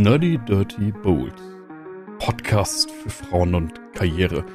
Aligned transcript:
Nerdy 0.00 0.38
Dirty 0.38 0.92
Bold. 0.92 1.34
Podcast 2.20 2.90
für 2.90 3.10
Frauen 3.10 3.54
und 3.54 3.78
Karriere. 3.92 4.46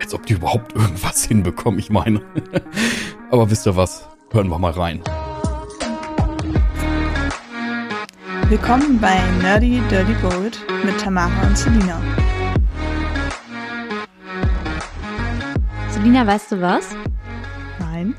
Als 0.00 0.14
ob 0.14 0.24
die 0.24 0.32
überhaupt 0.32 0.74
irgendwas 0.74 1.22
hinbekommen, 1.22 1.78
ich 1.78 1.90
meine. 1.90 2.22
Aber 3.30 3.50
wisst 3.50 3.66
ihr 3.66 3.76
was? 3.76 4.08
Hören 4.30 4.48
wir 4.48 4.58
mal 4.58 4.72
rein. 4.72 5.02
Willkommen 8.48 8.98
bei 8.98 9.20
Nerdy 9.42 9.82
Dirty 9.90 10.14
Bold 10.14 10.64
mit 10.82 10.98
Tamara 10.98 11.46
und 11.46 11.58
Selina. 11.58 12.00
Selina, 15.90 16.26
weißt 16.26 16.52
du 16.52 16.62
was? 16.62 16.96
Nein. 17.80 18.14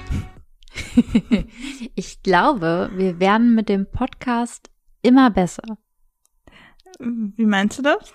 ich 1.96 2.22
glaube, 2.22 2.92
wir 2.94 3.20
werden 3.20 3.56
mit 3.56 3.68
dem 3.68 3.90
Podcast 3.90 4.70
immer 5.02 5.32
besser. 5.32 5.80
Wie 7.00 7.46
meinst 7.46 7.78
du 7.80 7.84
das? 7.84 8.14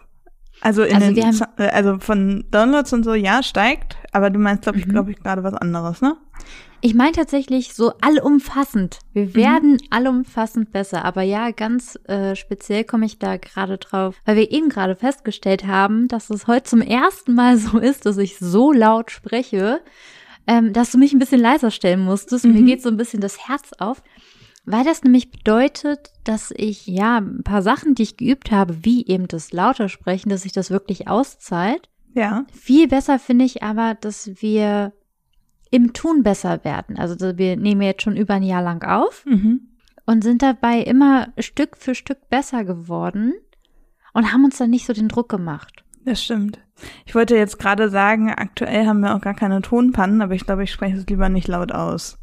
Also, 0.61 0.83
in 0.83 0.95
Also 0.97 1.13
den, 1.13 1.41
äh, 1.57 1.69
also 1.71 1.99
von 1.99 2.45
Downloads 2.51 2.93
und 2.93 3.03
so, 3.05 3.15
ja, 3.15 3.43
steigt, 3.43 3.97
aber 4.13 4.31
du 4.31 4.39
meinst, 4.39 4.63
glaube 4.63 4.79
ich, 4.79 4.87
Mhm. 4.87 4.91
glaube 4.91 5.11
ich, 5.11 5.19
gerade 5.19 5.43
was 5.43 5.55
anderes, 5.55 6.01
ne? 6.03 6.17
Ich 6.85 6.95
meine 6.95 7.13
tatsächlich 7.13 7.75
so 7.75 7.93
allumfassend. 8.01 8.99
Wir 9.13 9.35
werden 9.37 9.79
allumfassend 9.91 10.73
besser. 10.73 11.05
Aber 11.05 11.23
ja, 11.23 11.53
ganz 11.53 11.97
äh, 12.09 12.35
speziell 12.35 12.83
komme 12.83 13.07
ich 13.07 13.21
da 13.21 13.37
gerade 13.37 13.79
drauf, 13.79 14.17
weil 14.25 14.35
wir 14.37 14.51
eben 14.51 14.69
gerade 14.69 14.97
festgestellt 14.97 15.65
haben, 15.67 16.09
dass 16.09 16.29
es 16.31 16.49
heute 16.49 16.65
zum 16.65 16.81
ersten 16.81 17.35
Mal 17.35 17.57
so 17.59 17.79
ist, 17.79 18.05
dass 18.07 18.19
ich 18.19 18.39
so 18.39 18.73
laut 18.73 19.13
spreche, 19.13 19.81
ähm, 20.49 20.73
dass 20.73 20.91
du 20.91 20.99
mich 20.99 21.13
ein 21.13 21.21
bisschen 21.21 21.41
leiser 21.41 21.71
stellen 21.71 22.01
musstest. 22.01 22.45
Mir 22.45 22.61
Mhm. 22.63 22.67
geht 22.67 22.83
so 22.83 22.89
ein 22.89 22.97
bisschen 22.97 23.21
das 23.21 23.47
Herz 23.49 23.71
auf. 23.79 24.03
Weil 24.65 24.85
das 24.85 25.03
nämlich 25.03 25.31
bedeutet, 25.31 26.13
dass 26.25 26.53
ich 26.57 26.87
ja 26.87 27.19
ein 27.19 27.43
paar 27.43 27.63
Sachen, 27.63 27.95
die 27.95 28.05
ich 28.05 28.17
geübt 28.17 28.51
habe, 28.53 28.85
wie 28.85 29.05
eben 29.07 29.27
das 29.27 29.53
lauter 29.53 29.89
sprechen, 29.89 30.29
dass 30.29 30.43
sich 30.43 30.53
das 30.53 30.71
wirklich 30.71 31.09
auszahlt. 31.09 31.89
Ja. 32.15 32.45
Viel 32.53 32.87
besser 32.89 33.19
finde 33.19 33.45
ich 33.45 33.63
aber, 33.63 33.95
dass 34.01 34.31
wir 34.41 34.93
im 35.71 35.93
Tun 35.95 36.23
besser 36.23 36.63
werden. 36.65 36.99
Also 36.99 37.17
wir 37.39 37.57
nehmen 37.57 37.83
jetzt 37.83 38.03
schon 38.03 38.17
über 38.17 38.35
ein 38.35 38.43
Jahr 38.43 38.63
lang 38.63 38.85
auf 38.85 39.25
Mhm. 39.27 39.69
und 40.07 40.23
sind 40.23 40.43
dabei 40.43 40.81
immer 40.81 41.29
Stück 41.39 41.77
für 41.77 41.95
Stück 41.95 42.29
besser 42.29 42.65
geworden 42.65 43.33
und 44.13 44.33
haben 44.33 44.45
uns 44.45 44.59
dann 44.59 44.71
nicht 44.71 44.87
so 44.87 44.93
den 44.93 45.09
Druck 45.09 45.29
gemacht. 45.29 45.83
Das 46.05 46.23
stimmt. 46.23 46.59
Ich 47.07 47.15
wollte 47.15 47.37
jetzt 47.37 47.59
gerade 47.59 47.89
sagen, 47.89 48.31
aktuell 48.31 48.87
haben 48.87 49.01
wir 49.01 49.15
auch 49.15 49.21
gar 49.21 49.35
keine 49.35 49.63
Tonpannen, 49.63 50.21
aber 50.21 50.35
ich 50.35 50.45
glaube, 50.45 50.65
ich 50.65 50.73
spreche 50.73 50.99
es 50.99 51.07
lieber 51.07 51.29
nicht 51.29 51.49
laut 51.49 51.73
aus. 51.73 52.19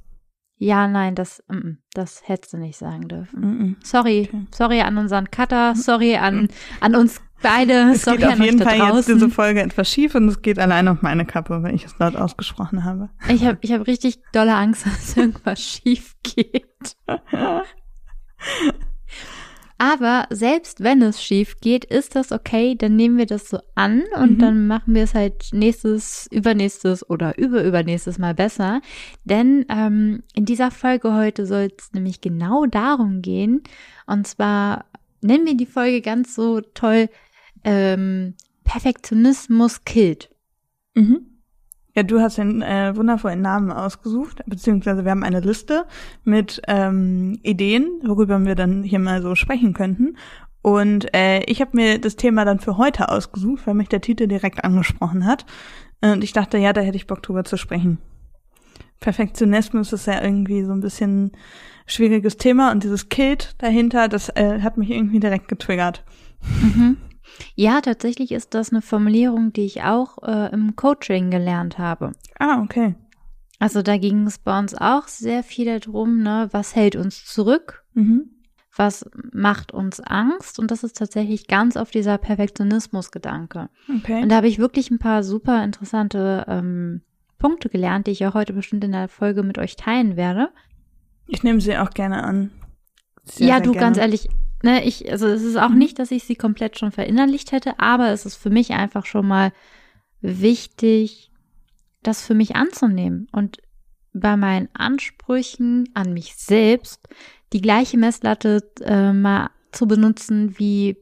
Ja, 0.61 0.89
nein, 0.89 1.15
das, 1.15 1.41
mm, 1.47 1.55
mm, 1.55 1.77
das 1.93 2.21
hättest 2.27 2.52
du 2.52 2.57
nicht 2.57 2.77
sagen 2.77 3.07
dürfen. 3.07 3.39
Mhm. 3.39 3.77
Sorry, 3.81 4.27
Okay. 4.27 4.45
sorry 4.52 4.81
an 4.81 4.97
unseren 4.97 5.31
Cutter, 5.31 5.73
sorry 5.73 6.17
an, 6.17 6.49
an 6.81 6.95
uns 6.95 7.21
beide, 7.41 7.91
Es 7.93 8.03
sorry 8.03 8.17
geht 8.17 8.27
auf 8.27 8.33
an 8.33 8.43
jeden 8.43 8.59
Fall 8.61 8.77
jetzt 8.77 9.07
diese 9.07 9.30
Folge 9.30 9.61
etwas 9.61 9.89
schief 9.89 10.15
und 10.15 10.27
es 10.27 10.41
geht 10.41 10.59
allein 10.59 10.89
auf 10.89 11.02
meine 11.02 11.25
Kappe, 11.25 11.63
weil 11.63 11.73
ich 11.75 11.85
es 11.85 11.97
laut 11.97 12.17
ausgesprochen 12.17 12.83
habe. 12.83 13.09
Ich 13.30 13.45
habe 13.45 13.57
ich 13.61 13.71
hab 13.71 13.87
richtig 13.87 14.19
dolle 14.33 14.53
Angst, 14.53 14.85
dass 14.85 15.15
irgendwas 15.15 15.61
schief 15.61 16.17
geht. 16.23 16.97
Aber 19.81 20.27
selbst 20.30 20.83
wenn 20.83 21.02
es 21.02 21.23
schief 21.23 21.61
geht, 21.61 21.85
ist 21.85 22.16
das 22.16 22.33
okay, 22.33 22.75
dann 22.75 22.97
nehmen 22.97 23.17
wir 23.17 23.25
das 23.25 23.49
so 23.49 23.59
an 23.75 24.03
und 24.21 24.31
Mhm. 24.33 24.39
dann 24.39 24.67
machen 24.67 24.94
wir 24.94 25.03
es 25.03 25.13
halt 25.16 25.47
nächstes, 25.53 26.27
übernächstes 26.31 27.09
oder 27.09 27.38
überübernächstes 27.38 28.19
Mal 28.19 28.33
besser. 28.33 28.81
Denn 29.23 29.66
ähm, 29.69 30.21
in 30.36 30.44
dieser 30.44 30.69
Folge 30.69 31.13
heute 31.16 31.45
soll 31.45 31.69
es 31.77 31.94
nämlich 31.94 32.19
genau 32.19 32.66
darum 32.66 33.21
gehen. 33.21 33.63
Und 34.05 34.27
zwar 34.27 34.83
nennen 35.21 35.45
wir 35.45 35.55
die 35.55 35.66
Folge 35.66 36.02
ganz 36.02 36.36
so 36.36 36.59
toll 36.59 37.08
ähm, 37.64 38.36
Perfektionismus 38.66 39.86
killt. 39.86 40.30
Mhm. 40.93 41.28
Ja, 42.00 42.03
du 42.03 42.22
hast 42.22 42.38
den 42.38 42.61
äh, 42.61 42.95
wundervollen 42.95 43.42
Namen 43.42 43.73
ausgesucht, 43.73 44.42
beziehungsweise 44.45 45.04
wir 45.04 45.11
haben 45.11 45.26
eine 45.26 45.42
Liste 45.42 45.83
mit 46.23 46.61
ähm, 46.65 47.37
Ideen, 47.43 47.89
worüber 48.05 48.39
wir 48.45 48.55
dann 48.55 48.83
hier 48.83 48.99
mal 48.99 49.21
so 49.21 49.36
sprechen 49.36 49.73
könnten. 49.73 50.15
Und 50.61 51.14
äh, 51.14 51.43
ich 51.43 51.60
habe 51.60 51.71
mir 51.73 51.99
das 51.99 52.15
Thema 52.15 52.45
dann 52.45 52.61
für 52.61 52.77
heute 52.77 53.10
ausgesucht, 53.10 53.67
weil 53.67 53.73
mich 53.73 53.89
der 53.89 53.99
Titel 53.99 54.27
direkt 54.27 54.64
angesprochen 54.64 55.26
hat. 55.26 55.45
Und 55.99 56.23
ich 56.23 56.32
dachte, 56.32 56.58
ja, 56.58 56.71
da 56.71 56.80
hätte 56.80 56.95
ich 56.95 57.05
Bock 57.05 57.21
drüber 57.21 57.43
zu 57.43 57.58
sprechen. 57.58 57.98
Perfektionismus 59.02 59.92
ist 59.92 60.08
ja 60.08 60.23
irgendwie 60.23 60.64
so 60.64 60.71
ein 60.71 60.80
bisschen 60.80 61.33
schwieriges 61.86 62.37
Thema 62.37 62.71
und 62.71 62.86
dieses 62.86 63.10
Kilt 63.10 63.55
dahinter, 63.58 64.08
das 64.08 64.30
äh, 64.37 64.61
hat 64.61 64.77
mich 64.77 64.89
irgendwie 64.89 65.20
direkt 65.20 65.49
getriggert. 65.49 66.05
Mhm. 66.61 66.95
Ja, 67.55 67.82
tatsächlich 67.82 68.32
ist 68.32 68.54
das 68.54 68.72
eine 68.72 68.82
Formulierung, 68.82 69.54
die 69.54 69.66
ich 69.66 69.83
auch 69.83 70.22
äh, 70.23 70.52
im 70.54 70.76
Coaching 70.76 71.30
gelernt 71.32 71.77
habe. 71.77 72.11
Ah, 72.39 72.61
okay. 72.64 72.95
Also 73.60 73.82
da 73.82 73.98
ging 73.98 74.26
es 74.26 74.38
bei 74.38 74.58
uns 74.58 74.73
auch 74.73 75.08
sehr 75.08 75.44
viel 75.44 75.80
darum, 75.80 76.22
ne, 76.23 76.48
was 76.52 76.76
hält 76.76 76.95
uns 76.95 77.26
zurück, 77.26 77.83
Mhm. 77.94 78.30
was 78.76 79.10
macht 79.33 79.73
uns 79.73 79.99
Angst 79.99 80.60
und 80.60 80.72
das 80.72 80.83
ist 80.83 80.98
tatsächlich 80.98 81.48
ganz 81.48 81.76
auf 81.76 81.92
dieser 81.92 82.17
Perfektionismus-Gedanke. 82.17 83.70
Okay. 83.98 84.22
Und 84.23 84.30
da 84.30 84.38
habe 84.38 84.48
ich 84.48 84.60
wirklich 84.60 84.89
ein 84.92 84.99
paar 84.99 85.23
super 85.23 85.64
interessante 85.64 86.45
ähm, 86.48 87.02
Punkte 87.38 87.70
gelernt, 87.70 88.08
die 88.08 88.11
ich 88.11 88.26
auch 88.26 88.33
heute 88.33 88.54
bestimmt 88.54 88.83
in 88.83 88.92
der 88.94 89.08
Folge 89.10 89.44
mit 89.44 89.58
euch 89.58 89.76
teilen 89.76 90.16
werde. 90.16 90.49
Ich 91.28 91.44
nehme 91.44 91.60
sie 91.61 91.78
auch 91.78 91.89
gerne 91.92 92.23
an. 92.23 92.52
Sehr, 93.26 93.48
ja, 93.48 93.55
sehr 93.55 93.64
du, 93.64 93.72
gerne. 93.72 93.86
ganz 93.86 93.98
ehrlich, 93.98 94.30
ne, 94.64 94.83
ich, 94.86 95.11
also 95.11 95.27
es 95.27 95.43
ist 95.43 95.58
auch 95.58 95.70
Mhm. 95.70 95.77
nicht, 95.77 95.99
dass 95.99 96.11
ich 96.11 96.23
sie 96.23 96.36
komplett 96.36 96.77
schon 96.77 96.92
verinnerlicht 96.92 97.52
hätte, 97.52 97.80
aber 97.80 98.09
es 98.09 98.25
ist 98.25 98.36
für 98.36 98.49
mich 98.49 98.71
einfach 98.71 99.05
schon 99.05 99.27
mal 99.27 99.52
wichtig, 100.21 101.31
das 102.03 102.25
für 102.25 102.33
mich 102.33 102.55
anzunehmen 102.55 103.27
und 103.31 103.58
bei 104.14 104.37
meinen 104.37 104.69
Ansprüchen 104.73 105.89
an 105.93 106.14
mich 106.14 106.36
selbst 106.36 107.08
die 107.53 107.61
gleiche 107.61 107.98
Messlatte 107.98 108.69
äh, 108.81 109.14
mal 109.14 109.49
zu 109.71 109.87
benutzen, 109.87 110.58
wie 110.58 110.98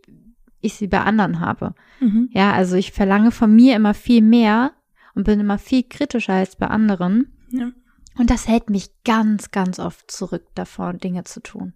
ich 0.61 0.75
sie 0.75 0.87
bei 0.87 0.99
anderen 1.01 1.39
habe. 1.39 1.73
Mhm. 1.99 2.29
Ja, 2.33 2.51
also 2.53 2.75
ich 2.75 2.91
verlange 2.91 3.31
von 3.31 3.55
mir 3.55 3.75
immer 3.75 3.93
viel 3.93 4.21
mehr 4.21 4.73
und 5.15 5.23
bin 5.23 5.39
immer 5.39 5.57
viel 5.57 5.83
kritischer 5.83 6.33
als 6.33 6.55
bei 6.57 6.67
anderen. 6.67 7.37
Ja. 7.51 7.71
Und 8.17 8.29
das 8.29 8.47
hält 8.47 8.69
mich 8.69 8.89
ganz, 9.03 9.51
ganz 9.51 9.79
oft 9.79 10.09
zurück 10.11 10.47
davon, 10.55 10.97
Dinge 10.97 11.23
zu 11.23 11.41
tun. 11.41 11.73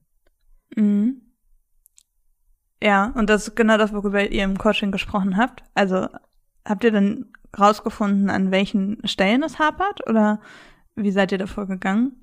Mhm. 0.76 1.22
Ja, 2.84 3.12
und 3.16 3.30
das 3.30 3.48
ist 3.50 3.56
genau 3.56 3.78
das, 3.78 3.94
worüber 3.94 4.30
ihr 4.30 4.44
im 4.44 4.58
Coaching 4.58 4.92
gesprochen 4.92 5.38
habt. 5.38 5.64
Also 5.76 6.08
habt 6.66 6.84
ihr 6.84 6.92
dann 6.92 7.26
rausgefunden, 7.58 8.30
an 8.30 8.52
welchen 8.52 8.98
Stellen 9.06 9.44
es 9.44 9.60
hapert 9.60 10.08
oder 10.10 10.40
wie 10.96 11.12
seid 11.12 11.32
ihr 11.32 11.38
davor 11.38 11.68
gegangen? 11.68 12.14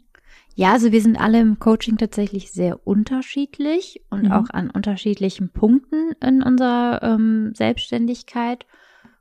Ja, 0.54 0.72
also 0.72 0.91
wir 0.91 1.00
sind 1.00 1.20
alle 1.20 1.41
im 1.41 1.60
Coaching 1.60 1.98
tatsächlich 1.98 2.50
sehr 2.50 2.84
unterschiedlich 2.86 4.02
und 4.10 4.24
Mhm. 4.24 4.32
auch 4.32 4.50
an 4.50 4.70
unterschiedlichen 4.70 5.50
Punkten 5.50 6.12
in 6.20 6.42
unserer 6.42 7.00
ähm, 7.02 7.52
Selbstständigkeit. 7.54 8.66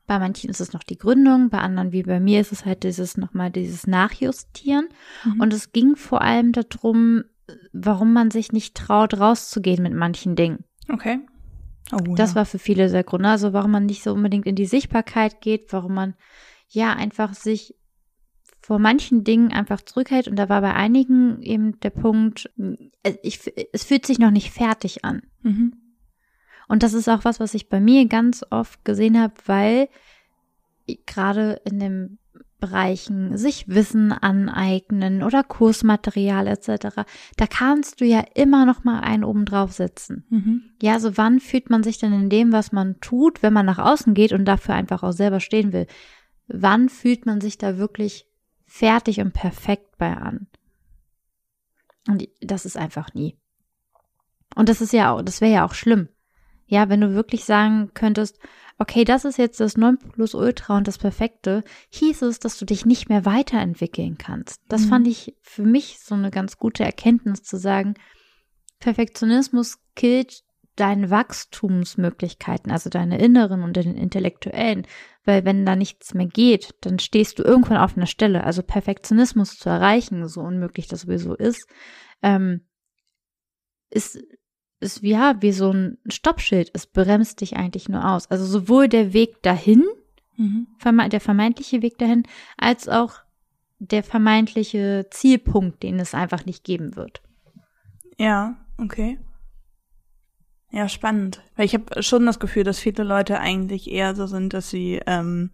Bei 0.08 0.18
manchen 0.20 0.50
ist 0.50 0.62
es 0.62 0.74
noch 0.74 0.84
die 0.84 0.98
Gründung, 0.98 1.50
bei 1.50 1.60
anderen 1.60 1.92
wie 1.92 2.02
bei 2.04 2.20
mir 2.20 2.40
ist 2.42 2.52
es 2.54 2.66
halt 2.66 2.84
dieses 2.84 3.18
nochmal 3.18 3.52
dieses 3.52 3.86
Nachjustieren. 3.86 4.88
Mhm. 5.26 5.42
Und 5.42 5.54
es 5.54 5.72
ging 5.74 5.96
vor 5.96 6.22
allem 6.22 6.54
darum, 6.54 7.24
warum 7.74 8.14
man 8.14 8.32
sich 8.32 8.52
nicht 8.52 8.74
traut, 8.76 9.20
rauszugehen 9.20 9.84
mit 9.84 9.94
manchen 9.94 10.36
Dingen. 10.36 10.64
Okay. 10.92 11.20
Oh, 11.92 12.16
Das 12.16 12.32
ja. 12.32 12.36
war 12.38 12.46
für 12.46 12.60
viele 12.60 12.90
sehr 12.90 13.04
Gründe. 13.04 13.30
Also 13.30 13.54
warum 13.54 13.72
man 13.72 13.86
nicht 13.86 14.04
so 14.04 14.14
unbedingt 14.14 14.46
in 14.46 14.56
die 14.56 14.66
Sichtbarkeit 14.66 15.42
geht, 15.42 15.72
warum 15.72 15.94
man 15.94 16.16
ja 16.70 16.94
einfach 16.94 17.34
sich 17.34 17.76
vor 18.60 18.80
manchen 18.80 19.24
Dingen 19.24 19.54
einfach 19.54 19.82
zurückhält. 19.82 20.28
Und 20.28 20.36
da 20.36 20.50
war 20.50 20.62
bei 20.62 20.74
einigen 20.74 21.42
eben 21.42 21.80
der 21.80 21.92
Punkt, 21.92 22.52
äh, 23.04 23.16
ich, 23.24 23.40
es 23.72 23.86
fühlt 23.86 24.06
sich 24.06 24.20
noch 24.20 24.32
nicht 24.32 24.52
fertig 24.52 25.06
an. 25.06 25.22
Mhm. 25.42 25.74
Und 26.68 26.84
das 26.84 26.94
ist 26.94 27.08
auch 27.08 27.24
was, 27.24 27.40
was 27.40 27.54
ich 27.54 27.70
bei 27.70 27.80
mir 27.80 28.06
ganz 28.08 28.46
oft 28.50 28.84
gesehen 28.84 29.18
habe, 29.18 29.34
weil 29.46 29.88
gerade 31.06 31.62
in 31.64 31.80
den 31.80 32.20
Bereichen 32.60 33.38
sich 33.38 33.68
Wissen 33.68 34.12
aneignen 34.12 35.22
oder 35.22 35.44
Kursmaterial 35.44 36.48
etc., 36.48 37.04
da 37.36 37.48
kannst 37.48 38.02
du 38.02 38.06
ja 38.06 38.24
immer 38.34 38.66
noch 38.66 38.84
mal 38.84 39.02
einen 39.02 39.24
oben 39.24 39.46
drauf 39.46 39.74
setzen. 39.74 40.26
Mhm. 40.30 40.62
Ja, 40.82 40.94
also 40.94 41.18
wann 41.18 41.40
fühlt 41.40 41.70
man 41.70 41.84
sich 41.84 42.00
denn 42.00 42.14
in 42.14 42.30
dem, 42.30 42.52
was 42.52 42.72
man 42.72 43.00
tut, 43.00 43.44
wenn 43.44 43.54
man 43.54 43.66
nach 43.66 43.78
außen 43.78 44.14
geht 44.14 44.34
und 44.34 44.46
dafür 44.46 44.74
einfach 44.74 45.04
auch 45.04 45.12
selber 45.12 45.40
stehen 45.40 45.72
will? 45.72 45.86
Wann 46.48 46.90
fühlt 46.90 47.26
man 47.26 47.42
sich 47.42 47.58
da 47.58 47.78
wirklich 47.78 48.26
fertig 48.66 49.20
und 49.20 49.34
perfekt 49.34 49.98
bei 49.98 50.16
an? 50.16 50.48
Und 52.08 52.28
das 52.42 52.66
ist 52.66 52.78
einfach 52.78 53.14
nie. 53.14 53.38
Und 54.56 54.70
das 54.70 54.82
ist 54.82 54.94
ja 54.94 55.12
auch, 55.12 55.22
das 55.22 55.42
wäre 55.42 55.54
ja 55.54 55.66
auch 55.66 55.74
schlimm. 55.74 56.10
Ja, 56.68 56.90
wenn 56.90 57.02
du 57.02 57.14
wirklich 57.14 57.46
sagen 57.46 57.92
könntest, 57.94 58.38
okay, 58.78 59.04
das 59.04 59.26
ist 59.26 59.38
jetzt 59.38 59.60
das 59.60 59.78
Nonplusultra 59.78 60.78
und 60.78 60.88
das 60.88 60.98
Perfekte, 60.98 61.64
hieß 61.90 62.22
es, 62.24 62.40
dass 62.40 62.60
du 62.60 62.66
dich 62.66 62.86
nicht 62.86 63.10
mehr 63.10 63.26
weiterentwickeln 63.26 64.18
kannst. 64.18 64.62
Das 64.68 64.86
Mhm. 64.86 64.90
fand 64.90 65.08
ich 65.08 65.36
für 65.42 65.64
mich 65.64 66.00
so 66.00 66.14
eine 66.14 66.30
ganz 66.30 66.58
gute 66.58 66.84
Erkenntnis 66.84 67.42
zu 67.42 67.58
sagen, 67.58 67.96
Perfektionismus 68.80 69.80
killt 69.96 70.44
deine 70.76 71.10
Wachstumsmöglichkeiten, 71.10 72.72
also 72.72 72.90
deine 72.92 73.18
inneren 73.18 73.64
und 73.64 73.76
den 73.76 73.96
intellektuellen. 73.96 74.86
Weil 75.26 75.44
wenn 75.44 75.66
da 75.66 75.76
nichts 75.76 76.14
mehr 76.14 76.28
geht, 76.28 76.76
dann 76.82 77.00
stehst 77.00 77.40
du 77.40 77.44
irgendwann 77.44 77.78
auf 77.78 77.98
einer 77.98 78.06
Stelle. 78.06 78.44
Also 78.44 78.62
Perfektionismus 78.62 79.58
zu 79.58 79.70
erreichen, 79.70 80.28
so 80.28 80.42
unmöglich 80.42 80.88
das 80.88 81.02
sowieso 81.02 81.34
ist, 81.34 81.68
ähm, 82.22 82.68
ist, 83.90 84.20
ist 84.80 85.02
ja 85.04 85.36
wie 85.42 85.52
so 85.52 85.72
ein 85.72 85.98
Stoppschild. 86.08 86.70
Es 86.74 86.86
bremst 86.86 87.42
dich 87.42 87.58
eigentlich 87.58 87.90
nur 87.90 88.08
aus. 88.08 88.30
Also 88.30 88.46
sowohl 88.46 88.88
der 88.88 89.14
Weg 89.14 89.42
dahin, 89.42 89.84
mhm. 90.36 90.68
der 91.10 91.22
vermeintliche 91.22 91.82
Weg 91.82 91.98
dahin, 91.98 92.24
als 92.58 92.88
auch 92.88 93.16
der 93.80 94.04
vermeintliche 94.04 95.08
Zielpunkt, 95.12 95.84
den 95.84 96.00
es 96.00 96.14
einfach 96.14 96.46
nicht 96.46 96.64
geben 96.64 96.96
wird. 96.96 97.22
Ja, 98.18 98.58
okay. 98.78 99.20
Ja, 100.72 100.90
spannend. 100.90 101.42
Weil 101.56 101.66
ich 101.66 101.74
habe 101.74 102.04
schon 102.04 102.26
das 102.26 102.40
Gefühl, 102.40 102.64
dass 102.64 102.80
viele 102.80 103.04
Leute 103.04 103.40
eigentlich 103.40 103.90
eher 103.90 104.16
so 104.16 104.28
sind, 104.28 104.54
dass 104.54 104.70
sie 104.70 105.02
ähm, 105.06 105.52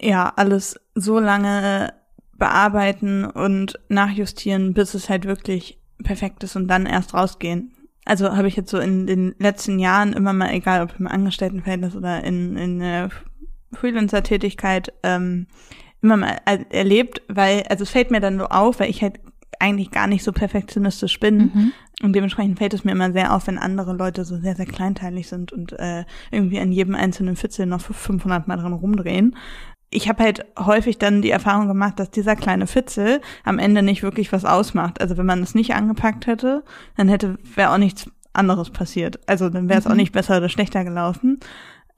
ja 0.00 0.32
alles 0.36 0.80
so 0.94 1.18
lange 1.18 1.94
bearbeiten 2.36 3.24
und 3.24 3.78
nachjustieren, 3.88 4.74
bis 4.74 4.94
es 4.94 5.08
halt 5.08 5.24
wirklich 5.24 5.78
perfekt 6.02 6.42
ist 6.44 6.56
und 6.56 6.68
dann 6.68 6.86
erst 6.86 7.14
rausgehen. 7.14 7.72
Also 8.04 8.36
habe 8.36 8.48
ich 8.48 8.56
jetzt 8.56 8.70
so 8.70 8.78
in 8.78 9.06
den 9.06 9.34
letzten 9.38 9.78
Jahren 9.78 10.12
immer 10.12 10.32
mal, 10.32 10.50
egal 10.50 10.82
ob 10.82 10.98
im 10.98 11.06
Angestelltenverhältnis 11.06 11.96
oder 11.96 12.22
in, 12.22 12.56
in 12.56 12.78
der 12.80 13.08
Freelancer-Tätigkeit, 13.72 14.92
ähm, 15.02 15.46
immer 16.02 16.18
mal 16.18 16.38
erlebt, 16.44 17.22
weil, 17.28 17.62
also 17.68 17.82
es 17.82 17.90
fällt 17.90 18.10
mir 18.10 18.20
dann 18.20 18.38
so 18.38 18.46
auf, 18.46 18.78
weil 18.78 18.90
ich 18.90 19.02
halt 19.02 19.20
eigentlich 19.58 19.90
gar 19.90 20.06
nicht 20.06 20.22
so 20.22 20.32
perfektionistisch 20.32 21.18
bin. 21.18 21.36
Mhm. 21.38 21.72
Und 22.02 22.14
dementsprechend 22.14 22.58
fällt 22.58 22.74
es 22.74 22.84
mir 22.84 22.92
immer 22.92 23.12
sehr 23.12 23.32
auf, 23.32 23.46
wenn 23.46 23.56
andere 23.56 23.94
Leute 23.94 24.24
so 24.24 24.36
sehr, 24.36 24.56
sehr 24.56 24.66
kleinteilig 24.66 25.28
sind 25.28 25.52
und 25.52 25.72
äh, 25.78 26.04
irgendwie 26.30 26.58
an 26.58 26.72
jedem 26.72 26.94
einzelnen 26.94 27.36
Fitzel 27.36 27.66
noch 27.66 27.80
500 27.80 28.46
Mal 28.46 28.56
dran 28.56 28.72
rumdrehen. 28.72 29.36
Ich 29.96 30.08
habe 30.08 30.24
halt 30.24 30.44
häufig 30.58 30.98
dann 30.98 31.22
die 31.22 31.30
Erfahrung 31.30 31.68
gemacht, 31.68 32.00
dass 32.00 32.10
dieser 32.10 32.34
kleine 32.34 32.66
Fitzel 32.66 33.20
am 33.44 33.60
Ende 33.60 33.80
nicht 33.82 34.02
wirklich 34.02 34.32
was 34.32 34.44
ausmacht. 34.44 35.00
Also 35.00 35.16
wenn 35.16 35.26
man 35.26 35.40
es 35.40 35.54
nicht 35.54 35.74
angepackt 35.74 36.26
hätte, 36.26 36.64
dann 36.96 37.08
hätte 37.08 37.38
wäre 37.54 37.70
auch 37.70 37.78
nichts 37.78 38.10
anderes 38.32 38.70
passiert. 38.70 39.20
Also 39.28 39.48
dann 39.50 39.68
wäre 39.68 39.78
es 39.78 39.84
mhm. 39.84 39.92
auch 39.92 39.96
nicht 39.96 40.12
besser 40.12 40.38
oder 40.38 40.48
schlechter 40.48 40.82
gelaufen. 40.82 41.38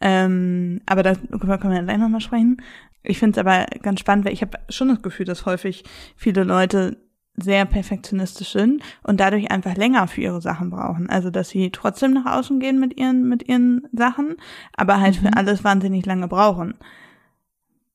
Ähm, 0.03 0.83
aber 0.85 1.03
darüber 1.03 1.57
können 1.57 1.73
wir 1.73 1.83
gleich 1.83 1.97
nochmal 1.97 2.21
sprechen. 2.21 2.59
Ich 3.03 3.19
finde 3.19 3.41
es 3.41 3.47
aber 3.47 3.65
ganz 3.81 4.01
spannend, 4.01 4.27
weil 4.27 4.35
ich 4.35 4.43
habe 4.43 4.59
schon 4.69 4.89
das 4.89 5.01
Gefühl, 5.01 5.25
dass 5.25 5.47
häufig 5.47 5.85
viele 6.17 6.45
Leute 6.45 6.99
sehr 7.37 7.65
perfektionistisch 7.65 8.53
sind 8.53 8.83
und 9.03 9.21
dadurch 9.21 9.51
einfach 9.51 9.77
länger 9.77 10.07
für 10.09 10.21
ihre 10.21 10.41
Sachen 10.41 10.71
brauchen. 10.71 11.09
Also 11.09 11.31
dass 11.31 11.49
sie 11.49 11.71
trotzdem 11.71 12.13
nach 12.13 12.39
außen 12.39 12.61
gehen 12.61 12.79
mit 12.79 12.99
ihren 12.99 13.29
mit 13.29 13.49
ihren 13.49 13.87
Sachen, 13.93 14.37
aber 14.77 15.01
halt 15.01 15.23
mhm. 15.23 15.29
für 15.29 15.37
alles 15.37 15.65
wahnsinnig 15.65 16.05
lange 16.05 16.29
brauchen. 16.29 16.75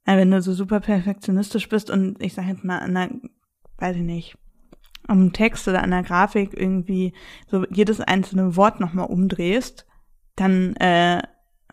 Ja, 0.08 0.18
wenn 0.18 0.32
du 0.32 0.42
so 0.42 0.54
super 0.54 0.80
perfektionistisch 0.80 1.70
bist 1.70 1.90
und 1.90 2.22
ich 2.22 2.34
sage 2.34 2.50
jetzt 2.50 2.64
mal 2.64 2.80
an 2.80 2.94
der, 2.94 3.10
weiß 3.78 3.98
ich 3.98 4.04
nicht, 4.04 4.38
am 5.08 5.34
Text 5.34 5.68
oder 5.68 5.84
an 5.84 5.92
der 5.92 6.04
Grafik 6.04 6.54
irgendwie 6.58 7.14
so 7.48 7.66
jedes 7.70 8.02
einzelne 8.02 8.56
Wort 8.56 8.80
nochmal 8.80 9.08
umdrehst, 9.08 9.86
dann 10.36 10.76
äh, 10.78 11.22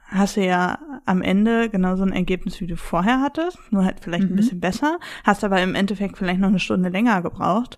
hast 0.08 0.36
du 0.36 0.44
ja 0.44 0.78
am 1.04 1.22
Ende 1.22 1.68
genauso 1.68 2.02
ein 2.02 2.12
Ergebnis, 2.12 2.60
wie 2.60 2.66
du 2.66 2.76
vorher 2.76 3.20
hattest, 3.20 3.58
nur 3.70 3.84
halt 3.84 4.00
vielleicht 4.00 4.24
mhm. 4.24 4.32
ein 4.32 4.36
bisschen 4.36 4.60
besser, 4.60 4.98
hast 5.24 5.44
aber 5.44 5.62
im 5.62 5.74
Endeffekt 5.74 6.18
vielleicht 6.18 6.40
noch 6.40 6.48
eine 6.48 6.58
Stunde 6.58 6.88
länger 6.88 7.22
gebraucht. 7.22 7.76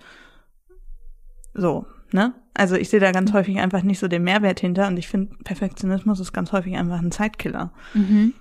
So, 1.55 1.87
ne? 2.13 2.35
Also 2.55 2.77
ich 2.77 2.89
sehe 2.89 3.01
da 3.01 3.13
ganz 3.13 3.33
häufig 3.33 3.59
einfach 3.59 3.83
nicht 3.83 3.99
so 3.99 4.09
den 4.09 4.23
Mehrwert 4.23 4.61
hinter 4.61 4.87
und 4.89 4.97
ich 4.99 5.09
finde, 5.09 5.37
Perfektionismus 5.45 6.21
ist 6.21 6.33
ganz 6.33 6.53
häufig 6.53 6.77
einfach 6.77 7.01
ein 7.01 7.13
Zeitkiller. 7.13 7.73
Mhm. 7.95 8.35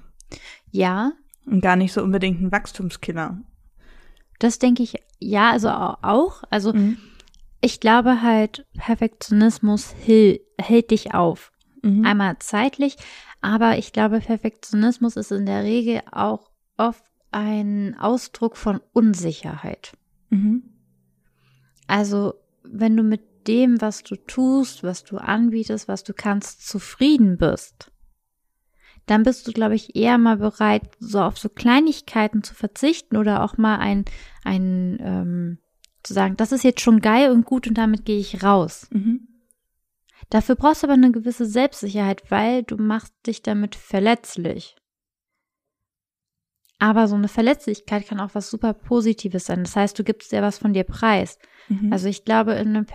Ja. 0.71 1.11
Und 1.49 1.61
gar 1.61 1.75
nicht 1.75 1.93
so 1.93 2.03
unbedingt 2.03 2.41
ein 2.41 2.51
Wachstumskiller. 2.51 3.41
Das 4.39 4.59
denke 4.59 4.83
ich, 4.83 4.95
ja, 5.19 5.51
also 5.51 5.69
auch. 5.69 6.43
Also 6.49 6.73
mhm. 6.73 6.97
ich 7.61 7.79
glaube 7.79 8.21
halt, 8.21 8.65
Perfektionismus 8.77 9.93
hält 10.05 10.91
dich 10.91 11.13
auf. 11.13 11.51
Mhm. 11.81 12.05
Einmal 12.05 12.37
zeitlich, 12.39 12.97
aber 13.41 13.77
ich 13.77 13.93
glaube, 13.93 14.19
Perfektionismus 14.19 15.15
ist 15.15 15.31
in 15.31 15.45
der 15.45 15.63
Regel 15.63 16.01
auch 16.11 16.49
oft 16.77 17.03
ein 17.31 17.97
Ausdruck 17.99 18.57
von 18.57 18.81
Unsicherheit. 18.93 19.93
Mhm. 20.29 20.63
Also, 21.87 22.33
wenn 22.63 22.95
du 22.97 23.03
mit 23.03 23.47
dem, 23.47 23.81
was 23.81 24.03
du 24.03 24.15
tust, 24.15 24.83
was 24.83 25.03
du 25.03 25.17
anbietest, 25.17 25.87
was 25.87 26.03
du 26.03 26.13
kannst, 26.13 26.67
zufrieden 26.67 27.37
bist, 27.37 27.91
dann 29.09 29.23
bist 29.23 29.47
du, 29.47 29.51
glaube 29.51 29.75
ich, 29.75 29.95
eher 29.95 30.17
mal 30.17 30.37
bereit, 30.37 30.83
so 30.99 31.21
auf 31.21 31.37
so 31.37 31.49
Kleinigkeiten 31.49 32.43
zu 32.43 32.53
verzichten 32.53 33.17
oder 33.17 33.43
auch 33.43 33.57
mal 33.57 33.77
ein, 33.77 34.05
ein 34.43 34.99
ähm, 35.01 35.57
zu 36.03 36.13
sagen, 36.13 36.37
das 36.37 36.51
ist 36.51 36.63
jetzt 36.63 36.81
schon 36.81 36.99
geil 36.99 37.31
und 37.31 37.45
gut 37.45 37.67
und 37.67 37.77
damit 37.77 38.05
gehe 38.05 38.19
ich 38.19 38.43
raus. 38.43 38.87
Mhm. 38.91 39.27
Dafür 40.29 40.55
brauchst 40.55 40.83
du 40.83 40.87
aber 40.87 40.93
eine 40.93 41.11
gewisse 41.11 41.45
Selbstsicherheit, 41.45 42.29
weil 42.29 42.63
du 42.63 42.77
machst 42.77 43.13
dich 43.25 43.41
damit 43.41 43.75
verletzlich. 43.75 44.75
Aber 46.77 47.07
so 47.07 47.15
eine 47.15 47.27
Verletzlichkeit 47.27 48.07
kann 48.07 48.19
auch 48.21 48.35
was 48.35 48.49
super 48.49 48.73
Positives 48.73 49.45
sein. 49.45 49.63
Das 49.63 49.75
heißt, 49.75 49.99
du 49.99 50.03
gibst 50.03 50.31
dir 50.31 50.41
was 50.41 50.59
von 50.59 50.73
dir 50.73 50.85
preis. 50.85 51.37
Mhm. 51.67 51.91
Also 51.91 52.07
ich 52.07 52.23
glaube, 52.23 52.53
in 52.53 52.69
einem 52.69 52.85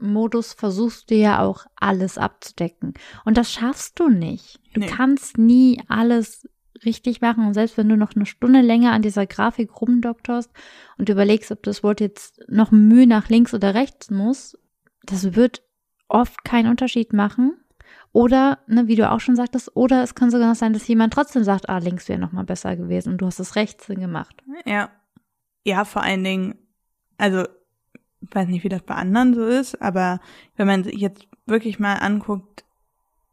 Perfektionismus-Modus 0.00 0.54
versuchst 0.54 1.10
du 1.10 1.14
ja 1.14 1.42
auch 1.42 1.66
alles 1.76 2.18
abzudecken. 2.18 2.94
Und 3.24 3.36
das 3.36 3.52
schaffst 3.52 3.98
du 4.00 4.08
nicht. 4.08 4.60
Du 4.74 4.80
nee. 4.80 4.86
kannst 4.86 5.38
nie 5.38 5.82
alles 5.88 6.48
richtig 6.84 7.20
machen. 7.20 7.46
Und 7.46 7.54
selbst 7.54 7.76
wenn 7.76 7.88
du 7.88 7.96
noch 7.96 8.14
eine 8.14 8.26
Stunde 8.26 8.60
länger 8.60 8.92
an 8.92 9.02
dieser 9.02 9.26
Grafik 9.26 9.80
rumdoktorst 9.80 10.50
und 10.98 11.08
überlegst, 11.08 11.50
ob 11.52 11.62
das 11.62 11.82
Wort 11.82 12.00
jetzt 12.00 12.40
noch 12.48 12.70
Mühe 12.70 13.06
nach 13.06 13.28
links 13.28 13.54
oder 13.54 13.74
rechts 13.74 14.10
muss, 14.10 14.58
das 15.04 15.34
wird 15.34 15.62
oft 16.08 16.44
keinen 16.44 16.70
Unterschied 16.70 17.12
machen. 17.12 17.56
Oder, 18.12 18.58
ne, 18.66 18.88
wie 18.88 18.96
du 18.96 19.08
auch 19.08 19.20
schon 19.20 19.36
sagtest, 19.36 19.76
oder 19.76 20.02
es 20.02 20.16
kann 20.16 20.32
sogar 20.32 20.48
noch 20.48 20.56
sein, 20.56 20.72
dass 20.72 20.88
jemand 20.88 21.12
trotzdem 21.12 21.44
sagt, 21.44 21.68
ah, 21.68 21.78
links 21.78 22.08
wäre 22.08 22.18
noch 22.18 22.32
mal 22.32 22.44
besser 22.44 22.76
gewesen 22.76 23.12
und 23.12 23.18
du 23.18 23.26
hast 23.26 23.38
es 23.38 23.54
rechts 23.54 23.86
gemacht. 23.86 24.42
Ja. 24.64 24.90
Ja, 25.62 25.84
vor 25.84 26.02
allen 26.02 26.24
Dingen, 26.24 26.58
also, 27.18 27.44
ich 28.20 28.34
weiß 28.34 28.48
nicht, 28.48 28.64
wie 28.64 28.68
das 28.68 28.82
bei 28.82 28.94
anderen 28.94 29.34
so 29.34 29.46
ist, 29.46 29.80
aber 29.80 30.20
wenn 30.56 30.66
man 30.66 30.84
sich 30.84 30.96
jetzt 30.96 31.26
wirklich 31.46 31.78
mal 31.78 31.94
anguckt, 31.94 32.64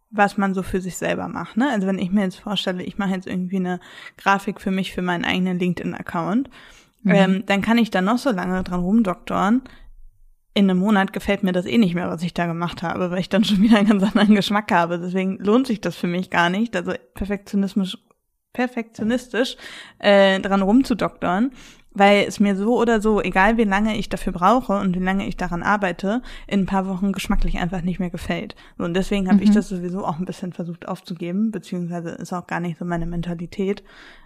was 0.10 0.38
man 0.38 0.53
so 0.53 0.63
für 0.63 0.79
sich 0.79 0.98
selber 0.98 1.27
macht, 1.27 1.58
ne? 1.58 1.70
Also 1.70 1.86
wenn 1.86 2.00
ich 2.00 2.12
mir 2.12 2.24
jetzt 2.24 2.39
vorstelle, 2.39 2.84
ich 2.84 2.98
mache 2.98 3.12
jetzt 3.12 3.27
irgendwie 3.27 3.58
eine 3.58 3.79
Grafik 4.17 4.62
für 4.62 4.72
mich, 4.72 4.94
für 4.94 5.01
meinen 5.01 5.25
eigenen 5.25 5.60
LinkedIn-Account, 5.60 6.50
mhm. 7.03 7.12
ähm, 7.12 7.44
dann 7.46 7.62
kann 7.62 7.77
ich 7.77 7.91
da 7.91 8.01
noch 8.01 8.17
so 8.17 8.32
lange 8.32 8.63
dran 8.63 8.79
rumdoktoren, 8.79 9.63
in 10.58 10.70
einem 10.70 10.79
Monat 10.79 11.13
gefällt 11.13 11.44
mir 11.44 11.51
das 11.51 11.67
eh 11.67 11.77
nicht 11.77 11.94
mehr, 11.94 12.10
was 12.10 12.24
ich 12.24 12.34
da 12.34 12.48
gemacht 12.48 12.82
habe, 12.82 13.12
weil 13.12 13.20
ich 13.20 13.29
dann 13.29 13.44
schon 13.44 13.62
wieder 13.62 13.77
einen 13.77 13.89
ganz 13.89 14.01
anderen 14.01 14.34
Geschmack 14.34 14.72
habe. 14.72 14.98
Deswegen 14.98 15.38
lohnt 15.38 15.67
sich 15.67 15.82
das 15.82 15.96
für 15.96 16.08
mich 16.08 16.32
gar 16.32 16.50
nicht, 16.50 16.75
also 16.75 16.94
Perfektionismus, 17.13 18.00
perfektionistisch 18.53 19.56
äh, 20.00 20.39
dran 20.39 20.63
rumzudoktern, 20.63 21.51
weil 21.98 22.25
es 22.27 22.39
mir 22.39 22.56
so 22.56 22.80
oder 22.80 23.01
so, 23.01 23.22
egal 23.22 23.58
wie 23.58 23.63
lange 23.63 23.98
ich 23.98 24.10
dafür 24.10 24.34
brauche 24.34 24.77
und 24.77 24.96
wie 24.96 25.04
lange 25.04 25.27
ich 25.27 25.38
daran 25.38 25.63
arbeite, 25.63 26.22
in 26.48 26.62
ein 26.62 26.66
paar 26.66 26.88
Wochen 26.88 27.12
geschmacklich 27.12 27.58
einfach 27.58 27.82
nicht 27.82 28.00
mehr 28.00 28.10
gefällt. 28.10 28.56
Und 28.77 28.94
deswegen 28.94 29.27
habe 29.27 29.38
mhm. 29.38 29.44
ich 29.44 29.51
das 29.51 29.70
sowieso 29.70 30.06
auch 30.06 30.20
ein 30.20 30.25
bisschen 30.25 30.54
versucht 30.54 30.88
aufzugeben, 30.88 31.51
beziehungsweise 31.51 32.10
ist 32.10 32.34
auch 32.34 32.48
gar 32.48 32.60
nicht 32.60 32.77
so 32.77 32.86
meine 32.86 33.06
Mentalität. 33.06 33.84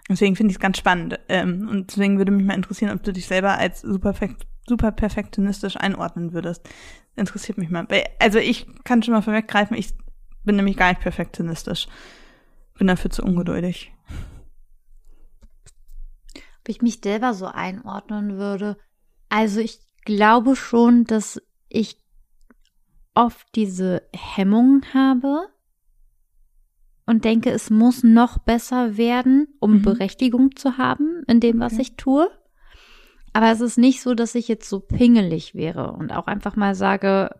Deswegen 0.08 0.36
finde 0.36 0.50
ich 0.50 0.56
es 0.56 0.60
ganz 0.60 0.78
spannend. 0.78 1.18
Ähm, 1.28 1.68
und 1.70 1.90
deswegen 1.90 2.18
würde 2.18 2.32
mich 2.32 2.44
mal 2.44 2.54
interessieren, 2.54 2.94
ob 2.94 3.02
du 3.02 3.12
dich 3.12 3.26
selber 3.26 3.58
als 3.58 3.80
super 3.80 4.14
super 4.66 4.92
perfektionistisch 4.92 5.76
einordnen 5.76 6.32
würdest. 6.32 6.68
Interessiert 7.16 7.58
mich 7.58 7.70
mal. 7.70 7.86
Also 8.18 8.38
ich 8.38 8.66
kann 8.84 9.02
schon 9.02 9.14
mal 9.14 9.22
vorweggreifen, 9.22 9.76
ich 9.76 9.90
bin 10.44 10.56
nämlich 10.56 10.76
gar 10.76 10.88
nicht 10.88 11.00
perfektionistisch. 11.00 11.88
Bin 12.78 12.86
dafür 12.86 13.10
zu 13.10 13.22
ungeduldig. 13.22 13.92
Ob 16.62 16.68
ich 16.68 16.80
mich 16.80 17.00
selber 17.02 17.34
so 17.34 17.46
einordnen 17.46 18.38
würde. 18.38 18.76
Also 19.28 19.60
ich 19.60 19.80
glaube 20.04 20.54
schon, 20.54 21.04
dass 21.04 21.42
ich 21.68 22.00
oft 23.14 23.46
diese 23.56 24.02
Hemmungen 24.14 24.94
habe 24.94 25.48
und 27.04 27.24
denke, 27.24 27.50
es 27.50 27.68
muss 27.68 28.04
noch 28.04 28.38
besser 28.38 28.96
werden, 28.96 29.48
um 29.58 29.78
mhm. 29.78 29.82
Berechtigung 29.82 30.54
zu 30.54 30.78
haben 30.78 31.24
in 31.26 31.40
dem, 31.40 31.58
was 31.58 31.74
okay. 31.74 31.82
ich 31.82 31.96
tue. 31.96 32.30
Aber 33.32 33.50
es 33.50 33.60
ist 33.60 33.76
nicht 33.76 34.00
so, 34.00 34.14
dass 34.14 34.34
ich 34.34 34.46
jetzt 34.46 34.68
so 34.68 34.78
pingelig 34.78 35.54
wäre 35.54 35.92
und 35.92 36.12
auch 36.12 36.26
einfach 36.26 36.54
mal 36.54 36.74
sage, 36.74 37.30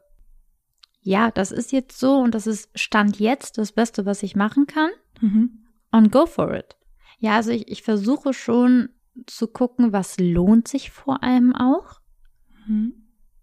ja, 1.00 1.30
das 1.30 1.52
ist 1.52 1.72
jetzt 1.72 1.98
so 1.98 2.18
und 2.18 2.34
das 2.34 2.46
ist 2.46 2.70
Stand 2.78 3.18
jetzt 3.18 3.58
das 3.58 3.72
Beste, 3.72 4.04
was 4.04 4.22
ich 4.22 4.34
machen 4.34 4.66
kann. 4.66 4.90
Mhm. 5.20 5.64
Und 5.90 6.10
go 6.10 6.26
for 6.26 6.54
it. 6.54 6.76
Ja, 7.18 7.36
also 7.36 7.50
ich, 7.50 7.68
ich 7.68 7.82
versuche 7.82 8.32
schon 8.32 8.88
zu 9.26 9.46
gucken, 9.46 9.92
was 9.92 10.18
lohnt 10.18 10.68
sich 10.68 10.90
vor 10.90 11.22
allem 11.22 11.54
auch. 11.54 12.00
Mhm. 12.66 12.94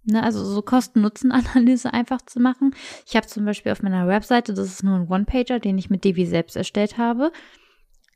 Ne, 0.05 0.23
also 0.23 0.43
so 0.43 0.61
Kosten-Nutzen-Analyse 0.61 1.93
einfach 1.93 2.21
zu 2.21 2.39
machen. 2.39 2.73
Ich 3.05 3.15
habe 3.15 3.27
zum 3.27 3.45
Beispiel 3.45 3.71
auf 3.71 3.83
meiner 3.83 4.07
Webseite, 4.07 4.53
das 4.53 4.67
ist 4.67 4.83
nur 4.83 4.95
ein 4.95 5.07
One-Pager, 5.07 5.59
den 5.59 5.77
ich 5.77 5.89
mit 5.89 6.03
Divi 6.03 6.25
selbst 6.25 6.55
erstellt 6.55 6.97
habe. 6.97 7.31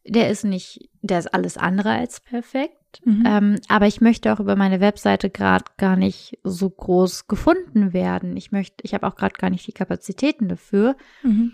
Der 0.05 0.29
ist 0.29 0.43
nicht, 0.43 0.89
der 1.01 1.19
ist 1.19 1.33
alles 1.33 1.57
andere 1.57 1.91
als 1.91 2.19
perfekt. 2.19 3.01
Mhm. 3.05 3.23
Ähm, 3.25 3.55
aber 3.69 3.87
ich 3.87 4.01
möchte 4.01 4.33
auch 4.33 4.39
über 4.39 4.55
meine 4.55 4.79
Webseite 4.79 5.29
gerade 5.29 5.65
gar 5.77 5.95
nicht 5.95 6.39
so 6.43 6.69
groß 6.69 7.27
gefunden 7.27 7.93
werden. 7.93 8.35
Ich 8.37 8.51
möchte, 8.51 8.83
ich 8.83 8.93
habe 8.93 9.07
auch 9.07 9.15
gerade 9.15 9.35
gar 9.35 9.49
nicht 9.49 9.65
die 9.67 9.71
Kapazitäten 9.71 10.47
dafür. 10.47 10.95
Mhm. 11.21 11.53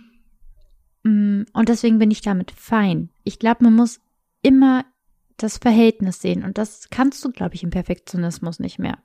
Mm, 1.03 1.43
Und 1.53 1.69
deswegen 1.69 1.99
bin 1.99 2.11
ich 2.11 2.21
damit 2.21 2.51
fein. 2.51 3.09
Ich 3.23 3.39
glaube, 3.39 3.63
man 3.63 3.75
muss 3.75 4.01
immer 4.41 4.85
das 5.43 5.58
Verhältnis 5.58 6.22
sehen. 6.22 6.43
Und 6.43 6.58
das 6.58 6.89
kannst 6.89 7.24
du, 7.24 7.31
glaube 7.31 7.55
ich, 7.55 7.63
im 7.63 7.69
Perfektionismus 7.69 8.60
nicht 8.60 8.79
mehr. 8.79 9.00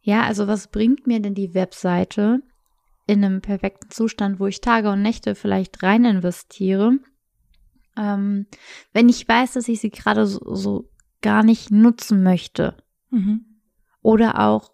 Ja, 0.00 0.22
also 0.22 0.46
was 0.46 0.68
bringt 0.68 1.06
mir 1.06 1.20
denn 1.20 1.34
die 1.34 1.54
Webseite 1.54 2.42
in 3.06 3.24
einem 3.24 3.40
perfekten 3.40 3.90
Zustand, 3.90 4.38
wo 4.40 4.46
ich 4.46 4.60
Tage 4.60 4.90
und 4.90 5.02
Nächte 5.02 5.34
vielleicht 5.34 5.82
rein 5.82 6.04
investiere, 6.04 6.98
ähm, 7.96 8.46
wenn 8.92 9.08
ich 9.08 9.26
weiß, 9.26 9.54
dass 9.54 9.68
ich 9.68 9.80
sie 9.80 9.90
gerade 9.90 10.26
so, 10.26 10.54
so 10.54 10.90
gar 11.20 11.42
nicht 11.42 11.70
nutzen 11.70 12.22
möchte? 12.22 12.76
Mhm. 13.10 13.44
Oder 14.02 14.38
auch, 14.40 14.72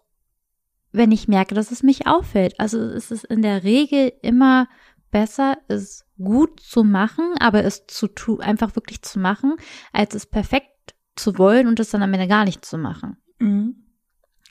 wenn 0.91 1.11
ich 1.11 1.27
merke, 1.27 1.55
dass 1.55 1.71
es 1.71 1.83
mich 1.83 2.07
auffällt. 2.07 2.59
Also 2.59 2.79
es 2.79 3.11
ist 3.11 3.25
in 3.25 3.41
der 3.41 3.63
Regel 3.63 4.13
immer 4.21 4.67
besser, 5.15 5.57
es 5.69 6.05
gut 6.17 6.59
zu 6.59 6.83
machen, 6.83 7.35
aber 7.39 7.63
es 7.63 7.87
zu 7.87 8.09
tun, 8.09 8.41
einfach 8.41 8.75
wirklich 8.75 9.01
zu 9.01 9.17
machen, 9.17 9.55
als 9.93 10.13
es 10.13 10.25
perfekt 10.25 10.93
zu 11.15 11.37
wollen 11.37 11.67
und 11.67 11.79
es 11.79 11.89
dann 11.89 12.03
am 12.03 12.13
Ende 12.13 12.27
gar 12.27 12.43
nicht 12.43 12.65
zu 12.65 12.77
machen. 12.77 13.15
Mhm. 13.39 13.77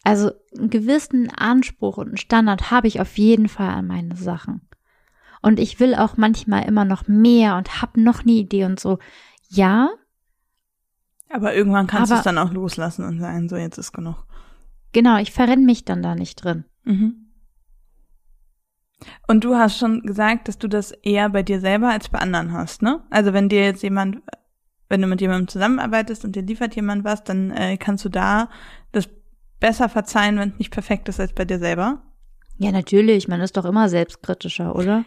Also 0.05 0.31
einen 0.57 0.71
gewissen 0.71 1.29
Anspruch 1.29 1.99
und 1.99 2.07
einen 2.09 2.17
Standard 2.17 2.71
habe 2.71 2.87
ich 2.89 2.99
auf 2.99 3.19
jeden 3.19 3.49
Fall 3.49 3.69
an 3.75 3.87
meine 3.89 4.17
Sachen. 4.17 4.67
Und 5.43 5.61
ich 5.61 5.81
will 5.81 5.95
auch 5.95 6.17
manchmal 6.17 6.65
immer 6.65 6.87
noch 6.87 7.09
mehr 7.09 7.57
und 7.57 7.83
habe 7.83 8.01
noch 8.01 8.23
eine 8.23 8.33
Idee 8.33 8.65
und 8.65 8.81
so. 8.81 8.99
Ja, 9.51 9.91
Aber 11.29 11.55
irgendwann 11.55 11.87
kannst 11.89 12.11
du 12.11 12.17
es 12.17 12.23
dann 12.23 12.39
auch 12.39 12.53
loslassen 12.55 13.05
und 13.05 13.21
sagen, 13.21 13.51
so 13.51 13.57
jetzt 13.57 13.77
ist 13.77 13.93
genug. 13.93 14.25
genau, 14.93 15.19
ich 15.19 15.31
verrenne 15.31 15.63
mich 15.67 15.85
dann 15.85 16.01
da 16.03 16.15
nicht 16.15 16.37
drin. 16.43 16.65
Mhm. 16.85 17.24
Und 19.27 19.45
du 19.45 19.57
hast 19.57 19.79
schon 19.79 20.03
gesagt, 20.03 20.49
dass 20.49 20.59
du 20.59 20.69
das 20.69 20.93
eher 20.93 21.29
bei 21.29 21.43
dir 21.43 21.61
selber 21.61 21.91
als 21.91 22.09
bei 22.09 22.19
anderen 22.19 22.53
hast, 22.53 22.83
ne? 22.83 23.03
Also 23.11 23.33
wenn 23.33 23.49
dir 23.49 23.65
jetzt 23.65 23.83
jemand, 23.83 24.23
wenn 24.89 25.03
du 25.03 25.07
mit 25.07 25.21
jemandem 25.21 25.49
zusammenarbeitest 25.49 26.25
und 26.25 26.37
dir 26.37 26.43
liefert 26.43 26.75
jemand 26.77 27.05
was, 27.05 27.25
dann 27.25 27.51
äh, 27.51 27.77
kannst 27.77 28.05
du 28.05 28.09
da 28.09 28.49
das 28.93 29.09
besser 29.61 29.89
verzeihen, 29.89 30.39
wenn 30.39 30.51
es 30.51 30.59
nicht 30.59 30.71
perfekt 30.71 31.09
ist 31.09 31.21
als 31.21 31.33
bei 31.33 31.45
dir 31.45 31.59
selber. 31.59 32.03
Ja, 32.59 32.71
natürlich, 32.71 33.29
man 33.29 33.41
ist 33.41 33.57
doch 33.57 33.65
immer 33.65 33.89
selbstkritischer, 33.89 34.75
oder? 34.77 35.05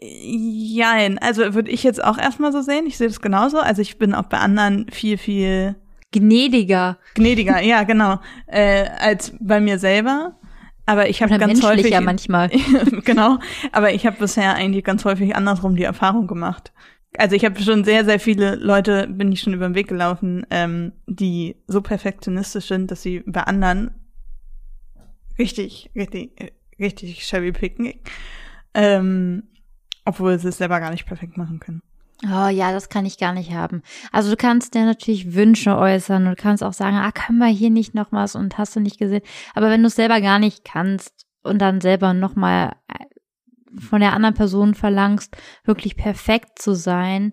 Jein, 0.00 1.18
also 1.18 1.54
würde 1.54 1.70
ich 1.70 1.82
jetzt 1.82 2.02
auch 2.02 2.18
erstmal 2.18 2.52
so 2.52 2.62
sehen. 2.62 2.86
Ich 2.86 2.98
sehe 2.98 3.08
das 3.08 3.20
genauso. 3.20 3.58
Also 3.58 3.82
ich 3.82 3.98
bin 3.98 4.14
auch 4.14 4.24
bei 4.24 4.38
anderen 4.38 4.88
viel, 4.90 5.18
viel 5.18 5.76
Gnädiger 6.12 6.98
gnädiger, 7.14 7.60
ja, 7.62 7.82
genau, 7.84 8.20
äh, 8.46 8.86
als 9.00 9.32
bei 9.40 9.60
mir 9.60 9.78
selber. 9.78 10.36
Aber 10.86 11.08
ich 11.08 11.22
habe 11.22 11.38
ganz 11.38 11.62
häufig 11.62 11.74
menschlicher 11.74 12.00
manchmal. 12.00 12.50
genau, 13.04 13.38
aber 13.70 13.94
ich 13.94 14.06
habe 14.06 14.18
bisher 14.18 14.54
eigentlich 14.54 14.84
ganz 14.84 15.04
häufig 15.04 15.36
andersrum 15.36 15.76
die 15.76 15.84
Erfahrung 15.84 16.26
gemacht. 16.26 16.72
Also 17.18 17.36
ich 17.36 17.44
habe 17.44 17.60
schon 17.60 17.84
sehr, 17.84 18.04
sehr 18.04 18.18
viele 18.18 18.56
Leute, 18.56 19.06
bin 19.06 19.30
ich 19.32 19.40
schon 19.40 19.52
über 19.52 19.68
den 19.68 19.74
Weg 19.74 19.88
gelaufen, 19.88 20.46
ähm, 20.50 20.92
die 21.06 21.56
so 21.66 21.82
perfektionistisch 21.82 22.68
sind, 22.68 22.90
dass 22.90 23.02
sie 23.02 23.22
bei 23.26 23.42
anderen 23.42 23.90
richtig, 25.38 25.90
richtig, 25.94 26.54
richtig 26.78 27.24
shabby 27.24 27.52
picken, 27.52 27.92
ähm, 28.74 29.44
obwohl 30.04 30.38
sie 30.38 30.48
es 30.48 30.58
selber 30.58 30.80
gar 30.80 30.90
nicht 30.90 31.06
perfekt 31.06 31.36
machen 31.36 31.60
können. 31.60 31.82
Oh 32.24 32.48
ja, 32.48 32.70
das 32.72 32.88
kann 32.88 33.04
ich 33.04 33.18
gar 33.18 33.32
nicht 33.32 33.52
haben. 33.52 33.82
Also 34.12 34.30
du 34.30 34.36
kannst 34.36 34.74
dir 34.74 34.84
natürlich 34.84 35.34
Wünsche 35.34 35.76
äußern 35.76 36.26
und 36.28 36.38
kannst 36.38 36.62
auch 36.62 36.72
sagen, 36.72 36.96
ah, 36.96 37.10
können 37.10 37.38
wir 37.38 37.48
hier 37.48 37.70
nicht 37.70 37.94
noch 37.94 38.12
was 38.12 38.36
und 38.36 38.58
hast 38.58 38.76
du 38.76 38.80
nicht 38.80 38.98
gesehen. 38.98 39.22
Aber 39.54 39.70
wenn 39.70 39.80
du 39.82 39.88
es 39.88 39.96
selber 39.96 40.20
gar 40.20 40.38
nicht 40.38 40.64
kannst 40.64 41.26
und 41.42 41.58
dann 41.58 41.80
selber 41.80 42.14
nochmal 42.14 42.76
von 43.76 44.00
der 44.00 44.12
anderen 44.12 44.34
Person 44.36 44.74
verlangst, 44.74 45.36
wirklich 45.64 45.96
perfekt 45.96 46.60
zu 46.60 46.74
sein, 46.74 47.32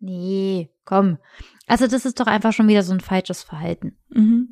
nee, 0.00 0.70
komm. 0.84 1.18
Also 1.66 1.86
das 1.86 2.04
ist 2.04 2.20
doch 2.20 2.26
einfach 2.26 2.52
schon 2.52 2.68
wieder 2.68 2.82
so 2.82 2.92
ein 2.92 3.00
falsches 3.00 3.42
Verhalten. 3.42 3.96
Mhm. 4.10 4.48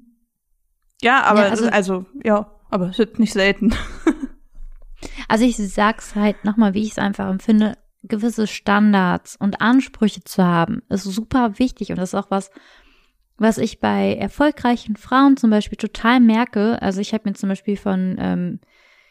Ja, 1.02 1.22
aber 1.24 1.44
Ja, 1.44 1.50
also- 1.50 1.64
also, 1.68 1.94
also 1.94 2.06
ja, 2.24 2.50
aber 2.70 2.88
es 2.90 2.98
wird 2.98 3.18
nicht 3.18 3.32
selten. 3.32 3.74
Also 5.28 5.44
ich 5.44 5.56
sag's 5.56 6.14
halt 6.14 6.44
nochmal, 6.44 6.72
wie 6.72 6.82
ich 6.82 6.92
es 6.92 6.98
einfach 6.98 7.28
empfinde, 7.28 7.76
gewisse 8.08 8.46
Standards 8.46 9.36
und 9.36 9.60
Ansprüche 9.60 10.22
zu 10.24 10.44
haben, 10.44 10.82
ist 10.88 11.04
super 11.04 11.58
wichtig 11.58 11.90
und 11.90 11.96
das 11.96 12.10
ist 12.10 12.14
auch 12.14 12.30
was, 12.30 12.50
was 13.38 13.58
ich 13.58 13.80
bei 13.80 14.14
erfolgreichen 14.14 14.96
Frauen 14.96 15.36
zum 15.36 15.50
Beispiel 15.50 15.76
total 15.76 16.20
merke. 16.20 16.80
Also 16.80 17.00
ich 17.00 17.12
habe 17.12 17.28
mir 17.28 17.34
zum 17.34 17.48
Beispiel 17.50 17.76
von 17.76 18.16
ähm, 18.18 18.60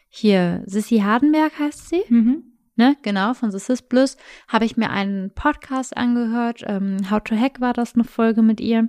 hier 0.08 0.62
Sissy 0.66 0.98
Hardenberg 0.98 1.58
heißt 1.58 1.88
sie, 1.88 2.02
Mhm. 2.08 2.42
ne, 2.76 2.96
genau, 3.02 3.34
von 3.34 3.50
The 3.50 3.58
Sis 3.58 3.82
Plus, 3.82 4.16
habe 4.48 4.64
ich 4.64 4.76
mir 4.76 4.90
einen 4.90 5.30
Podcast 5.34 5.96
angehört. 5.96 6.62
Ähm, 6.66 7.10
How 7.10 7.22
to 7.22 7.36
Hack 7.36 7.60
war 7.60 7.72
das 7.72 7.94
eine 7.94 8.04
Folge 8.04 8.42
mit 8.42 8.60
ihr, 8.60 8.88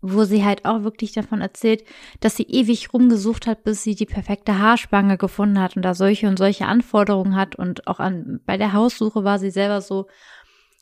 wo 0.00 0.24
sie 0.24 0.44
halt 0.44 0.64
auch 0.64 0.82
wirklich 0.82 1.12
davon 1.12 1.40
erzählt, 1.40 1.84
dass 2.20 2.36
sie 2.36 2.44
ewig 2.44 2.92
rumgesucht 2.92 3.46
hat, 3.46 3.64
bis 3.64 3.82
sie 3.82 3.94
die 3.94 4.06
perfekte 4.06 4.58
Haarspange 4.58 5.16
gefunden 5.18 5.60
hat 5.60 5.76
und 5.76 5.82
da 5.82 5.94
solche 5.94 6.28
und 6.28 6.38
solche 6.38 6.66
Anforderungen 6.66 7.34
hat 7.36 7.56
und 7.56 7.86
auch 7.86 7.98
an, 8.00 8.40
bei 8.46 8.56
der 8.56 8.72
Haussuche 8.72 9.24
war 9.24 9.38
sie 9.38 9.50
selber 9.50 9.80
so, 9.80 10.06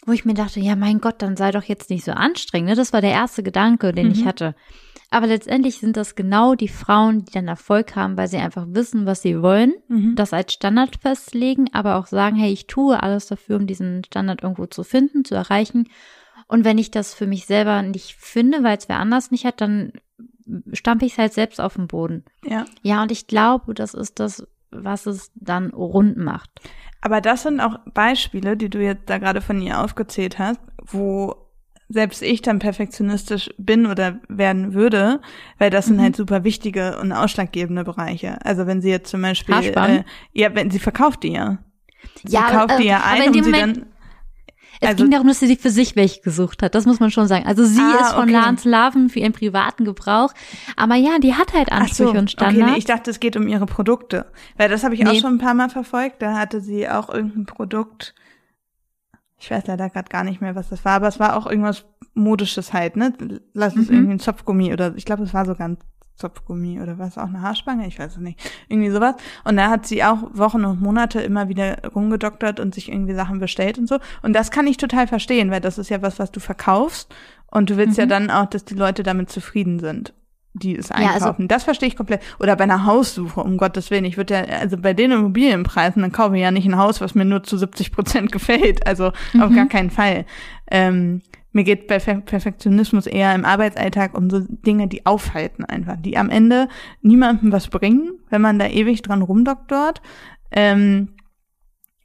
wo 0.04 0.12
ich 0.12 0.24
mir 0.24 0.34
dachte, 0.34 0.60
ja, 0.60 0.76
mein 0.76 1.00
Gott, 1.00 1.22
dann 1.22 1.36
sei 1.36 1.50
doch 1.50 1.64
jetzt 1.64 1.90
nicht 1.90 2.04
so 2.04 2.12
anstrengend. 2.12 2.68
Ne? 2.70 2.76
Das 2.76 2.92
war 2.92 3.00
der 3.00 3.10
erste 3.10 3.42
Gedanke, 3.42 3.92
den 3.92 4.10
ich 4.10 4.24
Mhm. 4.24 4.28
hatte. 4.28 4.54
Aber 5.10 5.26
letztendlich 5.28 5.78
sind 5.78 5.96
das 5.96 6.14
genau 6.14 6.54
die 6.54 6.68
Frauen, 6.68 7.24
die 7.24 7.32
dann 7.32 7.48
Erfolg 7.48 7.96
haben, 7.96 8.16
weil 8.16 8.28
sie 8.28 8.36
einfach 8.38 8.66
wissen, 8.68 9.06
was 9.06 9.22
sie 9.22 9.40
wollen 9.40 9.72
Mhm. 9.88 10.14
das 10.16 10.32
als 10.32 10.52
Standard 10.52 10.96
festlegen, 10.96 11.66
aber 11.72 11.96
auch 11.96 12.06
sagen, 12.06 12.36
hey, 12.36 12.52
ich 12.52 12.66
tue 12.66 13.00
alles 13.02 13.26
dafür, 13.26 13.56
um 13.56 13.66
diesen 13.66 14.04
Standard 14.04 14.42
irgendwo 14.42 14.66
zu 14.66 14.82
finden, 14.84 15.24
zu 15.24 15.34
erreichen. 15.34 15.88
Und 16.48 16.64
wenn 16.64 16.78
ich 16.78 16.90
das 16.90 17.12
für 17.14 17.26
mich 17.26 17.46
selber 17.46 17.82
nicht 17.82 18.14
finde, 18.18 18.62
weil 18.62 18.76
es 18.78 18.88
wer 18.88 18.98
anders 18.98 19.30
nicht 19.30 19.44
hat, 19.44 19.60
dann 19.60 19.92
stampfe 20.72 21.06
ich 21.06 21.12
es 21.12 21.18
halt 21.18 21.32
selbst 21.32 21.60
auf 21.60 21.74
den 21.74 21.88
Boden. 21.88 22.24
ja. 22.44 22.64
Ja, 22.82 23.02
und 23.02 23.10
ich 23.10 23.26
glaube, 23.26 23.74
das 23.74 23.94
ist 23.94 24.20
das, 24.20 24.46
was 24.70 25.06
es 25.06 25.32
dann 25.34 25.70
rund 25.70 26.16
macht. 26.16 26.50
Aber 27.00 27.20
das 27.20 27.42
sind 27.42 27.60
auch 27.60 27.78
Beispiele, 27.94 28.56
die 28.56 28.68
du 28.70 28.78
jetzt 28.80 29.08
da 29.10 29.18
gerade 29.18 29.40
von 29.40 29.60
ihr 29.60 29.80
aufgezählt 29.80 30.38
hast, 30.38 30.60
wo 30.84 31.34
selbst 31.88 32.22
ich 32.22 32.42
dann 32.42 32.58
perfektionistisch 32.58 33.50
bin 33.58 33.86
oder 33.86 34.18
werden 34.28 34.74
würde, 34.74 35.20
weil 35.58 35.70
das 35.70 35.86
sind 35.86 35.96
Mhm. 35.96 36.02
halt 36.02 36.16
super 36.16 36.42
wichtige 36.44 36.98
und 36.98 37.12
ausschlaggebende 37.12 37.84
Bereiche. 37.84 38.44
Also 38.44 38.66
wenn 38.66 38.82
sie 38.82 38.90
jetzt 38.90 39.10
zum 39.10 39.22
Beispiel, 39.22 39.54
äh, 39.56 40.02
ja, 40.32 40.54
wenn 40.54 40.70
sie 40.70 40.80
verkauft 40.80 41.22
die 41.22 41.32
ja. 41.32 41.58
Sie 42.24 42.34
Ja, 42.34 42.42
kauft 42.50 42.70
aber, 42.72 42.76
die 42.80 42.88
ja 42.88 42.98
äh, 42.98 43.20
ein 43.22 43.32
dem 43.32 43.42
sie 43.44 43.50
Moment- 43.50 43.76
dann, 43.78 43.86
Es 44.80 44.88
Also- 44.88 45.04
ging 45.04 45.10
darum, 45.12 45.26
dass 45.28 45.40
sie 45.40 45.46
sich 45.46 45.58
für 45.60 45.70
sich 45.70 45.96
welche 45.96 46.20
gesucht 46.20 46.62
hat. 46.62 46.74
Das 46.74 46.86
muss 46.86 47.00
man 47.00 47.10
schon 47.10 47.26
sagen. 47.28 47.46
Also 47.46 47.64
sie 47.64 47.80
Ah, 47.80 47.98
ist 48.02 48.12
von 48.12 48.24
okay. 48.24 48.32
Laden 48.32 48.58
zu 48.58 48.68
Laden 48.68 49.08
für 49.08 49.20
ihren 49.20 49.32
privaten 49.32 49.84
Gebrauch. 49.84 50.32
Aber 50.76 50.94
ja, 50.96 51.18
die 51.18 51.34
hat 51.34 51.52
halt 51.54 51.72
Ansprüche 51.72 52.12
so, 52.12 52.18
und 52.18 52.30
Standards. 52.30 52.58
Okay, 52.62 52.70
nee, 52.72 52.78
ich 52.78 52.84
dachte, 52.84 53.10
es 53.10 53.20
geht 53.20 53.36
um 53.36 53.48
ihre 53.48 53.66
Produkte. 53.66 54.26
Weil 54.56 54.68
das 54.68 54.84
habe 54.84 54.94
ich 54.94 55.06
auch 55.06 55.12
Nee. 55.12 55.20
schon 55.20 55.34
ein 55.34 55.38
paar 55.38 55.54
Mal 55.54 55.70
verfolgt. 55.70 56.20
Da 56.22 56.36
hatte 56.38 56.60
sie 56.60 56.88
auch 56.88 57.08
irgendein 57.08 57.46
Produkt. 57.46 58.14
Ich 59.38 59.50
weiß 59.50 59.66
leider 59.66 59.90
gerade 59.90 60.08
gar 60.08 60.24
nicht 60.24 60.40
mehr, 60.40 60.54
was 60.54 60.70
das 60.70 60.84
war, 60.84 60.92
aber 60.94 61.08
es 61.08 61.20
war 61.20 61.36
auch 61.36 61.46
irgendwas 61.46 61.84
Modisches 62.14 62.72
halt, 62.72 62.96
ne? 62.96 63.12
Lass 63.52 63.76
es 63.76 63.88
Mhm. 63.88 63.94
irgendwie 63.94 64.12
ein 64.14 64.18
Zopfgummi 64.18 64.72
oder 64.72 64.94
ich 64.96 65.04
glaube, 65.04 65.22
es 65.24 65.34
war 65.34 65.44
sogar 65.44 65.68
ein 65.68 65.76
Zopfgummi 66.16 66.80
oder 66.80 66.98
was 66.98 67.18
auch 67.18 67.28
eine 67.28 67.42
Haarspange, 67.42 67.86
ich 67.86 67.98
weiß 67.98 68.12
es 68.12 68.18
nicht. 68.18 68.40
Irgendwie 68.68 68.90
sowas. 68.90 69.14
Und 69.44 69.56
da 69.56 69.68
hat 69.70 69.86
sie 69.86 70.02
auch 70.02 70.18
Wochen 70.32 70.64
und 70.64 70.80
Monate 70.80 71.20
immer 71.20 71.48
wieder 71.48 71.78
rumgedoktert 71.94 72.58
und 72.60 72.74
sich 72.74 72.90
irgendwie 72.90 73.14
Sachen 73.14 73.38
bestellt 73.38 73.78
und 73.78 73.86
so. 73.88 73.98
Und 74.22 74.32
das 74.32 74.50
kann 74.50 74.66
ich 74.66 74.76
total 74.78 75.06
verstehen, 75.06 75.50
weil 75.50 75.60
das 75.60 75.78
ist 75.78 75.90
ja 75.90 76.02
was, 76.02 76.18
was 76.18 76.30
du 76.32 76.40
verkaufst. 76.40 77.14
Und 77.50 77.70
du 77.70 77.76
willst 77.76 77.96
ja 77.98 78.06
Mhm. 78.06 78.10
dann 78.10 78.30
auch, 78.30 78.46
dass 78.46 78.64
die 78.64 78.74
Leute 78.74 79.02
damit 79.02 79.30
zufrieden 79.30 79.78
sind, 79.78 80.14
die 80.54 80.76
es 80.76 80.88
Ja, 80.88 80.96
also- 80.96 81.26
einkaufen. 81.26 81.48
das 81.48 81.64
verstehe 81.64 81.88
ich 81.88 81.96
komplett. 81.96 82.22
Oder 82.40 82.56
bei 82.56 82.64
einer 82.64 82.86
Haussuche, 82.86 83.40
um 83.40 83.56
Gottes 83.56 83.90
Willen. 83.90 84.04
Ich 84.04 84.16
würde 84.16 84.34
ja, 84.34 84.40
also 84.58 84.76
bei 84.78 84.94
den 84.94 85.12
Immobilienpreisen, 85.12 86.02
dann 86.02 86.12
kaufe 86.12 86.34
ich 86.36 86.42
ja 86.42 86.50
nicht 86.50 86.66
ein 86.66 86.76
Haus, 86.78 87.00
was 87.00 87.14
mir 87.14 87.24
nur 87.24 87.42
zu 87.42 87.56
70 87.58 87.92
Prozent 87.92 88.32
gefällt. 88.32 88.86
Also 88.86 89.08
auf 89.08 89.14
Mhm. 89.50 89.54
gar 89.54 89.66
keinen 89.68 89.90
Fall. 89.90 90.24
Ähm, 90.70 91.22
mir 91.56 91.64
geht 91.64 91.88
bei 91.88 91.96
Perfe- 91.96 92.20
Perfektionismus 92.20 93.06
eher 93.06 93.34
im 93.34 93.44
Arbeitsalltag 93.44 94.16
um 94.16 94.30
so 94.30 94.40
Dinge, 94.40 94.86
die 94.88 95.06
aufhalten 95.06 95.64
einfach, 95.64 95.96
die 95.98 96.16
am 96.16 96.30
Ende 96.30 96.68
niemandem 97.00 97.50
was 97.50 97.68
bringen, 97.68 98.12
wenn 98.30 98.42
man 98.42 98.58
da 98.58 98.68
ewig 98.68 99.02
dran 99.02 99.22
rumdoktort, 99.22 100.02
ähm, 100.52 101.16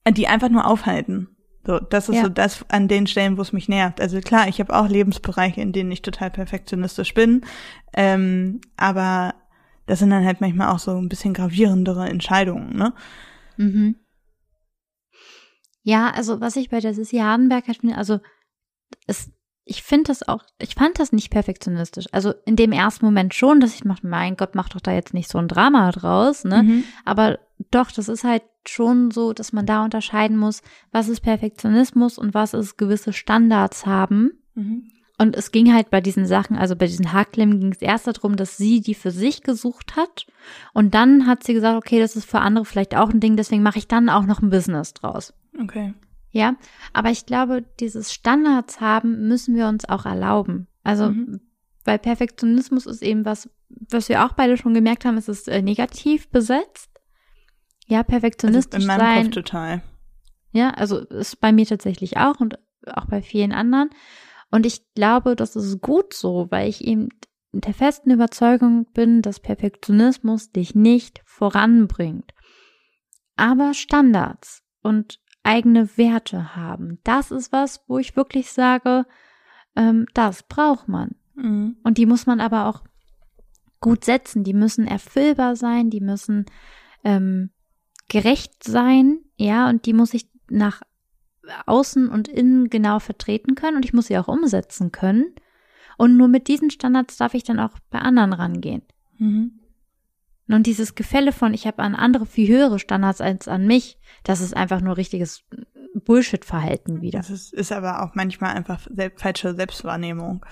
die 0.10 0.28
einfach 0.28 0.50
nur 0.50 0.66
aufhalten. 0.66 1.28
So, 1.68 1.80
das 1.80 2.10
ist 2.10 2.16
Ja. 2.16 2.24
so 2.24 2.30
das 2.30 2.66
an 2.70 2.88
den 2.88 3.06
Stellen, 3.06 3.38
wo 3.38 3.42
es 3.42 3.54
mich 3.54 3.70
nervt. 3.70 4.02
Also 4.02 4.20
klar, 4.22 4.48
ich 4.48 4.60
habe 4.60 4.74
auch 4.76 4.88
Lebensbereiche, 4.88 5.62
in 5.62 5.74
denen 5.74 5.92
ich 5.92 6.02
total 6.02 6.32
perfektionistisch 6.32 7.14
bin, 7.14 7.42
ähm, 7.94 8.62
aber 8.78 9.36
das 9.86 10.00
sind 10.00 10.10
dann 10.10 10.26
halt 10.26 10.42
manchmal 10.42 10.70
auch 10.70 10.80
so 10.80 10.98
ein 10.98 11.10
bisschen 11.10 11.34
gravierendere 11.34 12.10
Entscheidungen, 12.10 12.76
ne? 12.76 12.94
Mhm. 13.58 13.96
Ja, 15.84 16.10
also 16.12 16.40
was 16.40 16.56
ich 16.56 16.70
bei 16.70 16.80
der 16.80 16.94
Sissi 16.94 17.18
Hardenberg 17.18 17.68
halt 17.68 17.78
finde, 17.80 17.98
also 17.98 18.20
es, 19.08 19.32
ich 19.64 19.84
finde 19.84 20.06
das 20.06 20.28
auch, 20.28 20.44
ich 20.60 20.76
fand 20.76 21.00
das 21.00 21.12
nicht 21.12 21.30
perfektionistisch. 21.30 22.06
Also 22.12 22.34
in 22.46 22.56
dem 22.56 22.72
ersten 22.72 23.06
Moment 23.06 23.34
schon, 23.34 23.60
dass 23.60 23.76
ich 23.76 23.82
dachte, 23.82 24.08
mein 24.08 24.36
Gott, 24.36 24.56
mach 24.56 24.70
doch 24.70 24.82
da 24.82 24.92
jetzt 24.92 25.14
nicht 25.14 25.30
so 25.30 25.38
ein 25.38 25.48
Drama 25.48 25.92
draus, 25.92 26.44
ne? 26.44 26.64
Mhm. 26.64 26.84
Aber 27.06 27.40
doch, 27.70 27.92
das 27.92 28.10
ist 28.10 28.24
halt 28.24 28.44
schon 28.68 29.12
so, 29.12 29.34
dass 29.34 29.54
man 29.54 29.66
da 29.66 29.84
unterscheiden 29.84 30.38
muss, 30.38 30.62
was 30.92 31.10
ist 31.10 31.22
Perfektionismus 31.22 32.18
und 32.18 32.34
was 32.34 32.54
ist 32.54 32.78
gewisse 32.78 33.14
Standards 33.14 33.86
haben. 33.86 34.32
Mhm. 34.56 34.92
Und 35.18 35.36
es 35.36 35.52
ging 35.52 35.72
halt 35.72 35.92
bei 35.92 36.02
diesen 36.02 36.26
Sachen, 36.26 36.58
also 36.58 36.76
bei 36.76 36.88
diesen 36.88 37.14
Haarklemmen 37.14 37.60
ging 37.60 37.72
es 37.72 37.82
erst 37.82 38.08
darum, 38.08 38.36
dass 38.36 38.58
sie 38.58 38.82
die 38.82 38.96
für 38.96 39.12
sich 39.12 39.44
gesucht 39.44 39.96
hat. 39.96 40.26
Und 40.74 40.96
dann 40.96 41.28
hat 41.28 41.44
sie 41.44 41.54
gesagt, 41.54 41.78
okay, 41.78 42.00
das 42.00 42.16
ist 42.16 42.26
für 42.26 42.40
andere 42.40 42.66
vielleicht 42.66 42.96
auch 42.96 43.12
ein 43.12 43.20
Ding, 43.20 43.36
deswegen 43.36 43.62
mache 43.62 43.78
ich 43.78 43.88
dann 43.88 44.10
auch 44.10 44.26
noch 44.26 44.42
ein 44.42 44.50
Business 44.50 44.96
draus. 44.96 45.36
Okay. 45.62 45.94
Ja, 46.32 46.56
aber 46.94 47.10
ich 47.10 47.26
glaube, 47.26 47.64
dieses 47.80 48.14
Standards 48.14 48.80
haben 48.80 49.28
müssen 49.28 49.56
wir 49.56 49.68
uns 49.68 49.88
auch 49.90 50.06
erlauben. 50.06 50.68
Also, 50.84 51.10
Mhm. 51.10 51.42
weil 51.84 52.00
Perfektionismus 52.00 52.86
ist 52.86 53.02
eben 53.02 53.26
was, 53.26 53.50
was 53.90 54.08
wir 54.10 54.26
auch 54.26 54.34
beide 54.34 54.56
schon 54.58 54.74
gemerkt 54.74 55.04
haben, 55.06 55.18
es 55.18 55.28
ist 55.28 55.48
äh, 55.50 55.62
negativ 55.62 56.30
besetzt. 56.30 56.90
Ja, 57.88 58.00
Also 58.00 58.12
perfektionistisch 58.12 58.82
in 58.82 58.88
meinem 58.88 59.00
sein. 59.00 59.24
Kopf 59.26 59.34
total. 59.34 59.82
Ja, 60.54 60.70
also 60.72 61.00
ist 61.00 61.40
bei 61.42 61.52
mir 61.52 61.66
tatsächlich 61.66 62.18
auch 62.18 62.40
und 62.40 62.58
auch 62.88 63.06
bei 63.06 63.22
vielen 63.22 63.52
anderen. 63.52 63.90
Und 64.52 64.66
ich 64.66 64.94
glaube, 64.96 65.36
das 65.36 65.56
ist 65.56 65.82
gut 65.82 66.14
so, 66.14 66.48
weil 66.50 66.70
ich 66.70 66.84
eben 66.86 67.10
der 67.54 67.74
festen 67.74 68.12
Überzeugung 68.12 68.86
bin, 68.94 69.22
dass 69.22 69.40
Perfektionismus 69.40 70.52
dich 70.52 70.76
nicht 70.76 71.22
voranbringt. 71.26 72.34
Aber 73.36 73.74
Standards 73.74 74.64
und 74.82 75.20
eigene 75.44 75.98
Werte 75.98 76.56
haben, 76.56 77.00
das 77.04 77.32
ist 77.32 77.52
was, 77.52 77.84
wo 77.88 77.98
ich 77.98 78.16
wirklich 78.16 78.52
sage, 78.52 79.06
ähm, 79.76 80.06
das 80.14 80.44
braucht 80.44 80.88
man. 80.88 81.16
Mhm. 81.36 81.78
Und 81.84 81.98
die 81.98 82.06
muss 82.06 82.26
man 82.26 82.40
aber 82.40 82.68
auch 82.68 82.84
gut 83.80 84.06
setzen. 84.06 84.44
Die 84.44 84.54
müssen 84.54 84.88
erfüllbar 84.88 85.56
sein, 85.56 85.90
die 85.90 86.02
müssen 86.02 86.46
ähm, 87.04 87.50
gerecht 88.08 88.64
sein, 88.64 89.20
ja, 89.38 89.70
und 89.70 89.86
die 89.86 89.94
muss 89.94 90.14
ich 90.14 90.30
nach 90.50 90.82
außen 91.66 92.10
und 92.10 92.28
innen 92.28 92.70
genau 92.70 93.00
vertreten 93.00 93.56
können 93.56 93.78
und 93.78 93.86
ich 93.86 93.94
muss 93.94 94.08
sie 94.08 94.18
auch 94.18 94.28
umsetzen 94.28 94.92
können. 94.92 95.34
Und 95.98 96.18
nur 96.18 96.28
mit 96.28 96.48
diesen 96.48 96.70
Standards 96.70 97.18
darf 97.18 97.34
ich 97.34 97.44
dann 97.44 97.60
auch 97.60 97.72
bei 97.90 98.00
anderen 98.00 98.34
rangehen. 98.34 98.84
Mhm. 99.18 99.61
Und 100.54 100.68
dieses 100.68 100.96
Gefälle 100.96 101.32
von, 101.32 101.54
ich 101.54 101.68
habe 101.68 101.84
an 101.84 101.96
andere 101.96 102.26
viel 102.26 102.48
höhere 102.48 102.80
Standards 102.80 103.22
als 103.22 103.48
an 103.48 103.66
mich, 103.68 103.98
das 104.24 104.42
ist 104.42 104.56
einfach 104.56 104.82
nur 104.82 104.98
richtiges 104.98 105.44
Bullshit-Verhalten 105.94 107.02
wieder. 107.02 107.20
Das 107.20 107.30
ist, 107.30 107.54
ist 107.54 107.72
aber 107.72 108.04
auch 108.04 108.16
manchmal 108.16 108.56
einfach 108.56 108.88
sel 108.90 109.12
falsche 109.16 109.56
Selbstwahrnehmung. 109.56 110.46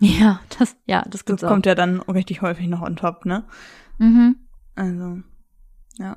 Ja, 0.00 0.40
das, 0.58 0.76
ja, 0.86 1.02
das 1.02 1.10
Das 1.10 1.24
gibt's 1.24 1.44
auch. 1.44 1.48
kommt 1.48 1.66
ja 1.66 1.74
dann 1.74 2.00
richtig 2.00 2.42
häufig 2.42 2.66
noch 2.66 2.82
on 2.82 2.96
top, 2.96 3.26
ne? 3.26 3.44
Mhm. 3.98 4.36
Also, 4.74 5.18
ja. 5.98 6.16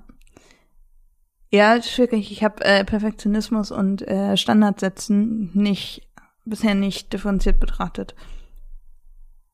Ja, 1.51 1.81
schwierig. 1.81 2.31
Ich 2.31 2.43
habe 2.43 2.63
äh, 2.65 2.83
Perfektionismus 2.83 3.71
und 3.71 4.01
äh, 4.07 4.35
Standardsetzen 4.35 5.51
nicht 5.53 6.07
bisher 6.43 6.75
nicht 6.75 7.13
differenziert 7.13 7.59
betrachtet. 7.59 8.15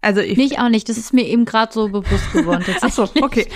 Also 0.03 0.19
ich 0.21 0.37
Mich 0.37 0.59
auch 0.59 0.69
nicht. 0.69 0.89
Das 0.89 0.97
ist 0.97 1.13
mir 1.13 1.25
eben 1.25 1.45
gerade 1.45 1.71
so 1.71 1.87
bewusst 1.87 2.31
geworden. 2.33 2.63
Ach 2.81 2.91
so, 2.91 3.09
okay. 3.21 3.47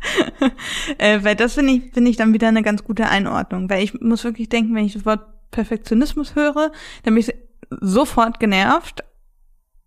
äh, 0.98 1.22
weil 1.22 1.36
das 1.36 1.54
finde 1.54 1.74
ich, 1.74 1.92
finde 1.92 2.10
ich 2.10 2.16
dann 2.16 2.32
wieder 2.32 2.48
eine 2.48 2.62
ganz 2.62 2.82
gute 2.82 3.08
Einordnung, 3.08 3.68
weil 3.68 3.84
ich 3.84 4.00
muss 4.00 4.24
wirklich 4.24 4.48
denken, 4.48 4.74
wenn 4.74 4.86
ich 4.86 4.94
das 4.94 5.04
Wort 5.04 5.20
Perfektionismus 5.50 6.34
höre, 6.34 6.72
dann 7.02 7.14
bin 7.14 7.18
ich 7.18 7.32
sofort 7.80 8.40
genervt. 8.40 9.04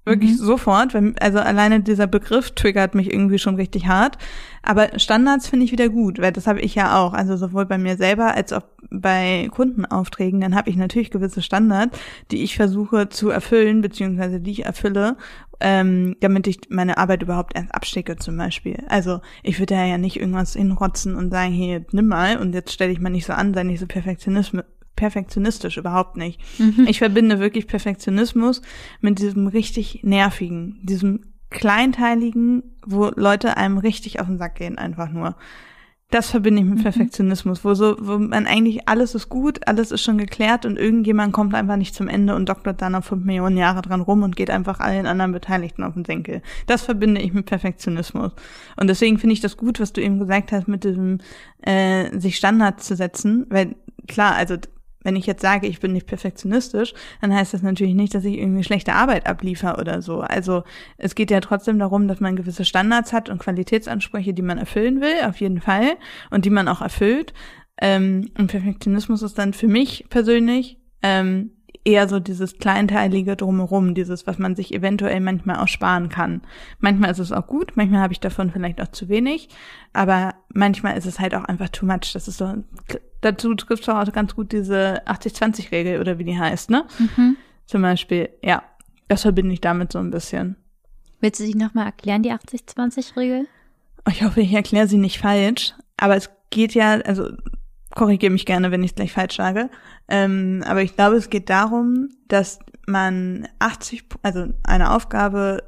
Wirklich 0.06 0.32
Mhm. 0.32 0.36
sofort, 0.38 0.94
weil, 0.94 1.14
also 1.22 1.40
alleine 1.40 1.80
dieser 1.80 2.08
Begriff 2.08 2.52
triggert 2.52 2.94
mich 2.94 3.12
irgendwie 3.12 3.40
schon 3.40 3.56
richtig 3.56 3.88
hart. 3.88 4.18
Aber 4.62 5.00
Standards 5.00 5.48
finde 5.48 5.66
ich 5.66 5.72
wieder 5.72 5.88
gut, 5.88 6.20
weil 6.20 6.34
das 6.34 6.46
habe 6.46 6.60
ich 6.60 6.76
ja 6.76 7.00
auch. 7.00 7.14
Also 7.14 7.38
sowohl 7.38 7.66
bei 7.66 7.78
mir 7.78 7.96
selber 7.96 8.36
als 8.36 8.52
auch 8.52 8.64
bei 8.90 9.48
Kundenaufträgen, 9.52 10.42
dann 10.42 10.56
habe 10.56 10.70
ich 10.70 10.76
natürlich 10.76 11.10
gewisse 11.10 11.42
Standards, 11.42 11.98
die 12.32 12.44
ich 12.44 12.56
versuche 12.58 13.08
zu 13.08 13.30
erfüllen, 13.30 13.82
beziehungsweise 13.82 14.42
die 14.42 14.52
ich 14.52 14.66
erfülle, 14.66 15.16
ähm, 15.62 16.18
damit 16.20 16.48
ich 16.48 16.60
meine 16.70 16.98
Arbeit 16.98 17.24
überhaupt 17.24 17.56
erst 17.56 17.74
abschicke 17.74 18.18
zum 18.18 18.36
Beispiel. 18.38 18.84
Also 18.90 19.22
ich 19.42 19.58
würde 19.60 19.76
ja 19.76 19.98
nicht 19.98 20.20
irgendwas 20.20 20.54
hinrotzen 20.54 21.16
und 21.16 21.32
sagen, 21.32 21.54
hier, 21.54 21.86
nimm 21.94 22.08
mal 22.08 22.38
und 22.38 22.54
jetzt 22.54 22.74
stelle 22.74 22.92
ich 22.92 23.00
mal 23.00 23.10
nicht 23.10 23.26
so 23.26 23.32
an, 23.34 23.54
sei 23.54 23.64
nicht 23.64 23.80
so 23.80 23.86
perfektionism 23.88 24.60
perfektionistisch, 25.04 25.76
überhaupt 25.76 26.16
nicht. 26.16 26.40
Mhm. 26.60 26.88
Ich 26.88 27.00
verbinde 27.00 27.42
wirklich 27.42 27.68
Perfektionismus 27.68 28.62
mit 29.02 29.20
diesem 29.20 29.48
richtig 29.48 30.00
nervigen, 30.04 30.80
diesem 30.82 31.20
kleinteiligen, 31.50 32.64
wo 32.86 33.12
Leute 33.14 33.58
einem 33.58 33.80
richtig 33.80 34.22
auf 34.22 34.28
den 34.28 34.38
Sack 34.38 34.56
gehen, 34.56 34.78
einfach 34.78 35.12
nur. 35.12 35.36
Das 36.10 36.30
verbinde 36.30 36.62
ich 36.62 36.68
mit 36.68 36.78
Mhm. 36.78 36.84
Perfektionismus, 36.84 37.66
wo 37.66 37.74
so, 37.74 37.98
wo 38.00 38.18
man 38.18 38.48
eigentlich 38.48 38.88
alles 38.88 39.14
ist 39.14 39.28
gut, 39.28 39.68
alles 39.68 39.92
ist 39.92 40.04
schon 40.04 40.18
geklärt 40.18 40.66
und 40.66 40.78
irgendjemand 40.78 41.34
kommt 41.34 41.54
einfach 41.54 41.76
nicht 41.76 41.96
zum 41.96 42.08
Ende 42.08 42.34
und 42.34 42.48
doktert 42.48 42.82
dann 42.82 42.94
noch 42.94 43.04
fünf 43.04 43.26
Millionen 43.26 43.58
Jahre 43.58 43.82
dran 43.82 44.00
rum 44.00 44.24
und 44.24 44.38
geht 44.38 44.52
einfach 44.52 44.80
allen 44.80 45.06
anderen 45.06 45.34
Beteiligten 45.34 45.84
auf 45.84 45.96
den 45.96 46.06
Senkel. 46.06 46.42
Das 46.66 46.84
verbinde 46.84 47.20
ich 47.20 47.34
mit 47.34 47.48
Perfektionismus. 47.48 48.32
Und 48.78 48.88
deswegen 48.88 49.18
finde 49.18 49.34
ich 49.34 49.42
das 49.42 49.58
gut, 49.58 49.82
was 49.82 49.92
du 49.92 50.02
eben 50.02 50.20
gesagt 50.20 50.54
hast, 50.54 50.70
mit 50.70 50.86
diesem 50.86 51.18
äh, 51.62 52.18
sich 52.18 52.38
Standards 52.38 52.86
zu 52.86 52.96
setzen, 52.96 53.48
weil 53.50 53.76
klar, 54.08 54.36
also 54.36 54.56
wenn 55.04 55.16
ich 55.16 55.26
jetzt 55.26 55.42
sage, 55.42 55.68
ich 55.68 55.80
bin 55.80 55.94
nicht 55.94 56.08
perfektionistisch, 56.08 56.94
dann 57.22 57.34
heißt 57.34 57.54
das 57.54 57.62
natürlich 57.62 57.94
nicht, 57.94 58.16
dass 58.16 58.26
ich 58.26 58.38
irgendwie 58.38 58.64
schlechte 58.64 58.94
Arbeit 58.94 59.28
abliefer 59.28 59.78
oder 59.80 60.02
so. 60.02 60.22
Also 60.22 60.64
es 60.98 61.16
geht 61.16 61.32
ja 61.32 61.40
trotzdem 61.40 61.80
darum, 61.80 62.08
dass 62.08 62.20
man 62.20 62.36
gewisse 62.36 62.66
Standards 62.66 63.14
hat 63.14 63.30
und 63.30 63.40
Qualitätsansprüche, 63.40 64.34
die 64.34 64.42
man 64.42 64.58
erfüllen 64.58 65.02
will, 65.02 65.28
auf 65.28 65.40
jeden 65.40 65.62
Fall, 65.62 65.98
und 66.32 66.46
die 66.46 66.50
man 66.50 66.68
auch 66.68 66.82
erfüllt. 66.82 67.34
Ähm, 67.82 68.30
und 68.38 68.48
Perfektionismus 68.48 69.22
ist 69.22 69.38
dann 69.38 69.54
für 69.54 69.68
mich 69.68 70.06
persönlich 70.10 70.80
ähm, 71.02 71.52
eher 71.86 72.08
so 72.08 72.20
dieses 72.20 72.58
kleinteilige 72.58 73.36
drumherum, 73.36 73.94
dieses, 73.94 74.26
was 74.26 74.40
man 74.40 74.56
sich 74.56 74.74
eventuell 74.74 75.20
manchmal 75.20 75.58
auch 75.58 75.68
sparen 75.68 76.10
kann. 76.10 76.42
Manchmal 76.80 77.12
ist 77.12 77.20
es 77.20 77.32
auch 77.32 77.48
gut, 77.48 77.74
manchmal 77.76 78.02
habe 78.02 78.14
ich 78.14 78.20
davon 78.20 78.52
vielleicht 78.52 78.82
auch 78.82 78.88
zu 78.88 79.10
wenig, 79.10 79.50
aber 79.92 80.36
manchmal 80.50 80.98
ist 80.98 81.06
es 81.06 81.20
halt 81.20 81.36
auch 81.36 81.44
einfach 81.44 81.70
too 81.70 81.86
much. 81.86 82.14
Das 82.14 82.28
ist 82.28 82.38
so, 82.38 82.64
dazu 83.22 83.54
trifft 83.56 83.90
auch 83.90 84.12
ganz 84.14 84.36
gut 84.36 84.52
diese 84.52 85.06
80-20-Regel 85.08 86.00
oder 86.00 86.20
wie 86.20 86.24
die 86.24 86.38
heißt, 86.38 86.70
ne? 86.70 86.86
Mhm. 87.00 87.38
Zum 87.66 87.82
Beispiel, 87.82 88.30
ja, 88.42 88.64
das 89.08 89.24
verbinde 89.24 89.54
ich 89.54 89.62
damit 89.62 89.92
so 89.92 90.00
ein 90.00 90.12
bisschen. 90.12 90.56
Willst 91.20 91.40
du 91.40 91.46
dich 91.46 91.56
nochmal 91.56 91.86
erklären, 91.86 92.24
die 92.24 92.32
80-20-Regel? 92.32 93.48
Ich 94.10 94.24
hoffe, 94.24 94.42
ich 94.42 94.54
erkläre 94.54 94.88
sie 94.88 94.98
nicht 94.98 95.20
falsch, 95.20 95.74
aber 95.98 96.16
es 96.16 96.30
geht 96.50 96.74
ja, 96.74 97.00
also 97.02 97.30
korrigiere 97.96 98.32
mich 98.32 98.46
gerne, 98.46 98.72
wenn 98.72 98.84
ich 98.84 98.96
gleich 98.96 99.14
falsch 99.14 99.36
sage. 99.36 99.70
Ähm, 100.08 100.64
aber 100.66 100.82
ich 100.82 100.96
glaube, 100.96 101.16
es 101.16 101.30
geht 101.30 101.50
darum, 101.50 102.10
dass 102.28 102.60
man 102.88 103.48
80, 103.60 104.06
also 104.22 104.48
eine 104.64 104.92
Aufgabe 104.92 105.64